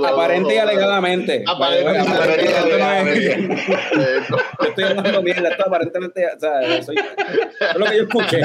[0.07, 1.44] Aparente y alegadamente.
[1.48, 3.49] Aparente y alegadamente.
[4.30, 8.41] Yo estoy hablando mierda, esto aparentemente, o sea, soy, es lo que yo escuché.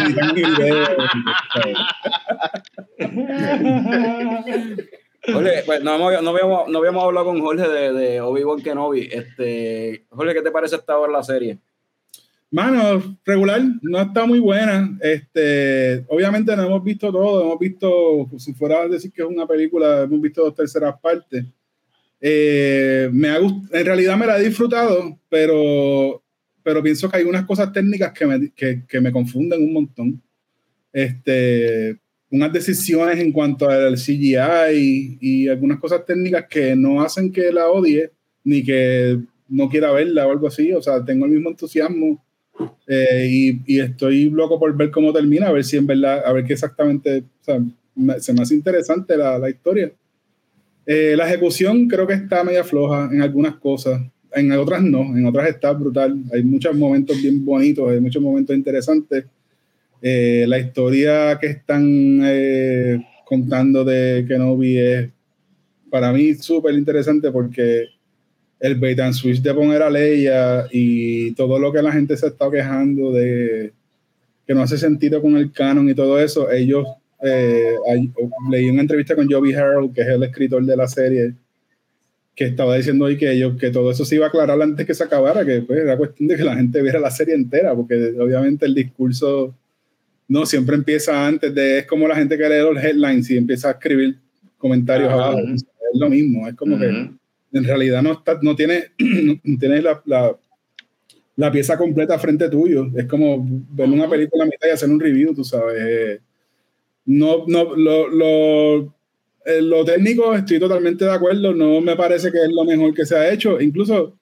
[5.32, 9.08] Jorge, pues no, no, habíamos, no habíamos hablado con Jorge de, de Obi-Wan Kenobi.
[9.10, 11.58] Este, Jorge, ¿qué te parece hasta ahora la serie?
[12.50, 14.96] Mano, regular, no está muy buena.
[15.02, 19.46] Este, obviamente no hemos visto todo, hemos visto, si fuera a decir que es una
[19.46, 21.44] película, hemos visto dos terceras partes.
[22.20, 26.22] Eh, me ha en realidad me la he disfrutado, pero,
[26.62, 30.22] pero pienso que hay unas cosas técnicas que me, que, que me confunden un montón.
[30.90, 31.98] Este,
[32.30, 34.38] unas decisiones en cuanto al CGI
[34.74, 38.10] y, y algunas cosas técnicas que no hacen que la odie
[38.44, 39.18] ni que
[39.48, 40.72] no quiera verla o algo así.
[40.72, 42.22] O sea, tengo el mismo entusiasmo
[42.86, 46.44] eh, y, estoy loco por ver cómo termina, a ver si en verdad, a ver
[46.44, 47.60] qué exactamente, o sea,
[48.20, 49.92] se me hace interesante la, la historia.
[50.86, 54.00] Eh, la ejecución creo que está media floja en algunas cosas,
[54.32, 56.16] en otras no, en otras está brutal.
[56.32, 59.24] Hay muchos momentos bien bonitos, hay muchos momentos interesantes.
[60.00, 62.20] Eh, la historia que están
[63.24, 65.10] contando de Kenobi es
[65.90, 67.86] para mí súper interesante porque
[68.60, 72.28] el bait and switch de poner a Leia y todo lo que la gente se
[72.28, 73.72] está quejando de
[74.46, 76.86] que no hace sentido con el canon y todo eso, ellos
[77.22, 77.76] eh,
[78.50, 81.34] leí una entrevista con Joby Harold, que es el escritor de la serie,
[82.34, 84.94] que estaba diciendo ahí que ellos que todo eso se iba a aclarar antes que
[84.94, 88.14] se acabara, que pues, era cuestión de que la gente viera la serie entera, porque
[88.18, 89.54] obviamente el discurso
[90.28, 93.68] no siempre empieza antes de es como la gente que lee los headlines y empieza
[93.68, 94.18] a escribir
[94.58, 95.38] comentarios abajo.
[95.38, 95.64] Es
[95.94, 100.36] lo mismo, es como que en realidad no, está, no tiene, no tienes la, la,
[101.36, 102.88] la, pieza completa frente tuyo.
[102.94, 106.20] Es como ver una película a mitad y hacer un review, tú sabes.
[107.06, 108.94] No, no, lo, lo,
[109.62, 113.16] lo técnico estoy totalmente de acuerdo, no me parece que es lo mejor que se
[113.16, 113.58] ha hecho.
[113.62, 114.18] Incluso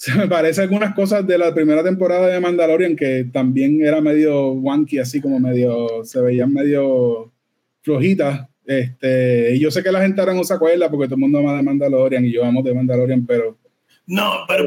[0.00, 4.52] se me parece algunas cosas de la primera temporada de Mandalorian que también era medio
[4.52, 7.30] wonky, así como medio, se veían medio
[7.82, 8.48] flojitas.
[8.64, 11.40] Este, y yo sé que la gente ahora no se acuerda porque todo el mundo
[11.40, 13.58] ama de Mandalorian y yo amo de Mandalorian, pero...
[14.06, 14.64] No, pero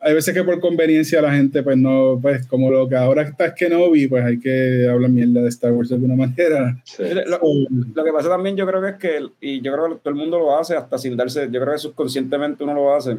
[0.00, 3.48] Hay veces que por conveniencia la gente, pues no, pues como lo que ahora está
[3.48, 6.82] es que no vi, pues hay que hablar mierda de Star Wars de alguna manera.
[6.98, 10.18] Lo, que pasa también yo creo que es que, y yo creo que todo el
[10.18, 13.18] mundo lo hace hasta sin darse, yo creo que subconscientemente uno lo hace,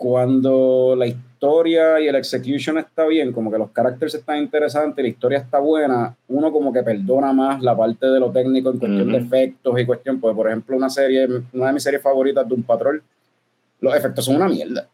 [0.00, 5.10] cuando la historia y el execution está bien, como que los caracteres están interesantes, la
[5.10, 9.12] historia está buena, uno como que perdona más la parte de lo técnico en cuestión
[9.12, 12.54] de efectos y cuestión, pues por ejemplo una serie, una de mis series favoritas de
[12.54, 13.02] un patrón,
[13.78, 14.88] los efectos son una mierda.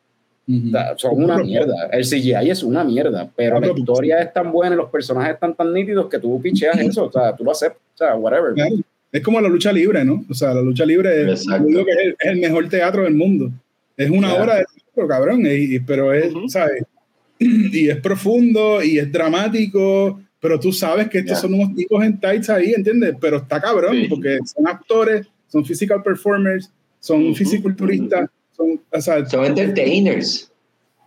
[0.97, 1.89] son una mierda.
[1.93, 5.55] El CGI es una mierda, pero la historia es tan buena y los personajes están
[5.55, 8.55] tan nítidos que tú picheas eso, o sea, tú lo aceptas, o sea, whatever.
[9.12, 10.24] Es como la lucha libre, ¿no?
[10.28, 13.53] O sea, la lucha libre es, es el mejor teatro del mundo.
[13.97, 14.65] Es una hora de
[14.97, 16.82] pero cabrón, y, pero es, ¿sabes?
[17.39, 22.18] Y es profundo y es dramático, pero tú sabes que estos son unos tipos en
[22.18, 23.14] tights ahí, ¿entiendes?
[23.20, 29.44] Pero está cabrón, porque son actores, son physical performers, son fisiculturistas, son, o sea, son
[29.44, 30.51] entertainers.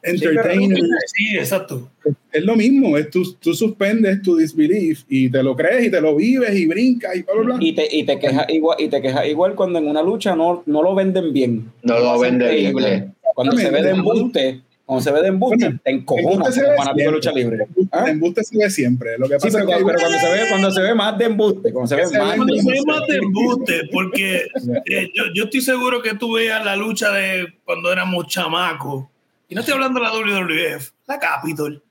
[0.02, 0.82] Entertainers.
[1.14, 1.90] Sí, exacto.
[2.32, 6.00] Es lo mismo, es tú, tú, suspendes tu disbelief y te lo crees y te
[6.00, 7.58] lo vives y brincas y bla, bla, bla.
[7.60, 10.64] Y te, y te quejas igual, y te quejas igual cuando en una lucha no,
[10.66, 11.72] no lo venden bien.
[11.84, 13.16] No lo venden bien.
[13.40, 17.12] Cuando se ve de embuste, cuando se ve de embuste, te encojonas como fanático de
[17.12, 17.68] lucha libre.
[17.90, 18.04] ¿Ah?
[18.04, 19.18] De embuste se ve siempre.
[19.18, 21.18] Lo que pasa sí, pero, es que pero cuando, se ve, cuando se ve más
[21.18, 24.36] de embuste, cuando se ve, más, cuando de se ve más de embuste, porque
[24.88, 29.06] eh, yo, yo, estoy seguro que tú veías la lucha de cuando éramos chamacos,
[29.48, 31.82] y no estoy hablando de la WWF, la Capitol,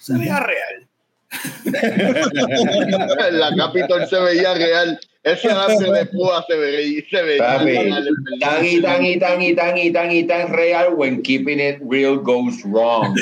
[0.00, 0.88] se veía real.
[3.30, 4.98] la Capitol se veía real.
[5.24, 7.58] Ese alambre de púa se veía, se veía
[8.40, 11.78] tan y tan y tan y tan y tan y tan real when keeping it
[11.88, 13.16] real goes wrong.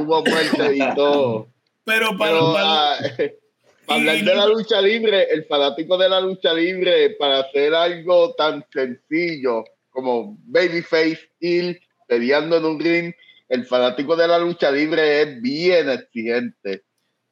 [0.00, 1.46] Hubo muerte y todo.
[1.84, 2.98] Pero para, ah,
[3.86, 8.64] hablar de la lucha libre, el fanático de la lucha libre, para hacer algo tan
[8.72, 13.14] sencillo como Babyface, Hill, peleando en un ring,
[13.48, 16.85] el fanático de la lucha libre es bien exigente.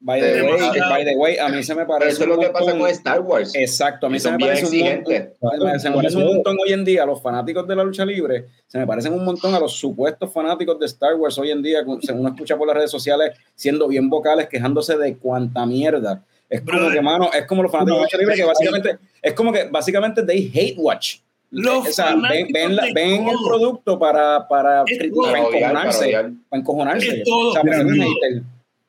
[0.07, 2.13] By the, way, by the way, a mí se me parece.
[2.13, 3.55] Eso es lo que pasa con Star Wars.
[3.55, 5.81] Exacto, a mí se me parece un montón.
[5.81, 8.45] Se me parece un montón hoy en día a los fanáticos de la lucha libre.
[8.67, 11.79] Se me parecen un montón a los supuestos fanáticos de Star Wars hoy en día,
[12.03, 16.23] según uno escucha por las redes sociales, siendo bien vocales, quejándose de cuánta mierda.
[16.51, 19.33] Es como que, mano, es como los fanáticos de la lucha libre que básicamente, es
[19.33, 21.17] como que básicamente they hate watch.
[21.51, 26.13] Los o sea, ven, ven, ven el producto para, para, para encojonarse.
[26.13, 27.09] Para encojonarse.
[27.09, 27.49] Es todo.
[27.49, 27.63] O sea,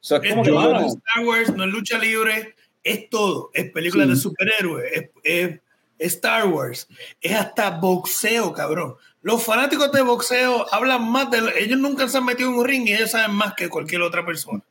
[0.06, 3.49] Es, no es Star Wars, no es lucha libre, es todo.
[3.53, 5.60] Es películas de superhéroes, es, es,
[5.98, 6.88] Star Wars,
[7.22, 8.95] es hasta boxeo, cabrón.
[9.22, 11.40] Los fanáticos de boxeo hablan más de.
[11.57, 14.23] Ellos nunca se han metido en un ring y ellos saben más que cualquier otra
[14.23, 14.61] persona.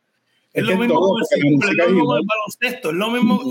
[0.52, 1.16] Es, es lo mismo con
[2.18, 3.42] el baloncesto, es lo mismo.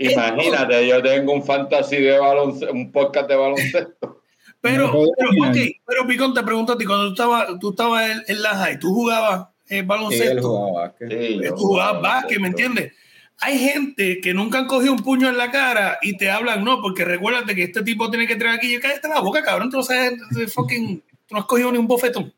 [0.00, 4.22] Imagínate, yo tengo un fantasy de baloncesto, un podcast de baloncesto.
[4.60, 8.24] Pero, pero, okay, pero Picón, te pregunto a ti, cuando tú estabas, tú estabas en,
[8.26, 10.48] en la high, ¿tú jugabas eh, baloncesto.
[10.48, 12.92] jugaba tú jugabas básquet, ¿me entiendes?
[13.40, 16.82] Hay gente que nunca han cogido un puño en la cara y te hablan, no,
[16.82, 19.76] porque recuérdate que este tipo tiene que traer aquí y cállate la boca, cabrón, tú
[19.76, 20.20] no sabes,
[20.52, 22.32] fucking, tú no has cogido ni un bofetón.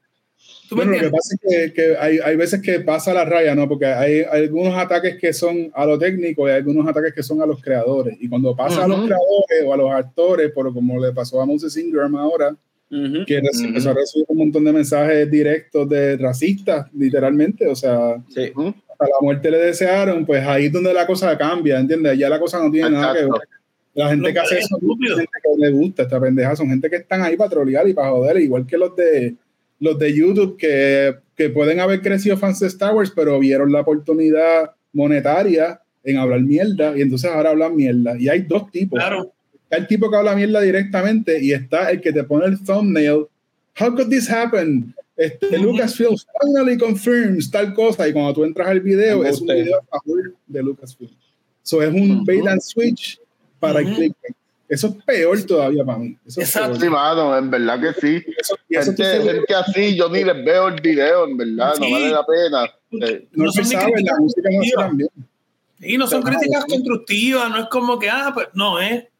[0.72, 3.68] Bueno, lo que pasa es que, que hay, hay, veces que pasa la raya, ¿no?
[3.68, 7.42] Porque hay, algunos ataques que son a lo técnico y hay algunos ataques que son
[7.42, 8.16] a los creadores.
[8.20, 11.46] Y cuando pasa a los creadores o a los actores, por como le pasó a
[11.46, 12.54] Moses Ingram ahora,
[12.90, 18.52] que empezó a recibir un montón de mensajes directos de racistas, literalmente, o sea, sí.
[18.56, 22.18] a la muerte le desearon, pues ahí es donde la cosa cambia, ¿entiendes?
[22.18, 23.30] Ya la cosa no tiene nada que ver.
[23.94, 26.96] La gente que hace eso es gente que le gusta esta pendeja, son gente que
[26.96, 29.36] están ahí para trolear y para joder, igual que los de
[29.78, 33.80] los de YouTube que, que pueden haber crecido fans de Star Wars, pero vieron la
[33.80, 38.14] oportunidad monetaria en hablar mierda y entonces ahora hablan mierda.
[38.18, 38.98] Y hay dos tipos.
[38.98, 39.32] Claro
[39.70, 43.26] el tipo que habla mierda directamente y está el que te pone el thumbnail.
[43.78, 44.94] How could this happen?
[45.16, 49.78] Este, Lucasfilm finally confirms tal cosa y cuando tú entras al video es un video
[49.90, 51.10] a favor de Lucasfilm.
[51.62, 53.20] So es un bait and switch
[53.58, 54.16] para el click.
[54.70, 56.16] Eso es peor todavía para mí.
[56.24, 58.24] Eso Exacto, en verdad que sí.
[58.38, 58.56] Eso,
[58.94, 63.20] gente, gente así, yo ni les veo el video, en verdad, no vale la pena.
[63.32, 65.10] No, se sabe, la música no se bien.
[65.80, 68.92] Y no son críticas constructivas, no es como que, ah, pues no, es.
[68.92, 69.10] ¿eh?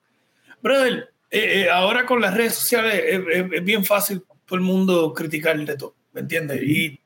[0.63, 5.59] Brother, eh, eh, ahora con las redes sociales es, bien fácil todo el mundo criticar
[5.59, 6.63] de todo, ¿me entiendes?
[6.63, 6.99] Y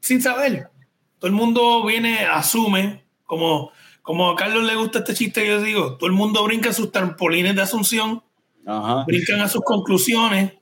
[0.00, 0.68] sin saber,
[1.18, 3.72] todo el mundo viene, asume, como,
[4.02, 6.92] como a Carlos le gusta este chiste que yo digo, todo el mundo brinca sus
[6.92, 8.22] trampolines de asunción,
[9.06, 10.52] brincan a sus conclusiones.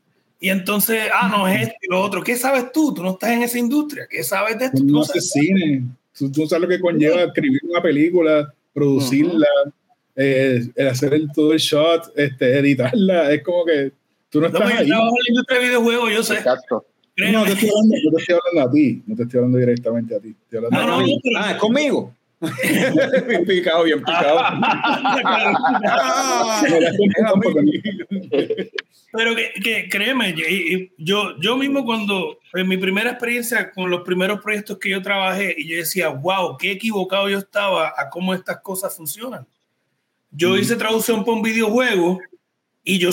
[0.43, 2.23] Y entonces, ah, no es esto y lo otro.
[2.23, 2.95] ¿Qué sabes tú?
[2.95, 4.07] Tú no estás en esa industria.
[4.09, 4.79] ¿Qué sabes de esto?
[4.79, 5.85] Tú no haces cine.
[6.17, 9.47] Tú, sabes lo que conlleva escribir una película, producirla,
[10.17, 13.33] eh, hacer el, todo el shot, este, editarla.
[13.33, 13.93] Es como que
[14.29, 14.87] tú no estás ahí.
[14.87, 16.35] Yo trabajo en la industria de videojuegos, yo sé.
[16.35, 16.87] Exacto.
[17.17, 20.17] No, te estoy hablando, yo te estoy hablando a ti, no te estoy hablando directamente
[20.17, 20.35] a ti.
[20.53, 21.07] no, no, no,
[21.37, 22.15] ah, es conmigo.
[23.29, 24.41] bien picado, bien picado.
[29.13, 30.35] Pero que, que, créeme,
[30.97, 35.55] yo, yo mismo cuando, en mi primera experiencia con los primeros proyectos que yo trabajé,
[35.59, 39.47] y yo decía, wow, qué equivocado yo estaba a cómo estas cosas funcionan.
[40.31, 42.21] Yo hice traducción para un videojuego
[42.83, 43.11] y yo,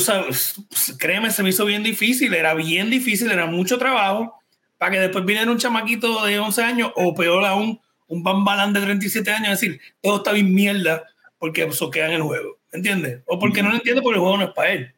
[0.97, 4.33] créeme, se me hizo bien difícil, era bien difícil, era mucho trabajo,
[4.77, 8.81] para que después viniera un chamaquito de 11 años, o peor aún, un bambalán de
[8.81, 11.03] 37 años, decir, todo está bien mierda
[11.37, 13.21] porque soquean el juego, ¿entiendes?
[13.25, 14.93] O porque no lo entiende porque el juego no es para él.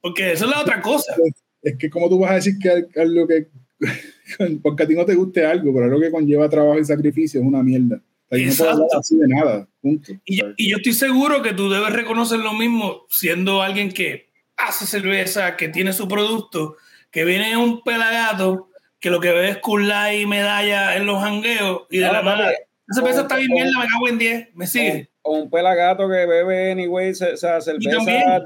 [0.00, 1.14] Porque eso es la otra cosa.
[1.62, 3.48] Es que como tú vas a decir que algo que,
[4.62, 7.46] porque a ti no te guste algo, pero algo que conlleva trabajo y sacrificio es
[7.46, 8.00] una mierda.
[8.30, 9.68] No así de nada.
[9.82, 10.00] Y,
[10.56, 15.56] y, yo estoy seguro que tú debes reconocer lo mismo siendo alguien que hace cerveza,
[15.56, 16.76] que tiene su producto,
[17.10, 21.82] que viene un pelagato que lo que ve es culá y medalla en los jangueos
[21.90, 22.52] y de la nada.
[22.52, 25.10] Esa cerveza está bien mierda, me cago en 10, me sigue.
[25.20, 28.42] O un pelagato que bebe anyway, o sea, cerveza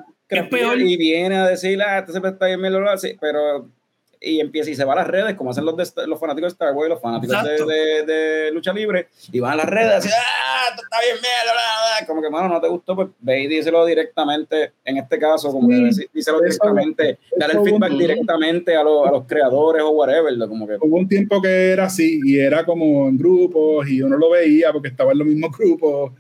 [0.77, 2.81] y, viene a decir, ah, esta cerveza está bien mierda,
[3.21, 3.71] pero
[4.21, 6.75] y empieza y se va a las redes, como hacen los, los fanáticos de Star
[6.75, 10.83] Wars, los fanáticos de, de, lucha libre, y van a las redes y ah, esto
[10.83, 14.99] está bien mierda, como que, mano, no te gustó, pues ve y díselo directamente, en
[14.99, 19.83] este caso, como que díselo directamente, dar el feedback directamente a, los, a los creadores
[19.83, 20.77] o whatever, como que...
[20.81, 24.73] Hubo un tiempo que era así, y era como en grupos, y uno lo veía
[24.73, 26.13] porque estaba en los mismos grupos,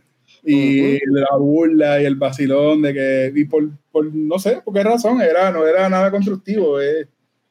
[0.44, 4.84] y la burla y el vacilón de que, y por, por, no sé por qué
[4.84, 7.08] razón, era, no era nada constructivo, eh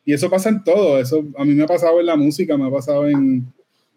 [0.07, 1.01] y eso pasa en todo.
[1.01, 3.45] Eso a mí me ha pasado en la música, me ha pasado en,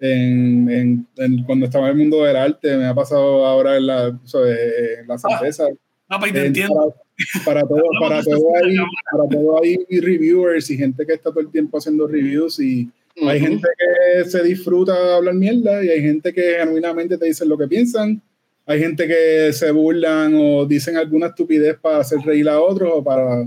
[0.01, 4.09] en, en, cuando estaba en el mundo del arte, me ha pasado ahora en la,
[4.09, 5.69] en la cerveza.
[6.09, 6.97] Ah, pues te entiendo.
[7.45, 8.77] Para, todo, para, todo hay,
[9.13, 12.91] para todo hay reviewers y gente que está todo el tiempo haciendo reviews y
[13.25, 17.57] hay gente que se disfruta hablar mierda y hay gente que genuinamente te dicen lo
[17.57, 18.21] que piensan.
[18.67, 23.05] Hay gente que se burlan o dicen alguna estupidez para hacer reír a otros o
[23.05, 23.47] para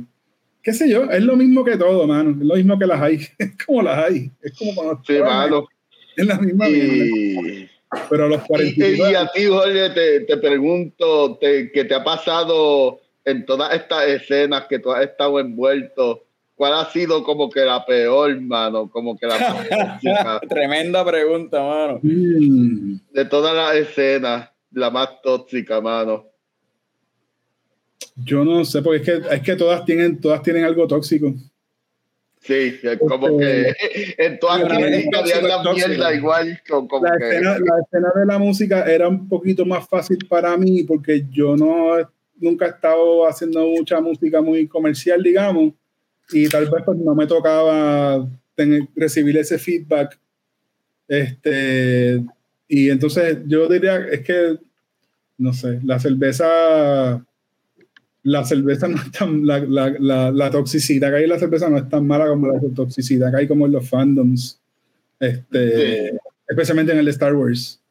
[0.63, 2.31] qué sé yo, es lo mismo que todo, mano.
[2.31, 3.19] Es lo mismo que las hay.
[3.37, 4.31] Es como las hay.
[4.41, 5.01] Es como cuando.
[5.05, 5.67] Sí, mano.
[6.15, 6.69] Es la misma.
[6.69, 7.69] Y...
[8.09, 9.11] Pero los 42.
[9.11, 14.07] Y, a ti, Jorge, te, te pregunto, te, ¿qué te ha pasado en todas estas
[14.07, 16.23] escenas que tú has estado envuelto?
[16.55, 18.89] ¿Cuál ha sido como que la peor, mano?
[18.89, 21.99] Como que la Tremenda pregunta, mano.
[22.01, 22.95] Mm.
[23.11, 26.25] De todas las escenas, la más tóxica, mano.
[28.15, 31.33] Yo no sé, porque es que, es que todas, tienen, todas tienen algo tóxico.
[32.41, 33.73] Sí, como que
[34.17, 36.61] en todas las música la mierda igual.
[36.67, 40.83] Como la, escena, la escena de la música era un poquito más fácil para mí
[40.83, 41.97] porque yo no
[42.43, 45.73] nunca he estado haciendo mucha música muy comercial, digamos,
[46.31, 50.19] y tal vez pues no me tocaba tener, recibir ese feedback.
[51.07, 52.23] Este,
[52.67, 54.57] y entonces yo diría, es que,
[55.37, 57.25] no sé, la cerveza
[58.23, 61.77] la cerveza no es tan, la, la, la, toxicidad que hay en la cerveza no
[61.77, 64.59] es tan mala como la toxicidad que hay como en los fandoms,
[65.19, 66.17] este,
[66.47, 67.81] especialmente en el de Star Wars.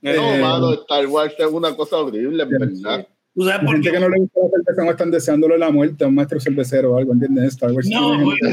[0.00, 3.06] No, eh, mano, Star Wars es una cosa horrible, verdad.
[3.34, 6.14] La gente que no le gusta la cerveza no están deseándole la muerte a un
[6.14, 7.54] maestro cervecero o algo, ¿entiendes?
[7.54, 7.88] Star Wars.
[7.88, 8.38] No, güey.
[8.40, 8.50] porque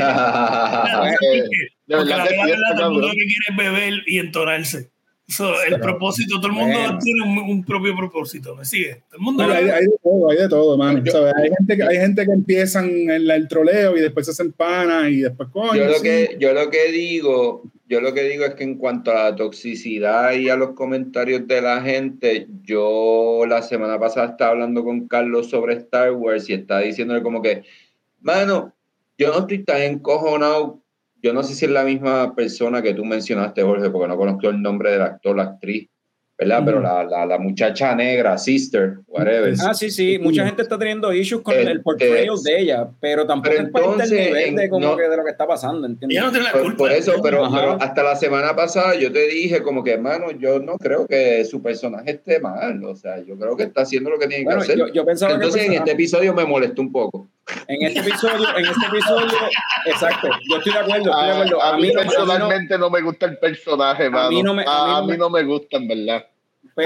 [1.87, 4.89] la verdad todo que quiere beber y entonarse
[5.67, 9.03] el propósito, todo el mundo tiene un, propio propósito, ¿me sigue?
[9.13, 10.99] el mundo hay, de todo, hay de todo, mano.
[10.99, 15.09] Hay, gente que, hay gente que empiezan en el troleo y después se hacen pana
[15.09, 15.75] y después coño.
[15.75, 19.11] Yo lo, que, yo lo que digo, yo lo que digo es que en cuanto
[19.11, 24.51] a la toxicidad y a los comentarios de la gente, yo la semana pasada estaba
[24.51, 27.63] hablando con Carlos sobre Star Wars y estaba diciéndole como que,
[28.19, 28.75] mano,
[29.17, 30.83] yo no estoy tan encojonado
[31.21, 34.49] yo no sé si es la misma persona que tú mencionaste, Jorge, porque no conozco
[34.49, 35.89] el nombre del actor, la actriz.
[36.39, 36.61] ¿verdad?
[36.63, 39.53] Pero la, la, la, muchacha negra, sister, whatever.
[39.61, 43.55] Ah, sí, sí, mucha gente está teniendo issues con el portrayal de ella, pero tampoco
[43.57, 46.21] es parte del nivel de, como que de lo que está pasando, ¿entiendes?
[46.21, 46.77] no tiene la culpa.
[46.77, 50.77] Por, eso, pero, hasta la semana pasada yo te dije como que, hermano, yo no
[50.77, 54.27] creo que su personaje esté mal, o sea, yo creo que está haciendo lo que
[54.27, 54.79] tiene que hacer.
[54.93, 57.27] Yo, pensaba Entonces en este episodio me molestó un poco.
[57.67, 59.37] En este episodio, en este episodio,
[59.85, 61.63] exacto, yo estoy de acuerdo, estoy de acuerdo.
[61.63, 64.27] A, mí, personalmente no, me gusta el personaje, mano.
[64.27, 66.25] A mí no me, a mí no me gusta, en verdad.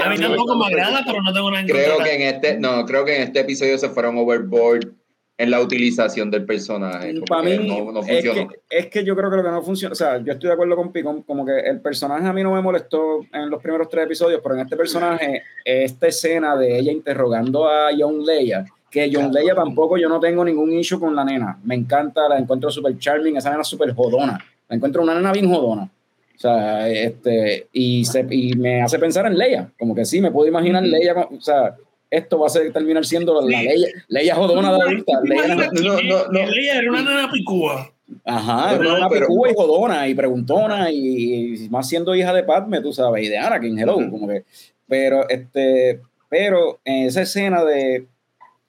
[0.02, 3.04] A mí tampoco me agrada, pero no tengo nada creo que en este No, creo
[3.04, 4.92] que en este episodio se fueron overboard
[5.36, 7.12] en la utilización del personaje.
[7.28, 9.96] Para mí, no, es, que, es, que, yo creo que lo que no funciona, o
[9.96, 12.60] sea, yo estoy de acuerdo con Picón, como que el personaje a mí no me
[12.60, 17.68] molestó en los primeros tres episodios, pero en este personaje, esta escena de ella interrogando
[17.68, 18.64] a John Leia,
[18.94, 22.38] que John Leia tampoco yo no tengo ningún issue con la nena, me encanta, la
[22.38, 24.38] encuentro súper charming, esa nena súper jodona,
[24.68, 25.82] la encuentro una nena bien jodona.
[25.82, 30.30] O sea, este, y, se, y me hace pensar en Leia, como que sí, me
[30.30, 31.74] puedo imaginar Leia, o sea,
[32.08, 35.12] esto va a ser, terminar siendo la Leia, Leia jodona de adulta.
[35.24, 37.90] Leia, no, no, no, Leia era una nena picúa.
[38.24, 42.92] Ajá, era una picúa y jodona y preguntona y, más siendo hija de Padme, tú
[42.92, 44.44] sabes, y de Anakin, hello, como que,
[44.86, 48.06] pero este, pero en esa escena de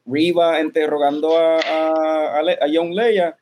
[0.06, 3.36] Riva interrogando a, a, a John Leia,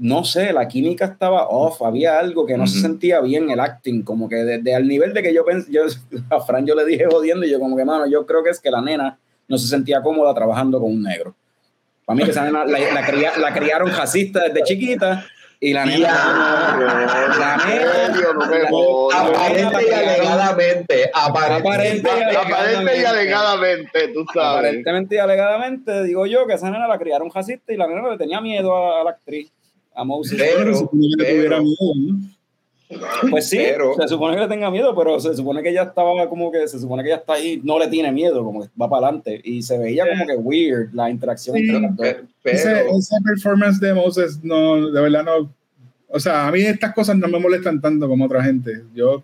[0.00, 4.02] no sé, la química estaba off, había algo que no se sentía bien el acting,
[4.02, 5.82] como que desde al nivel de que yo pensé, yo
[6.30, 8.60] a Fran yo le dije jodiendo y yo como que, mano, yo creo que es
[8.60, 11.34] que la nena no se sentía cómoda trabajando con un negro.
[12.06, 12.78] Para mí que esa nena la,
[13.38, 15.26] la, criaron racista desde chiquita
[15.60, 16.08] y la nena...
[17.38, 17.96] la nena...
[19.12, 21.10] aparente y alegadamente.
[21.12, 22.10] Aparente,
[23.00, 24.58] y alegadamente, tú sabes.
[24.58, 28.16] Aparentemente y alegadamente, digo yo que esa nena la criaron racista y la nena le
[28.16, 29.52] tenía miedo a la actriz
[29.94, 30.38] a Moses.
[30.38, 31.62] Pero, pero,
[33.30, 36.50] Pues sí, se supone que le tenga miedo, pero se supone que ella estaba como
[36.50, 39.06] que, se supone que ella está ahí, no le tiene miedo, como que va para
[39.06, 39.40] adelante.
[39.44, 42.06] Y se veía como que weird la interacción entre las dos.
[42.44, 45.52] esa performance de Moses, no, de verdad no.
[46.08, 48.82] O sea, a mí estas cosas no me molestan tanto como otra gente.
[48.92, 49.22] Yo,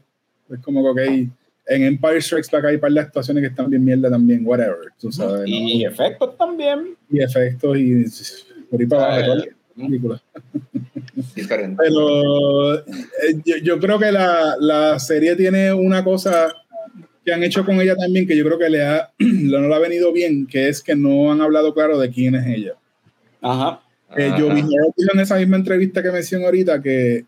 [0.49, 1.29] es como que,
[1.69, 4.93] en Empire Strikes Back hay un par de actuaciones que están bien mierda también, whatever.
[5.01, 6.97] Tú sabes, y, efectos también.
[7.11, 8.05] Y efectos y
[8.71, 9.56] por ahí para abajo.
[11.79, 12.83] Pero eh,
[13.63, 16.53] yo, creo que la, la, serie tiene una cosa
[17.25, 19.79] que han hecho con ella también que yo creo que le ha, no le ha
[19.79, 22.75] venido bien, que es que no han hablado claro de quién es ella.
[23.41, 23.83] Ajá.
[24.17, 27.25] Eh, yo vi en esa misma entrevista que mencioné ahorita que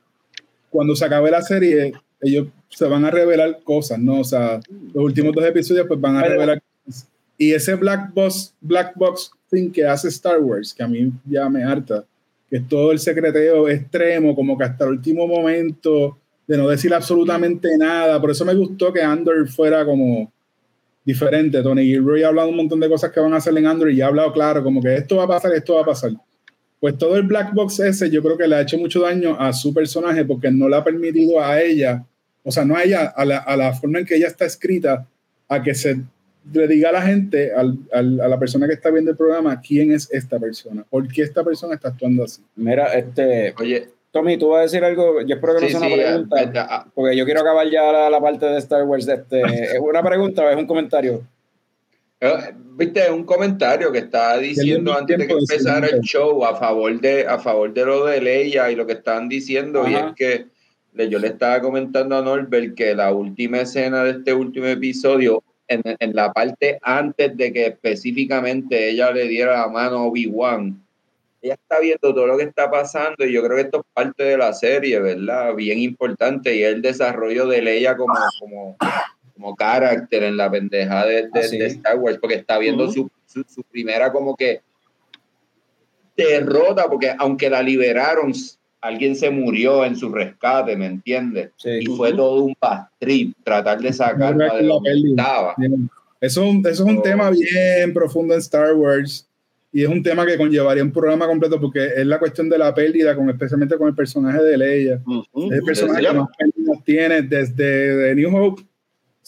[0.71, 4.21] cuando se acabe la serie, ellos se van a revelar cosas, ¿no?
[4.21, 4.61] O sea,
[4.95, 7.09] los últimos dos episodios pues van a revelar cosas.
[7.37, 11.49] Y ese black box, black box thing que hace Star Wars, que a mí ya
[11.49, 12.05] me harta,
[12.49, 16.93] que es todo el secreteo extremo, como que hasta el último momento de no decir
[16.95, 18.21] absolutamente nada.
[18.21, 20.33] Por eso me gustó que Andor fuera como
[21.05, 21.63] diferente.
[21.63, 24.01] Tony Gilroy ha hablado un montón de cosas que van a hacer en Andor y
[24.01, 26.13] ha hablado claro, como que esto va a pasar, esto va a pasar.
[26.81, 29.53] Pues todo el black box ese yo creo que le ha hecho mucho daño a
[29.53, 32.05] su personaje porque no le ha permitido a ella,
[32.45, 35.07] o sea, no a ella, a la, a la forma en que ella está escrita,
[35.49, 36.03] a que se
[36.53, 39.61] le diga a la gente, al, al, a la persona que está viendo el programa,
[39.61, 42.43] quién es esta persona, por qué esta persona está actuando así.
[42.57, 45.97] Mira, este, oye, Tommy, tú vas a decir algo, yo espero que no sea una
[45.97, 49.07] pregunta, ah, porque yo quiero acabar ya la, la parte de Star Wars.
[49.07, 49.41] Este,
[49.77, 51.23] ¿Es una pregunta o es un comentario?
[52.21, 57.01] Eh, viste, un comentario que está diciendo antes de que empezara el show a favor
[57.01, 60.47] de a favor de lo de Leia y lo que están diciendo, y es que
[61.09, 65.83] yo le estaba comentando a Norbert que la última escena de este último episodio en,
[65.85, 70.83] en, la parte antes de que específicamente ella le diera la mano a Obi-Wan.
[71.41, 74.25] Ella está viendo todo lo que está pasando y yo creo que esto es parte
[74.25, 75.55] de la serie, ¿verdad?
[75.55, 78.77] Bien importante y el desarrollo de Leia como, como,
[79.35, 83.45] como carácter en la pendeja de, de, ah, Star Wars, porque está viendo su, su,
[83.45, 84.63] su primera como que
[86.17, 88.33] derrota, porque aunque la liberaron,
[88.81, 91.51] alguien se murió en su rescate, ¿me entiendes?
[91.65, 95.55] Y fue todo un pastrip tratar de sacarla de lo que estaba.
[96.21, 99.29] Eso, eso es un tema bien profundo en Star Wars
[99.73, 102.75] y es un tema que conllevaría un programa completo porque es la cuestión de la
[102.75, 105.03] pérdida, con, especialmente con el personaje de Leia.
[105.51, 108.63] el personaje que más pérdidas tiene desde New Hope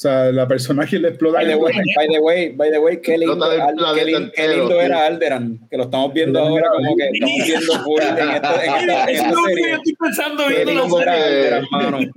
[0.01, 1.39] sea, la persona que le explota.
[1.39, 3.47] By the way, by the way, by the way qué lindo,
[3.95, 8.31] qué lindo, era Alderan, que lo estamos viendo ahora como que estamos viendo full en
[8.31, 9.73] esta, en esta, en serie.
[9.75, 11.15] Estoy pensando viendo la
[11.69, 12.11] serie.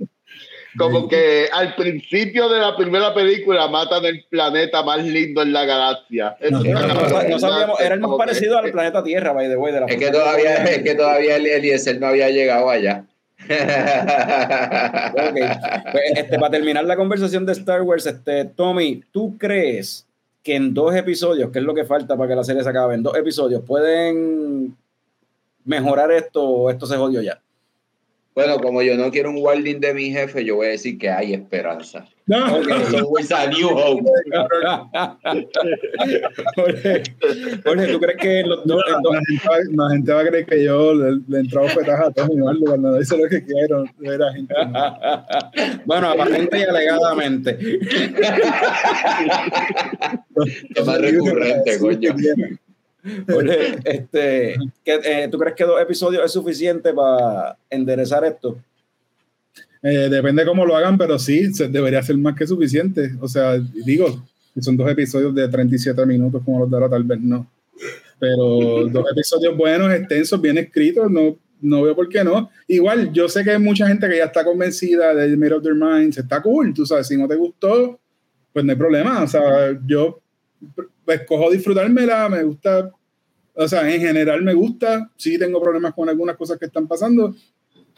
[0.76, 5.64] Como que al principio de la primera película matan el planeta más lindo en la
[5.66, 6.36] galaxia.
[6.50, 9.72] No, no, sabíamos, era el más parecido al planeta Tierra, by the way.
[9.72, 13.04] De la es, que todavía, es que todavía Eliezer no había llegado allá.
[15.14, 20.06] Pues, este, para terminar la conversación de Star Wars, este, Tommy, ¿tú crees
[20.42, 22.94] que en dos episodios, que es lo que falta para que la serie se acabe,
[22.94, 24.76] en dos episodios pueden
[25.64, 27.40] mejorar esto o esto se jodió ya?
[28.34, 31.08] Bueno, como yo no quiero un warning de mi jefe, yo voy a decir que
[31.08, 32.08] hay esperanza.
[32.26, 32.42] No.
[32.46, 32.72] Porque
[33.34, 34.02] a New Hope.
[36.56, 37.02] Jorge,
[37.92, 38.98] ¿tú crees que los dos, la,
[39.90, 43.18] gente va, a creer que yo le, le entraba petaja a Tommy Eduardo cuando dice
[43.18, 43.84] lo que quiero?
[44.00, 44.54] Era gente,
[45.84, 47.58] bueno, aparente y alegadamente.
[50.74, 52.16] es más recurrente, coño.
[53.84, 54.54] este,
[54.84, 58.58] eh, ¿Tú crees que dos episodios es suficiente para enderezar esto?
[59.82, 63.12] Eh, depende cómo lo hagan, pero sí, debería ser más que suficiente.
[63.20, 64.24] O sea, digo,
[64.58, 67.46] son dos episodios de 37 minutos como los de ahora, tal vez no.
[68.18, 72.50] Pero dos episodios buenos, extensos, bien escritos, no, no veo por qué no.
[72.66, 75.74] Igual, yo sé que hay mucha gente que ya está convencida de Made of Their
[75.74, 78.00] Minds, está cool, tú sabes, si no te gustó,
[78.54, 79.22] pues no hay problema.
[79.22, 80.22] O sea, yo
[81.06, 82.90] escojo disfrutármela, me gusta,
[83.54, 87.34] o sea, en general me gusta, sí tengo problemas con algunas cosas que están pasando,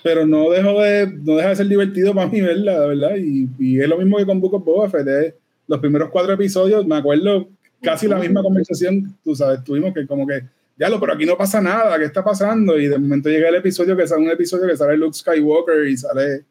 [0.02, 3.16] pero no dejo de, no deja de ser divertido para mí verla, ¿verdad?
[3.16, 5.34] Y, y es lo mismo que con Book of Boba Fett,
[5.66, 7.48] los primeros cuatro episodios, me acuerdo
[7.80, 10.42] casi la misma conversación, tú sabes, tuvimos que como que,
[10.78, 12.78] ya lo, pero aquí no pasa nada, ¿qué está pasando?
[12.78, 15.96] Y de momento llega el episodio que sale un episodio que sale Luke Skywalker y
[15.96, 16.44] sale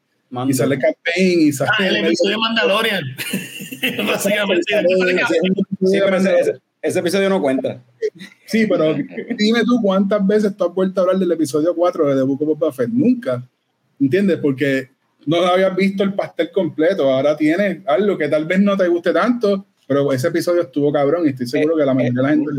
[0.48, 3.04] y sale Campaign y sale ah, el episodio de Mandalorian.
[4.08, 4.74] Básicamente.
[6.82, 7.82] Ese, episodio no cuenta.
[8.46, 8.94] sí pero
[9.38, 12.42] dime tú cuántas veces tú has vuelto a hablar del episodio 4 de The Book
[12.44, 12.90] of Boba Fett.
[12.90, 13.44] Nunca.
[14.00, 14.38] ¿entiendes?
[14.40, 14.90] porque
[15.26, 17.12] no habías visto el pastel completo.
[17.12, 21.26] Ahora tienes algo que tal vez no te guste tanto pero ese episodio estuvo cabrón
[21.26, 22.52] y estoy seguro que la mayoría de la gente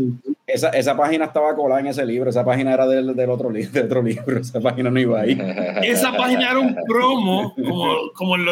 [0.47, 3.85] esa, esa página estaba colada en ese libro, esa página era del, del otro, del
[3.85, 5.37] otro libro, esa página no iba ahí.
[5.83, 8.45] Esa página era un promo, como, como en,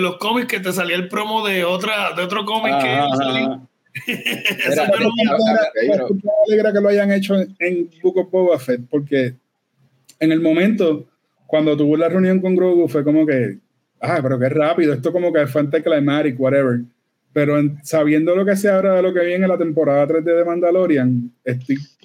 [0.00, 3.60] los cómics que te salía el promo de, otra, de otro cómic que salía.
[4.64, 6.06] Era,
[6.46, 9.34] alegra que lo hayan hecho en Book of Boba Fett, porque
[10.20, 11.06] en el momento
[11.46, 13.58] cuando tuvo la reunión con Grogu fue como que,
[14.00, 16.82] ah, pero qué rápido, esto como que fue anticlimatic, whatever.
[17.32, 20.34] Pero sabiendo lo que se habla de lo que viene en la temporada 3 de
[20.34, 21.32] The Mandalorian,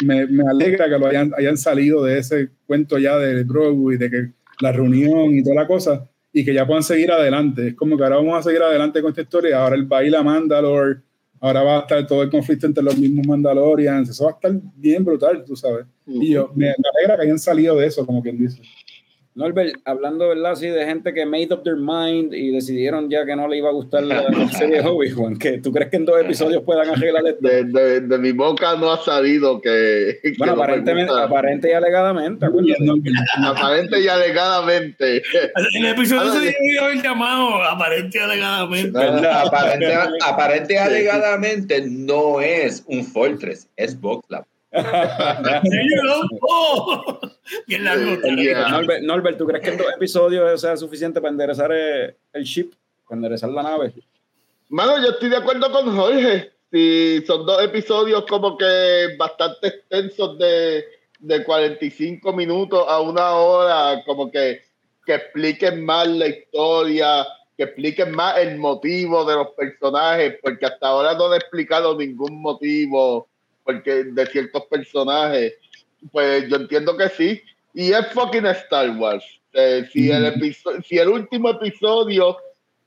[0.04, 3.98] me, me, alegra que lo hayan, hayan salido de ese cuento ya de Grogu y
[3.98, 4.32] de que
[4.62, 7.70] la reunión y toda la cosa, y que ya puedan seguir adelante.
[7.70, 9.64] Es como que ahora vamos a seguir adelante con esta historia.
[9.64, 10.98] Ahora el baile a Mandalore,
[11.40, 14.10] ahora va a estar todo el conflicto entre los mismos Mandalorians.
[14.10, 15.86] Eso va a estar bien brutal, tú sabes.
[16.06, 18.62] Y yo me, me alegra que hayan salido de eso, como quien dice.
[19.36, 20.54] Norbert, hablando ¿verdad?
[20.54, 23.68] Así de gente que made up their mind y decidieron ya que no le iba
[23.68, 24.24] a gustar la,
[24.58, 27.46] serie de Obi-Wan, ¿tú crees que en dos episodios puedan arreglar esto?
[27.46, 30.20] De, de, de, mi boca no ha salido que.
[30.38, 32.46] Bueno, aparentemente, aparente y alegadamente.
[33.44, 35.22] aparente y alegadamente.
[35.74, 38.98] El episodio se debió haber llamado aparente y alegadamente.
[38.98, 39.94] aparente,
[40.26, 44.00] aparente y alegadamente no es un Fortress, es
[46.42, 47.20] Boxlab.
[49.02, 52.72] Norbert, ¿tú crees que en dos episodios sea suficiente para enderezar el ship,
[53.08, 53.94] para enderezar la nave?
[54.70, 56.52] Mano, yo estoy de acuerdo con Jorge.
[56.72, 60.84] Si son dos episodios como que bastante extensos de,
[61.20, 64.62] de 45 minutos a una hora, como que,
[65.06, 67.26] que expliquen más la historia,
[67.56, 72.42] que expliquen más el motivo de los personajes, porque hasta ahora no han explicado ningún
[72.42, 73.30] motivo
[73.66, 75.56] porque de ciertos personajes,
[76.12, 77.42] pues yo entiendo que sí.
[77.74, 79.26] Y es fucking Star Wars.
[79.52, 80.56] Eh, si, el
[80.88, 82.38] si el último episodio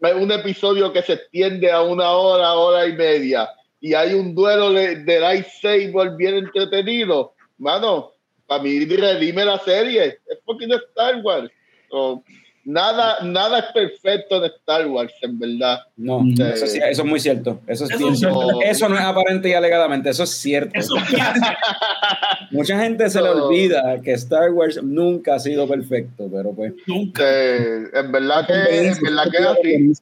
[0.00, 3.48] es un episodio que se extiende a una hora, hora y media,
[3.80, 8.12] y hay un duelo de, de lightsaber bien entretenido, mano,
[8.46, 10.18] para mí redime la serie.
[10.26, 11.50] Es fucking Star Wars
[12.68, 15.80] nada, nada es perfecto en Star Wars, en verdad.
[15.96, 17.60] No, eso, es muy cierto.
[17.66, 18.08] Eso, es eso,
[18.62, 20.78] eso, no es aparente y alegadamente, eso es cierto.
[22.50, 26.74] Mucha gente se le olvida que Star Wars nunca ha sido perfecto, pero pues.
[26.86, 27.24] Nunca.
[27.24, 29.92] en verdad que, en verdad que así.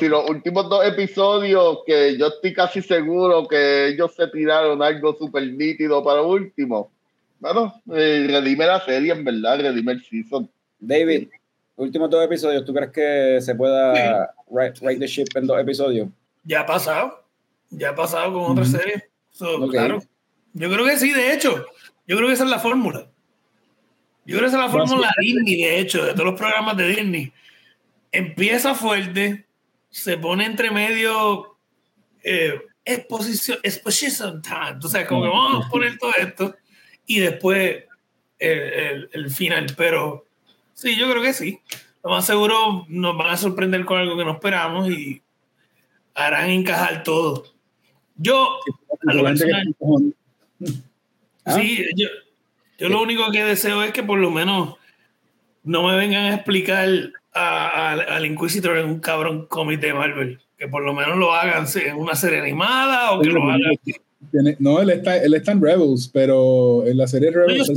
[0.00, 5.14] si los últimos dos episodios, que yo estoy casi seguro que ellos se tiraron algo
[5.14, 6.90] súper nítido para último.
[7.38, 10.48] Bueno, eh, redime la serie, en verdad, redime el season.
[10.86, 11.28] David,
[11.76, 16.08] últimos dos episodios, ¿tú crees que se pueda write, the ship en dos episodios?
[16.44, 17.24] Ya ha pasado.
[17.70, 19.08] Ya ha pasado con otra serie.
[19.70, 20.00] Claro.
[20.52, 21.66] Yo creo que sí, de hecho.
[22.06, 23.08] Yo creo que esa es la fórmula.
[24.26, 26.88] Yo creo que esa es la fórmula Disney, de hecho, de todos los programas de
[26.88, 27.32] Disney.
[28.12, 29.46] Empieza fuerte,
[29.90, 31.56] se pone entre medio
[32.22, 34.70] eh, exposición, exposition time.
[34.74, 36.54] Entonces, como que vamos a poner todo esto
[37.06, 37.84] y después
[38.38, 39.66] el, el, el final.
[39.76, 40.26] Pero
[40.74, 41.60] Sí, yo creo que sí.
[42.02, 45.22] Lo más seguro nos van a sorprender con algo que no esperamos y
[46.14, 47.44] harán encajar todo.
[48.16, 48.58] Yo,
[51.46, 52.08] sí, yo,
[52.78, 54.76] yo lo único que deseo es que por lo menos
[55.62, 56.88] no me vengan a explicar
[57.32, 60.40] al Inquisitor en un cabrón cómic de Marvel.
[60.58, 63.60] Que por lo menos lo hagan en una serie animada o que lo hagan.
[64.60, 67.70] no, él está, él está en Rebels, pero en la serie Rebels.
[67.70, 67.74] No,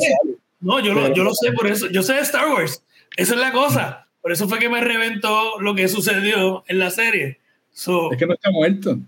[0.59, 1.87] yo, lo, yo lo sé por eso.
[1.87, 2.83] Yo sé de Star Wars.
[3.15, 4.07] Esa es la cosa.
[4.21, 7.39] Por eso fue que me reventó lo que sucedió en la serie.
[7.73, 8.99] es que no está muerto.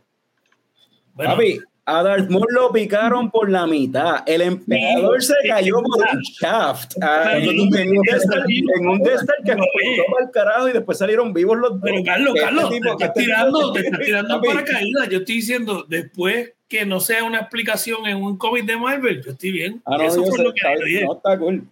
[1.16, 4.24] Papi, a Darth Maul lo picaron por la mitad.
[4.26, 6.94] El emperador se cayó por un shaft.
[7.02, 11.34] Ah, en, un Destar, en un Destar que explotó para el carajo y después salieron
[11.34, 11.82] vivos los dos.
[11.84, 15.06] Pero Carlos, este Carlos, te estás tirando, te estás tirando para caída.
[15.10, 19.32] Yo estoy diciendo, después que no sea una explicación en un cómic de Marvel, yo
[19.32, 19.82] estoy bien.
[19.86, 21.68] Ah, no, eso fue lo que está, no, está cool.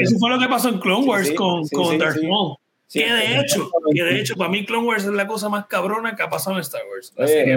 [0.00, 2.56] eso fue lo que pasó en Clone Wars con, con Darth Maul.
[2.90, 6.16] que de hecho, que de hecho, para mí Clone Wars es la cosa más cabrona
[6.16, 7.12] que ha pasado en Star Wars.
[7.16, 7.56] Oye,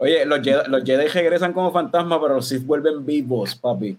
[0.00, 3.98] Oye, los Jedi, los Jedi regresan como fantasmas, pero los Sith vuelven vivos, papi.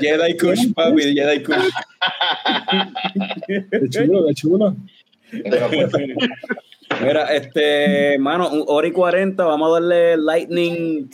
[0.00, 1.70] Jedi Kush, papi, Jedi Kush.
[3.48, 4.76] Qué chulo, qué chulo.
[7.02, 11.10] Mira, este, mano, hora y 40, vamos a darle lightning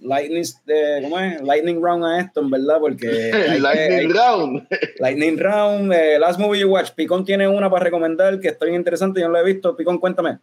[0.00, 1.42] lightning, eh, ¿cómo es?
[1.42, 3.06] lightning round a esto, en verdad, porque...
[3.60, 4.66] lightning round.
[4.98, 6.90] Lightning round, eh, Last Movie You Watch.
[6.92, 9.76] Picón tiene una para recomendar que estoy interesante, yo no la he visto.
[9.76, 10.38] Picón, cuéntame.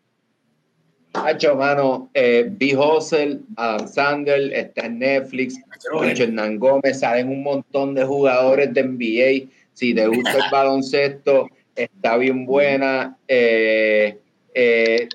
[1.13, 2.77] Hacho, mano, eh, B.
[2.77, 5.55] Hustle, Adam Sandler, está en Netflix,
[6.01, 9.49] Hernán Gómez, salen un montón de jugadores de NBA.
[9.73, 13.17] Si te gusta el baloncesto, está bien buena.
[13.27, 14.17] Eh,
[14.53, 15.09] eh,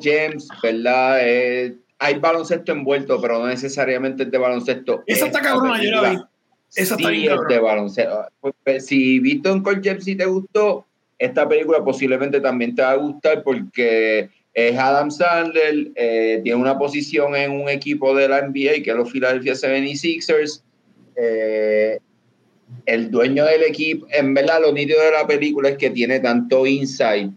[0.00, 1.18] James, ¿verdad?
[1.22, 5.02] Eh, hay baloncesto envuelto, pero no necesariamente es de baloncesto.
[5.06, 6.18] Esa está cabrona, yo la vi.
[6.74, 8.26] Esa está bien de baloncesto.
[8.62, 10.86] Pues, si viste un Cole si te gustó,
[11.18, 16.78] esta película posiblemente también te va a gustar porque es Adam Sandler, eh, tiene una
[16.78, 20.62] posición en un equipo de la NBA que es los Philadelphia 76ers.
[21.16, 21.98] Eh,
[22.86, 26.66] el dueño del equipo, en verdad lo nítido de la película es que tiene tanto
[26.66, 27.32] insight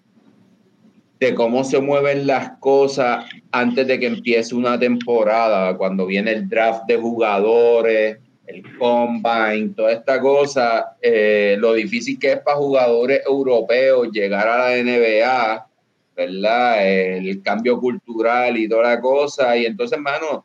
[1.22, 6.50] de cómo se mueven las cosas antes de que empiece una temporada, cuando viene el
[6.50, 8.18] draft de jugadores,
[8.48, 14.72] el combine, toda esta cosa, eh, lo difícil que es para jugadores europeos llegar a
[14.72, 15.68] la NBA,
[16.16, 16.88] ¿verdad?
[16.88, 19.56] El cambio cultural y toda la cosa.
[19.56, 20.44] Y entonces, hermano,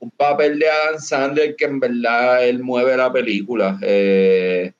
[0.00, 3.78] un papel de Adam Sandler que en verdad él mueve la película.
[3.80, 4.70] Eh,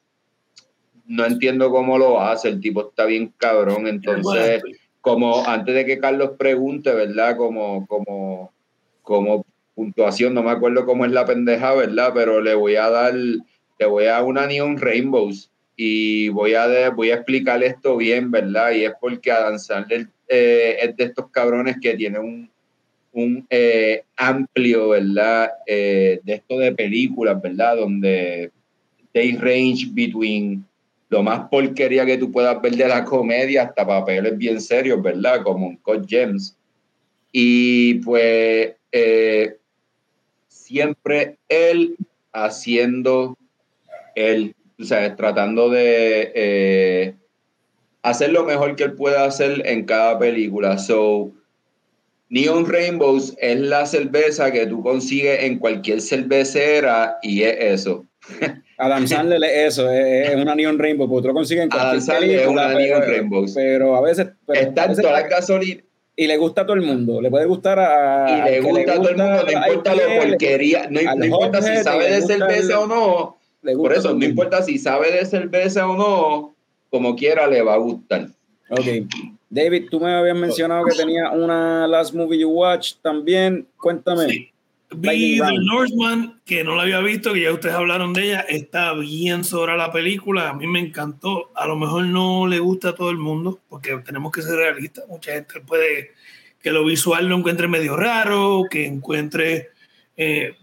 [1.06, 4.62] no entiendo cómo lo hace, el tipo está bien cabrón, entonces
[5.02, 7.36] como antes de que Carlos pregunte, ¿verdad?
[7.36, 8.52] Como, como,
[9.02, 12.12] como puntuación, no me acuerdo cómo es la pendeja, ¿verdad?
[12.14, 17.10] Pero le voy a dar, le voy a una Neon Rainbows y voy a, voy
[17.10, 18.70] a explicar esto bien, ¿verdad?
[18.72, 22.48] Y es porque Adam Sandler eh, es de estos cabrones que tiene un,
[23.12, 25.50] un eh, amplio, ¿verdad?
[25.66, 27.76] Eh, de esto de películas, ¿verdad?
[27.76, 28.52] Donde
[29.12, 30.64] they range between
[31.12, 35.42] lo más porquería que tú puedas ver de la comedia hasta papeles bien serios, ¿verdad?
[35.42, 36.56] Como un Coach James.
[37.30, 39.58] Y pues eh,
[40.48, 41.96] siempre él
[42.32, 43.36] haciendo
[44.14, 47.14] él, o sea, tratando de eh,
[48.00, 50.78] hacer lo mejor que él pueda hacer en cada película.
[50.78, 51.30] So,
[52.30, 58.06] Neon Rainbows es la cerveza que tú consigues en cualquier cervecera y es eso.
[58.78, 62.74] Adam Sandler es eso, es, una Neon Rainbow, porque otro consiguen Adam Sandler es una
[62.74, 63.46] Neon Rainbow.
[63.54, 64.28] Pero a veces.
[64.48, 65.84] Está en todas las gasolinas.
[66.14, 68.46] Y le gusta a todo el mundo, le puede gustar a.
[68.46, 72.12] Y le gusta a todo el mundo, no importa lo porquería, no, importa si sabe
[72.12, 73.38] de cerveza o no.
[73.76, 76.54] Por eso, no importa si sabe de cerveza o no,
[76.90, 78.28] como quiera le va a gustar.
[78.68, 78.86] Ok.
[79.48, 83.66] David, tú me habías mencionado que tenía una Last Movie You Watch también.
[83.76, 84.51] Cuéntame.
[84.94, 88.40] Vi The Northman, que no la había visto, que ya ustedes hablaron de ella.
[88.40, 90.50] Está bien sobre la película.
[90.50, 91.50] A mí me encantó.
[91.54, 95.04] A lo mejor no le gusta a todo el mundo, porque tenemos que ser realistas.
[95.08, 96.12] Mucha gente puede
[96.62, 99.70] que lo visual lo encuentre medio raro, que encuentre
[100.16, 100.56] eh,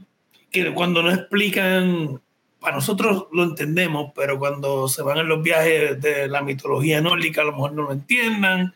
[0.51, 2.21] que cuando no explican,
[2.59, 7.41] para nosotros lo entendemos, pero cuando se van en los viajes de la mitología nórdica,
[7.41, 8.73] a lo mejor no lo entiendan.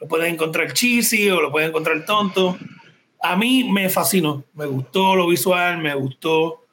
[0.00, 2.56] Lo pueden encontrar cheesy o lo pueden encontrar tonto
[3.22, 6.66] a mí me fascinó, me gustó lo visual, me gustó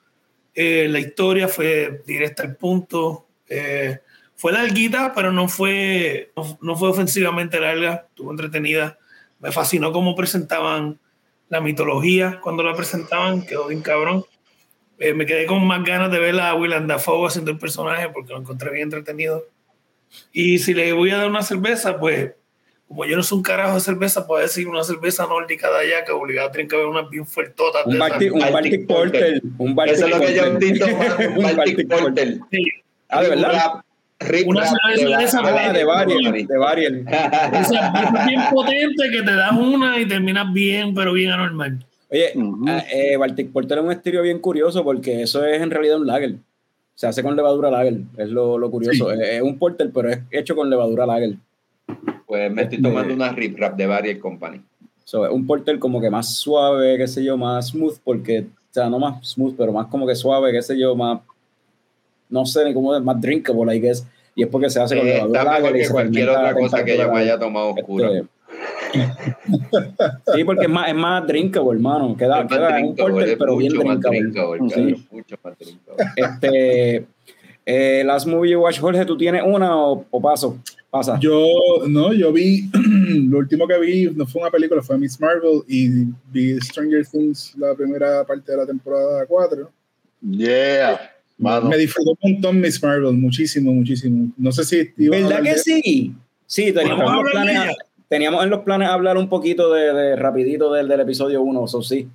[0.53, 3.27] eh, la historia, fue directa al punto.
[3.47, 3.99] Eh,
[4.35, 8.97] fue larguita, pero no fue, no, fue ofensivamente larga, estuvo entretenida.
[9.39, 10.99] Me fascinó cómo presentaban
[11.49, 14.25] la mitología cuando la presentaban, quedó bien cabrón.
[14.99, 18.33] Eh, me quedé con más ganas de ver a Willem Dafoe haciendo el personaje porque
[18.33, 19.45] lo encontré bien entretenido.
[20.31, 22.31] Y si le voy a dar una cerveza, pues
[22.87, 26.05] como yo no soy un carajo de cerveza, puedo decir una cerveza nórdica de allá
[26.05, 27.85] que obligado tiene que haber unas bien fuertotas.
[27.85, 29.41] Un Baltic, un Baltic Porter.
[29.57, 30.43] Un Baltic Eso es lo que yo
[31.35, 32.39] un Baltic Porter.
[32.49, 32.63] Sí.
[33.09, 33.73] Ah, de verdad.
[34.47, 35.79] Una cerveza de esa Ah, de
[36.47, 36.93] de varios.
[37.05, 41.85] Esa es bien potente que te das una y terminas bien, pero bien anormal.
[42.09, 42.33] Oye,
[42.91, 46.35] eh, Baltic Porter es un estilo bien curioso porque eso es en realidad un lager.
[46.95, 49.11] Se hace con levadura lager, es lo, lo curioso.
[49.11, 51.35] Es, es un porter, pero es hecho con levadura lager.
[52.25, 54.61] Pues me estoy tomando una rip rap de Barrier Company.
[55.03, 58.45] So, es un porter como que más suave, qué sé yo, más smooth, porque, o
[58.73, 61.21] sea, no más smooth, pero más como que suave, qué sé yo, más,
[62.29, 64.05] no sé ni cómo es, más drinkable, I guess.
[64.35, 66.53] Y es porque se hace con Eh, levadura está mejor lager y que cualquier otra
[66.53, 68.09] cosa que yo me haya tomado oscura.
[68.11, 68.27] este,
[70.35, 72.15] sí, porque es más, es más drinkable, hermano.
[72.17, 74.19] Queda, Es queda un drinkable, porter, es pero bien drinkable.
[74.19, 74.73] drinkable, Sí.
[74.75, 76.05] claro, mucho más drinkable.
[76.17, 77.05] Este,
[77.69, 80.57] eh, Last Movie You Watch, Jorge, ¿tú tienes una o, o paso?
[80.89, 81.19] Pasa.
[81.19, 81.45] Yo,
[81.85, 82.69] no, yo vi,
[83.29, 87.53] lo último que vi no fue una película, fue Miss Marvel y vi Stranger Things
[87.57, 89.69] la primera parte de la temporada 4.
[90.31, 91.11] Yeah.
[91.37, 91.67] Mano.
[91.69, 94.31] Me disfrutó un montón Miss Marvel, muchísimo, muchísimo.
[94.37, 95.09] No sé si...
[95.09, 96.13] ¿Verdad que de- sí?
[96.45, 97.75] Sí, teníamos, ¿Podemos en los planes,
[98.07, 101.81] teníamos en los planes hablar un poquito de, de rapidito del, del episodio 1, eso
[101.83, 102.07] sí.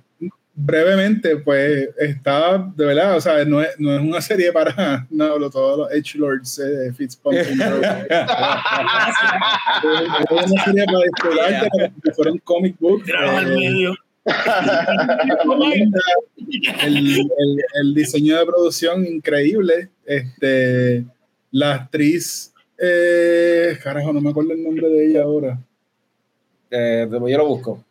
[0.55, 5.37] Brevemente, pues está, de verdad, o sea, no es, no es una serie para no,
[5.39, 7.81] lo- todos los Edgelords, eh, Fitzpumpkin, bro.
[10.19, 13.03] es una serie para disfrutarte como si fuera un comic book.
[13.07, 13.93] Eh, medio.
[16.83, 19.89] el, el- el diseño de producción increíble.
[20.05, 21.03] Este,
[21.51, 25.59] la actriz, eh, carajo, no me acuerdo el nombre de ella ahora.
[26.71, 27.83] Eh, yo lo busco.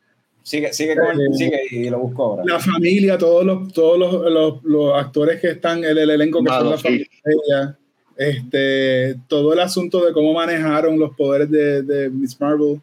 [0.43, 2.43] Sigue, sigue, con el- Eh, sigue y lo busco ahora.
[2.47, 6.49] La familia, todos los, todos los, los- los actores que están, el, el elenco que
[6.51, 6.83] son Mano, la sí.
[6.83, 7.79] familia de ella,
[8.17, 12.81] este, todo el asunto de cómo manejaron los poderes de, de Miss Marvel.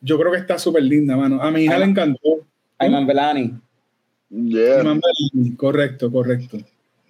[0.00, 1.40] Yo creo que está súper linda, mano.
[1.42, 2.40] A mi hija le encantó.
[2.78, 3.52] Ayman Belani.
[4.30, 4.80] Yeah.
[4.82, 6.58] Iman Belani, Correcto, correcto.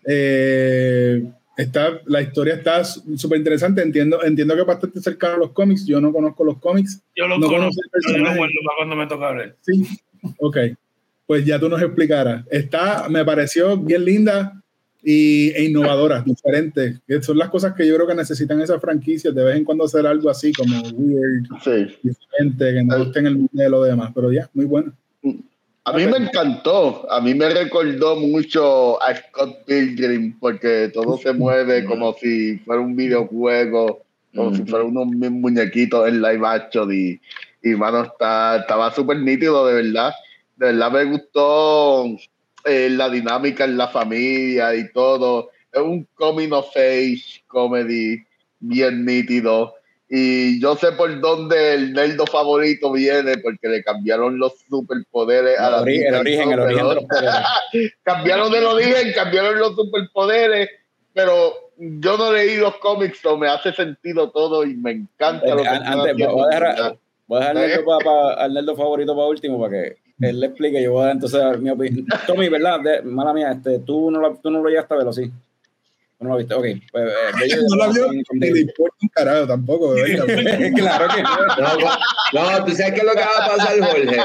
[0.06, 1.24] Eh,
[1.56, 3.82] está, la historia está súper interesante.
[3.82, 5.86] Entiendo, entiendo que es bastante cercano a los cómics.
[5.86, 7.02] Yo no conozco los cómics.
[7.16, 9.56] Yo lo No conozco, yo lo guardo para cuando me toca ver.
[9.62, 9.86] Sí,
[10.38, 10.56] ok.
[11.26, 12.44] Pues ya tú nos explicarás.
[12.50, 14.62] Está, me pareció bien linda
[15.02, 16.98] y, e innovadora, diferente.
[17.06, 19.34] Que son las cosas que yo creo que necesitan esas franquicias.
[19.34, 21.96] De vez en cuando hacer algo así como weird, Sí.
[22.02, 24.12] diferente, que no esté en el modelo de demás.
[24.14, 24.92] Pero ya, muy bueno.
[25.86, 31.32] A mí me encantó, a mí me recordó mucho a Scott Pilgrim porque todo se
[31.32, 34.02] mueve como si fuera un videojuego,
[34.34, 37.20] como si fuera unos mu- muñequitos en live action y,
[37.62, 40.12] y mano, está, estaba súper nítido, de verdad.
[40.56, 42.04] De verdad me gustó
[42.64, 45.50] eh, la dinámica en la familia y todo.
[45.72, 48.24] Es un coming of age comedy
[48.58, 49.75] bien nítido.
[50.08, 55.66] Y yo sé por dónde el nerdo favorito viene, porque le cambiaron los superpoderes a
[55.66, 57.34] El, la ori- el origen, el origen de los poderes.
[58.04, 60.68] cambiaron el origen, cambiaron los superpoderes,
[61.12, 65.62] pero yo no leí los cómics, so me hace sentido todo y me encanta lo
[65.62, 69.16] que antes, voy a dejar, voy a dejar al nerdo pa- pa- al nerdo favorito
[69.16, 70.80] para último para que él le explique.
[70.82, 72.06] Yo voy a dar entonces mi opinión.
[72.28, 72.80] Tommy, ¿verdad?
[72.80, 75.32] De- mala mía, este, tú, no lo, tú no lo llegaste a verlo, sí.
[76.18, 76.64] No lo viste, ok.
[76.92, 80.26] Pues, eh, No la vio ni le importa un carajo tampoco, verdad.
[80.74, 81.36] claro que no.
[82.32, 84.16] No, no, tú sabes qué es lo que va a pasar, Jorge.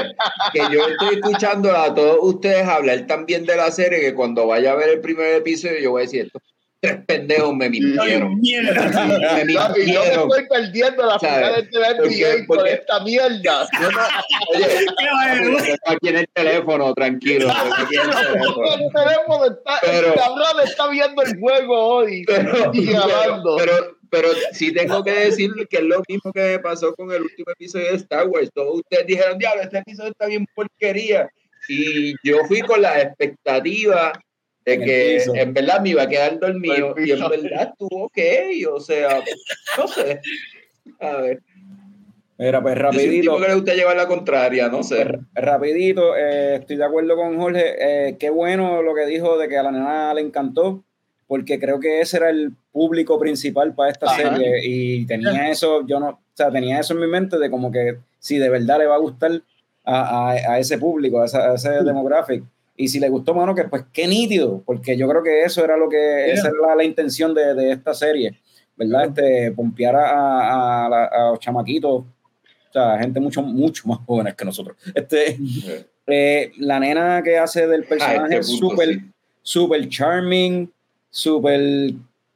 [0.52, 4.46] Que yo estoy escuchando a todos ustedes hablar tan bien de la serie que cuando
[4.46, 6.42] vaya a ver el primer episodio, yo voy a decir: estos
[6.82, 8.40] tres pendejos me mintieron.
[8.40, 9.06] Mierda.
[9.36, 10.28] Me mintieron.
[10.28, 13.68] estoy perdiendo la final de NBA porque- esta mierda.
[13.80, 13.98] No, no,
[14.56, 17.46] Oye, aquí en el teléfono, tranquilo.
[17.54, 18.74] tengo aquí en el teléfono.
[18.74, 23.56] El teléfono está, Pero- el cabrón está viendo el juego hoy pero, y grabando.
[23.58, 23.72] pero,
[24.10, 27.52] pero sí tengo que decir que es lo mismo que me pasó con el último
[27.52, 28.50] episodio de Star Wars.
[28.52, 31.28] Todos ustedes dijeron, diablo, este episodio está bien porquería.
[31.68, 34.12] Y yo fui con la expectativa
[34.64, 38.18] de que en verdad me iba a quedar dormido y en verdad estuvo ok,
[38.72, 39.20] o sea,
[39.78, 40.20] no sé.
[41.00, 41.40] A ver,
[42.38, 43.38] Mira, pues rapidito.
[43.40, 45.06] que le gusta llevar la contraria, no sé.
[45.34, 47.74] Rapidito, eh, estoy de acuerdo con Jorge.
[48.08, 50.82] eh, qué bueno lo que dijo de que a la nena le encantó,
[51.28, 54.16] porque creo que ese era el público principal para esta Ajá.
[54.16, 57.70] serie y tenía eso, yo no, o sea, tenía eso en mi mente de como
[57.70, 59.40] que si de verdad le va a gustar
[59.84, 62.42] a, a- a ese público, a, esa- a ese demographic.
[62.76, 65.76] Y si le gustó, mano, que pues qué nítido, porque yo creo que eso era
[65.76, 68.38] lo que, esa era la, la intención de, de esta serie,
[68.76, 69.06] ¿verdad?
[69.08, 74.44] Este, pompear a, a- a los chamaquitos, o sea, gente mucho, mucho más jóvenes que
[74.44, 74.76] nosotros.
[74.94, 75.36] Este,
[76.06, 78.88] Eh, la nena que hace del personaje es súper,
[79.42, 80.68] súper charming,
[81.10, 81.92] súper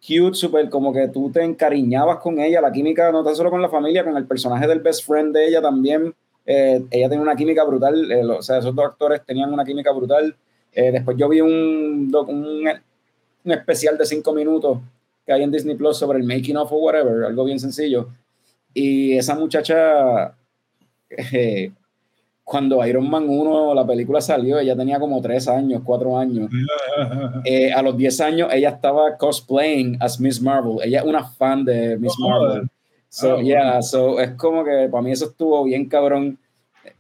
[0.07, 3.61] cute, súper como que tú te encariñabas con ella, la química no tan solo con
[3.61, 6.15] la familia, con el personaje del best friend de ella también.
[6.47, 9.91] Eh, ella tenía una química brutal, eh, o sea, esos dos actores tenían una química
[9.91, 10.35] brutal.
[10.73, 12.69] Eh, después yo vi un, un,
[13.45, 14.79] un, especial de cinco minutos
[15.25, 18.11] que hay en Disney Plus sobre el making of o whatever, algo bien sencillo.
[18.73, 20.37] Y esa muchacha,
[22.45, 26.49] cuando Iron Man 1, la película salió, ella tenía como tres años, cuatro años.
[27.45, 30.79] Eh, a los diez años, ella estaba cosplaying as Miss Marvel.
[30.83, 32.71] Ella es una fan de Miss oh, Marvel.
[33.17, 36.39] So, ah, yeah, so es como que para mí eso estuvo bien cabrón.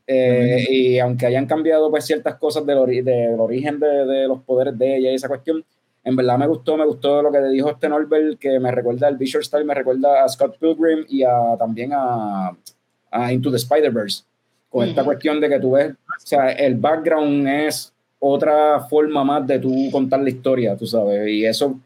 [0.06, 4.78] Eh, y aunque hayan cambiado pues ciertas cosas del, del origen de, de, los poderes
[4.78, 5.62] de ella y esa cuestión,
[6.02, 9.18] en verdad me gustó, me gustó lo que dijo este Norbert, que me recuerda al
[9.18, 12.56] Visual Style, me recuerda a Scott Pilgrim y a, también a,
[13.10, 14.24] a Into the Spider-Verse
[14.70, 19.46] con esta cuestión de que tú ves, o sea, el background es otra forma más
[19.46, 21.78] de tú contar la historia, tú sabes, y eso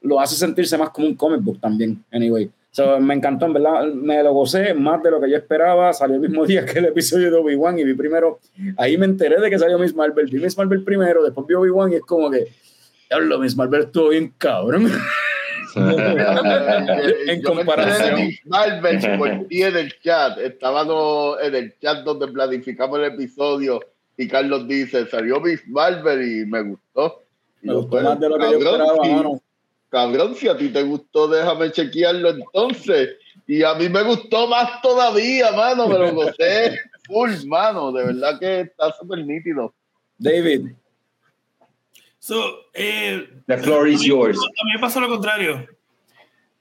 [0.00, 2.48] lo hace sentirse más como un comic book también, anyway.
[2.74, 5.92] So, me encantó, en verdad, me lo gocé más de lo que yo esperaba.
[5.92, 8.40] Salió el mismo día que el episodio de Obi-Wan y vi primero,
[8.76, 10.26] ahí me enteré de que salió Miss Marvel.
[10.26, 12.48] Vi Miss Marvel primero, después vi Obi-Wan y es como que,
[13.08, 14.90] diablo, Miss Marvel estuvo bien cabrón.
[15.76, 18.30] en comparación.
[18.46, 20.38] Marvel por ti en el chat.
[20.38, 23.78] Estábamos en el chat donde planificamos el episodio
[24.16, 27.22] y Carlos dice, salió Miss Marvel y me gustó.
[27.62, 29.10] me gustó más de lo que yo esperaba, si,
[29.94, 33.10] Cabrón, si a ti te gustó, déjame chequearlo entonces.
[33.46, 35.86] Y a mí me gustó más todavía, mano.
[35.86, 37.92] Me lo gocé full, mano.
[37.92, 39.72] De verdad que está súper nítido.
[40.18, 40.72] David.
[42.18, 42.34] So,
[42.74, 44.36] eh, The floor is yours.
[44.36, 45.64] A mí me pasó lo contrario.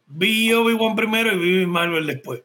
[0.05, 2.43] Vi Obi-Wan primero y vi Marvel después.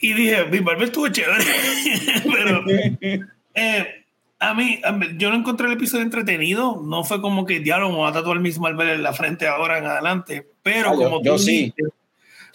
[0.00, 1.44] Y dije, mi Marvel estuvo chévere.
[2.24, 2.64] Pero
[3.54, 3.97] eh,
[4.40, 4.80] a, mí,
[5.16, 6.80] yo no encontré el episodio entretenido.
[6.82, 9.86] No fue como que diálogo me a tatuar Miss Marvel en la frente ahora en
[9.86, 10.46] adelante.
[10.62, 11.74] Pero ah, como yo, tú sí.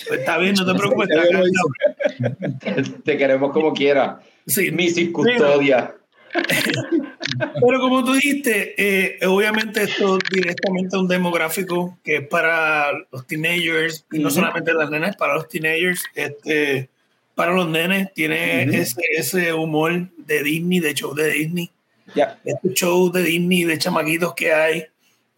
[0.07, 1.09] pues está bien, no te preocupes.
[3.03, 4.21] te queremos como quiera.
[4.47, 5.95] Sí, Missy Custodia.
[7.65, 14.05] Pero como tú dijiste, eh, obviamente esto directamente un demográfico que es para los teenagers,
[14.11, 16.89] y no solamente las nenas, para los teenagers, este,
[17.35, 21.71] para los nenes, tiene ese, ese, humor de Disney, de show de Disney.
[22.13, 22.39] Yeah.
[22.43, 24.85] Este show de Disney, de chamaquitos que hay.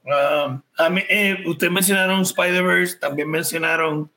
[0.04, 4.12] Um, a mí, eh, ustedes mencionaron Spider-Verse, también mencionaron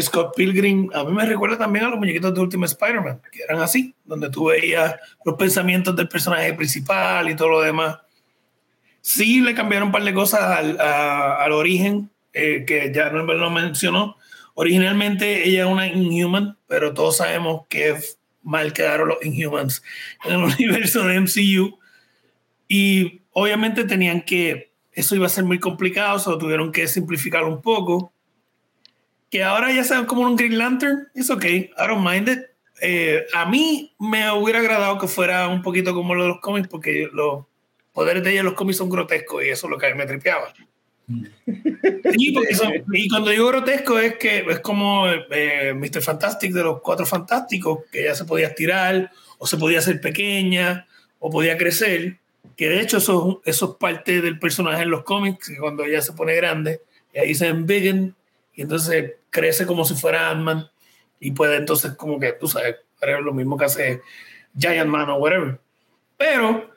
[0.00, 3.60] Scott Pilgrim, a mí me recuerda también a los muñequitos de Ultimate Spider-Man, que eran
[3.60, 7.98] así, donde tú veías los pensamientos del personaje principal y todo lo demás.
[9.00, 13.50] Sí le cambiaron un par de cosas al, al origen, eh, que ya no lo
[13.50, 14.17] mencionó.
[14.60, 17.94] Originalmente ella es una Inhuman, pero todos sabemos que
[18.42, 19.84] mal quedaron los Inhumans
[20.24, 21.78] en el universo de MCU.
[22.66, 27.62] Y obviamente tenían que, eso iba a ser muy complicado, solo tuvieron que simplificarlo un
[27.62, 28.12] poco
[29.30, 32.40] que ahora ya sean como un Green Lantern, es ok, I don't mind it.
[32.80, 36.66] Eh, a mí me hubiera agradado que fuera un poquito como lo de los cómics,
[36.66, 37.44] porque los
[37.92, 39.96] poderes de ella en los cómics son grotescos y eso es lo que a mí
[39.96, 40.52] me tripeaba.
[42.14, 46.02] Y cuando digo grotesco es que es como eh, Mr.
[46.02, 50.86] Fantastic de los cuatro fantásticos, que ya se podía estirar, o se podía hacer pequeña,
[51.18, 52.18] o podía crecer,
[52.56, 56.02] que de hecho eso, eso es parte del personaje en los cómics, que cuando ella
[56.02, 56.82] se pone grande,
[57.14, 58.14] y ahí se embiggen,
[58.54, 60.68] y entonces crece como si fuera Ant-Man
[61.20, 62.76] y puede entonces como que, tú sabes,
[63.22, 64.02] lo mismo que hace
[64.58, 65.58] Giant Man o whatever.
[66.16, 66.70] Pero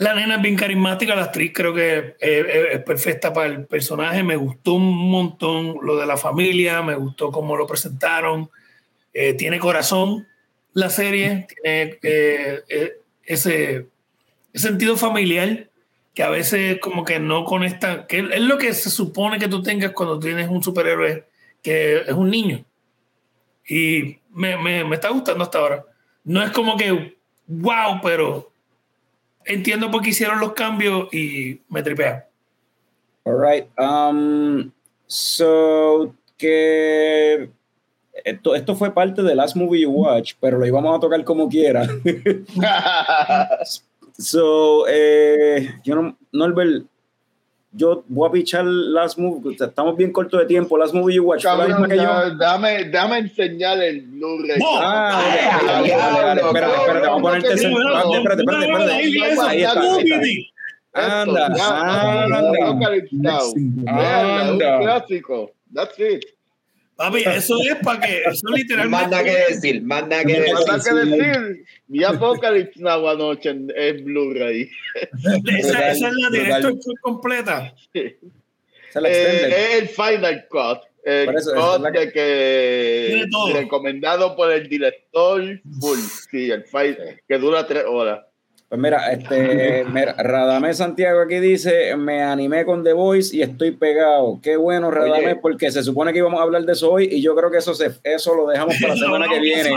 [0.00, 4.34] la nena es bien carismática, la actriz creo que es, perfecta para el personaje, me
[4.34, 8.48] gustó un montón lo de la familia, me gustó cómo lo presentaron,
[9.12, 10.26] eh, tiene corazón
[10.72, 12.92] la serie, tiene eh, eh,
[13.24, 13.88] ese,
[14.54, 15.68] ese sentido familiar
[16.14, 19.62] que a veces como que no conecta, que es lo que se supone que tú
[19.62, 21.26] tengas cuando tienes un superhéroe
[21.62, 22.64] que es un niño.
[23.68, 25.84] Y me, me, me, está gustando hasta ahora.
[26.24, 28.49] No es como que, wow, pero
[29.44, 32.26] entiendo por qué hicieron los cambios y me tripea.
[33.24, 33.66] All right.
[33.78, 34.70] Um,
[35.06, 37.50] so, que
[38.24, 41.48] esto, esto fue parte de Last Movie You Watch, pero lo íbamos a tocar como
[41.48, 41.86] quiera.
[44.18, 46.86] so, eh, yo no, Norbert,
[47.72, 51.44] yo voy a pichar Last Movie, estamos bien cortos de tiempo, Last Movie You Watch.
[51.44, 52.34] Cabrón, que yo?
[52.36, 54.60] Déjame, déjame enseñar el Blu-ray.
[54.82, 55.22] Ah,
[55.84, 57.70] espérate, espérate, espérate, vamos a ponerte ese.
[57.70, 58.92] Espérate, espérate, espérate.
[59.48, 59.80] Ahí está.
[60.92, 61.60] Anda, anda.
[63.86, 64.50] Anda.
[64.50, 65.52] Un clásico.
[65.72, 66.24] That's it.
[67.00, 69.06] Papi, eso es para que, eso literalmente.
[69.06, 70.54] Manda que decir, manda que decir.
[70.54, 71.64] Manda que decir.
[71.86, 74.70] Vi Apocalypse Now anoche en, en Blu-ray.
[75.58, 77.74] esa, esa, es la director completa.
[77.94, 78.18] Eh,
[78.92, 80.80] es el Final Cut.
[81.02, 85.98] El eso, cut es de que recomendado por el director Bull.
[86.30, 88.26] Sí, el final, que dura tres horas.
[88.70, 93.72] Pues mira, este, mira, Radamés Santiago aquí dice, me animé con The Voice y estoy
[93.72, 94.38] pegado.
[94.40, 97.34] Qué bueno, Radamés, porque se supone que íbamos a hablar de eso hoy y yo
[97.34, 99.76] creo que eso se, eso lo dejamos para la semana que viene.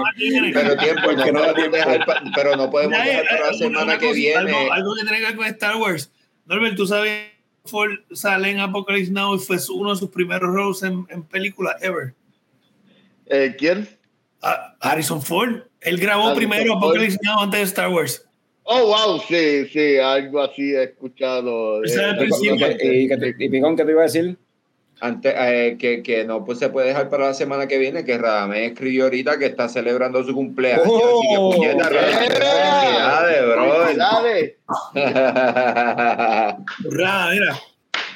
[0.54, 2.06] Pero tiempo, no, no podemos dejar,
[2.36, 4.54] pero no podemos dejar para la semana que viene.
[4.72, 6.12] Algo, que tiene que ver con Star Wars.
[6.46, 7.32] Norbert, tú sabes,
[7.66, 11.76] Ford sale en Apocalypse Now y fue uno de sus primeros roles en, en película
[11.82, 12.14] ever.
[13.26, 13.90] Eh, ¿Quién?
[14.44, 15.64] Ah, Harrison Ford.
[15.82, 18.24] Él grabó Harrison primero Apocalypse Now antes de Star Wars.
[18.66, 21.84] Oh, wow, sí, sí, algo así he escuchado.
[21.84, 21.92] ¿Y,
[23.40, 24.38] y, Picón, qué te iba a decir?
[25.02, 28.18] Antes, eh, que, que, no pues, se puede dejar para la semana que viene, que
[28.18, 30.88] Radamés escribió ahorita que está celebrando su cumpleaños.
[30.88, 33.84] Oh, así que oh, puñeta, felicidades, bro.
[37.32, 37.60] mira.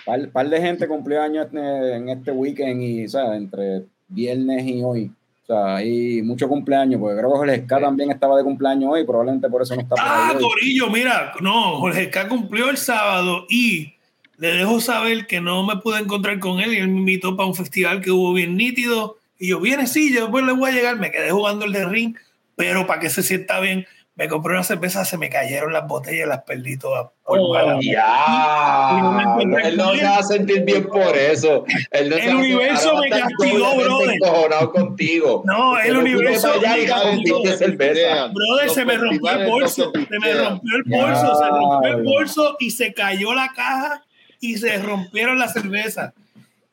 [0.06, 4.82] Par, par de gente cumplió años en este weekend y, o sea, entre viernes y
[4.82, 5.12] hoy.
[5.48, 9.06] O sea, hay mucho cumpleaños, porque creo que Jorge Ska también estaba de cumpleaños hoy,
[9.06, 13.46] probablemente por eso no está por Ah, Corillo, mira, no, Jorge Ska cumplió el sábado
[13.50, 13.94] y
[14.38, 17.48] le dejo saber que no me pude encontrar con él y él me invitó para
[17.48, 19.20] un festival que hubo bien nítido.
[19.40, 21.86] Y yo, viene, sí, yo después le voy a llegar, me quedé jugando el de
[21.86, 22.16] ring,
[22.58, 23.88] pero para que se sienta bien,
[24.18, 27.12] me compré una cerveza, se me cayeron las botellas, las perdí todas.
[27.24, 29.38] Por oh, ya.
[29.40, 31.64] él no se va a sentir bien por eso.
[31.92, 34.70] el universo me castigó, brother.
[34.74, 35.44] contigo.
[35.46, 37.44] No, el universo me castigó.
[37.44, 39.92] Brother, se me rompió el bolso.
[39.94, 44.04] Se me rompió el bolso, se rompió el bolso y se cayó la caja
[44.40, 46.16] y se rompieron las cervezas.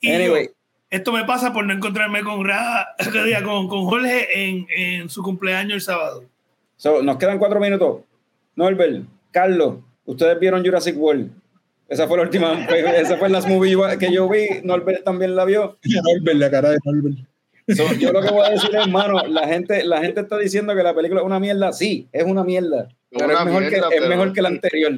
[0.00, 0.48] Y anyway.
[0.88, 2.42] esto me pasa por no encontrarme con,
[3.44, 6.24] con, con Jorge en, en su cumpleaños el sábado
[7.02, 8.02] nos quedan cuatro minutos.
[8.56, 11.30] Norbert, Carlos, ustedes vieron Jurassic World.
[11.88, 12.64] Esa fue la última,
[12.96, 14.46] esa fue la movie que yo vi.
[14.62, 15.78] Norbert también la vio.
[15.84, 17.18] Norbert, la cara de Norbert.
[17.98, 20.82] yo lo que voy a decir es, hermano, la gente, la gente está diciendo que
[20.82, 21.72] la película es una mierda.
[21.72, 22.88] Sí, es una mierda.
[23.10, 24.92] Pero, es, mejor que, es mejor que la anterior.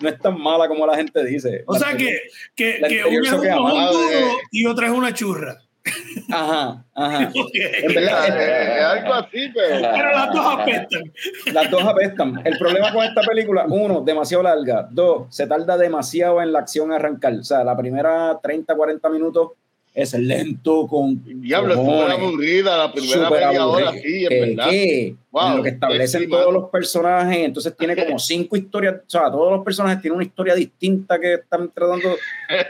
[0.00, 1.64] No es tan mala como la gente dice.
[1.66, 2.18] O sea que,
[2.54, 5.58] que, que una es un duro y otra es una churra.
[6.30, 7.32] Ajá, ajá.
[7.54, 9.88] Es, algo así, pero...
[9.92, 10.10] pero...
[10.10, 11.12] las dos apestan.
[11.52, 12.42] Las dos apestan.
[12.44, 14.88] El problema con esta película, uno, demasiado larga.
[14.90, 17.34] Dos, se tarda demasiado en la acción arrancar.
[17.34, 19.52] O sea, la primera 30, 40 minutos
[19.94, 21.22] es lento con.
[21.40, 24.70] Diablo, es aburrida la primera media hora, sí, en verdad.
[24.70, 25.16] ¿qué?
[25.56, 29.64] lo que establecen todos los personajes, entonces tiene como cinco historias, o sea, todos los
[29.64, 32.08] personajes tienen una historia distinta que están tratando.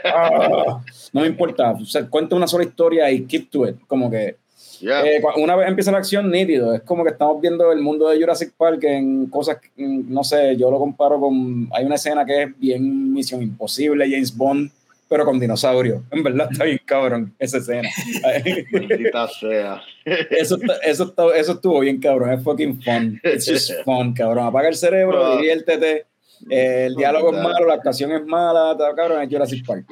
[0.03, 0.81] Ah,
[1.13, 4.35] no me importa, o sea, cuenta una sola historia y keep to it, como que.
[4.81, 6.73] Eh, una vez empieza la acción, nítido.
[6.73, 10.69] Es como que estamos viendo el mundo de Jurassic Park en cosas, no sé, yo
[10.71, 11.69] lo comparo con.
[11.73, 14.71] Hay una escena que es bien Misión Imposible, James Bond
[15.09, 16.03] pero con dinosaurio.
[16.11, 17.89] En verdad está bien cabrón esa escena.
[19.39, 19.81] sea.
[20.05, 22.31] Eso, eso, eso estuvo bien cabrón.
[22.31, 23.19] Es fucking fun.
[23.23, 24.45] It's just fun, cabrón.
[24.45, 26.05] Apaga el cerebro, diviértete.
[26.49, 29.85] Eh, el diálogo es malo, la actuación es mala, cabrón, es Jurassic Park.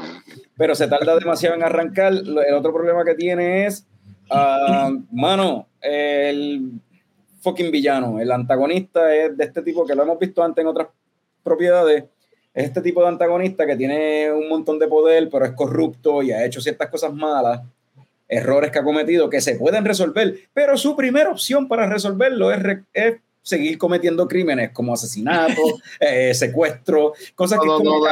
[0.55, 2.13] Pero se tarda demasiado en arrancar.
[2.13, 3.85] El otro problema que tiene es,
[4.29, 6.79] uh, mano, el
[7.41, 10.87] fucking villano, el antagonista es de este tipo que lo hemos visto antes en otras
[11.43, 12.05] propiedades
[12.57, 16.31] es este tipo de antagonista que tiene un montón de poder, pero es corrupto y
[16.31, 17.61] ha hecho ciertas cosas malas,
[18.27, 22.63] errores que ha cometido que se pueden resolver, pero su primera opción para resolverlo es,
[23.43, 25.61] seguir cometiendo crímenes como asesinato,
[25.99, 28.03] eh, secuestro, cosas que no, no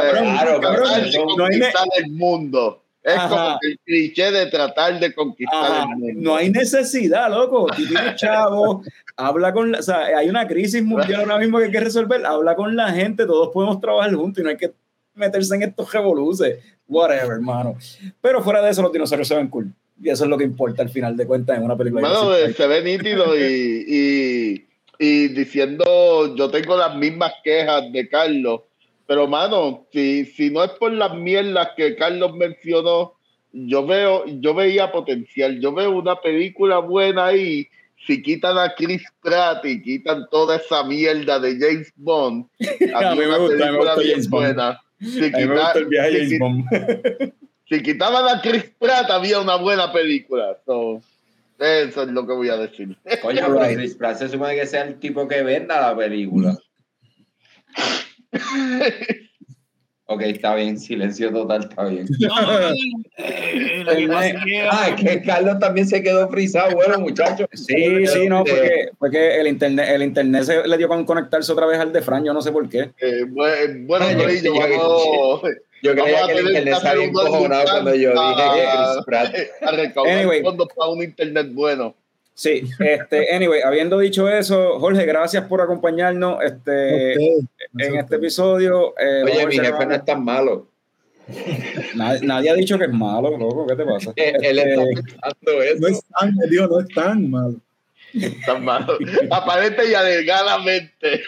[1.45, 1.61] hay
[1.97, 2.83] el mundo.
[3.05, 6.21] Es como el cliché de tratar de conquistar el mundo.
[6.21, 7.67] No hay necesidad, loco.
[7.67, 8.83] Tú tienes chavo,
[9.17, 12.55] habla con, o sea, hay una crisis mundial ahora mismo que hay que resolver, habla
[12.55, 14.71] con la gente, todos podemos trabajar juntos y no hay que
[15.13, 17.77] meterse en estos revoluces, whatever, hermano.
[18.21, 19.71] Pero fuera de eso, los dinosaurios se ven cool.
[20.01, 22.09] Y eso es lo que importa al final de cuentas en una película.
[22.09, 24.67] Bueno, se ve nítido y, y,
[24.99, 28.61] y diciendo, yo tengo las mismas quejas de Carlos
[29.07, 33.13] pero, mano, si, si no es por las mierdas que Carlos mencionó,
[33.51, 35.59] yo veo, yo veía potencial.
[35.59, 37.67] Yo veo una película buena ahí.
[38.05, 42.47] Si quitan a Chris Pratt y quitan toda esa mierda de James Bond,
[42.95, 44.59] a, mí me gusta, me gusta James Bond.
[44.99, 46.65] Si, el viaje James Bond.
[47.69, 50.57] si quitaban a Chris Pratt, había una buena película.
[50.67, 51.01] eso
[52.03, 52.95] es lo que voy a decir.
[53.21, 56.57] Coño, pero Chris Pratt se supone que sea el tipo que venda la película.
[60.07, 62.07] Ok, está bien, silencio total, está bien.
[64.71, 67.47] ah, es que Carlos también se quedó frisado, bueno, muchachos.
[67.55, 71.65] Sí, sí, no, porque, porque, el internet, el internet se le dio con conectarse otra
[71.65, 72.91] vez al de Fran, yo no sé por qué.
[72.99, 75.41] Eh, bueno, yo, yo, yo,
[75.81, 79.35] yo creía que el internet se había encojonado cuando yo dije que Chris Pratt.
[79.61, 80.43] A recaudar anyway.
[80.43, 81.95] fondos para un internet bueno.
[82.35, 88.93] Sí, este, anyway, habiendo dicho eso, Jorge, gracias por acompañarnos este, en este episodio.
[88.99, 90.67] Eh, Oye, mi jefe no es tan malo.
[91.95, 94.13] Nadie, ha dicho que es malo, loco, ¿qué te pasa?
[94.17, 95.79] Él está este, pensando eso.
[95.79, 97.55] No es tan, no es tan malo.
[98.45, 98.97] Tan malo.
[99.31, 101.23] Aparente y adelgadamente.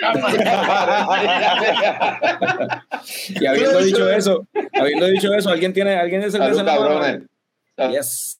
[3.29, 7.21] y habiendo dicho eso, habiendo dicho eso, ¿alguien tiene, alguien de cerveza la
[7.91, 8.39] Yes.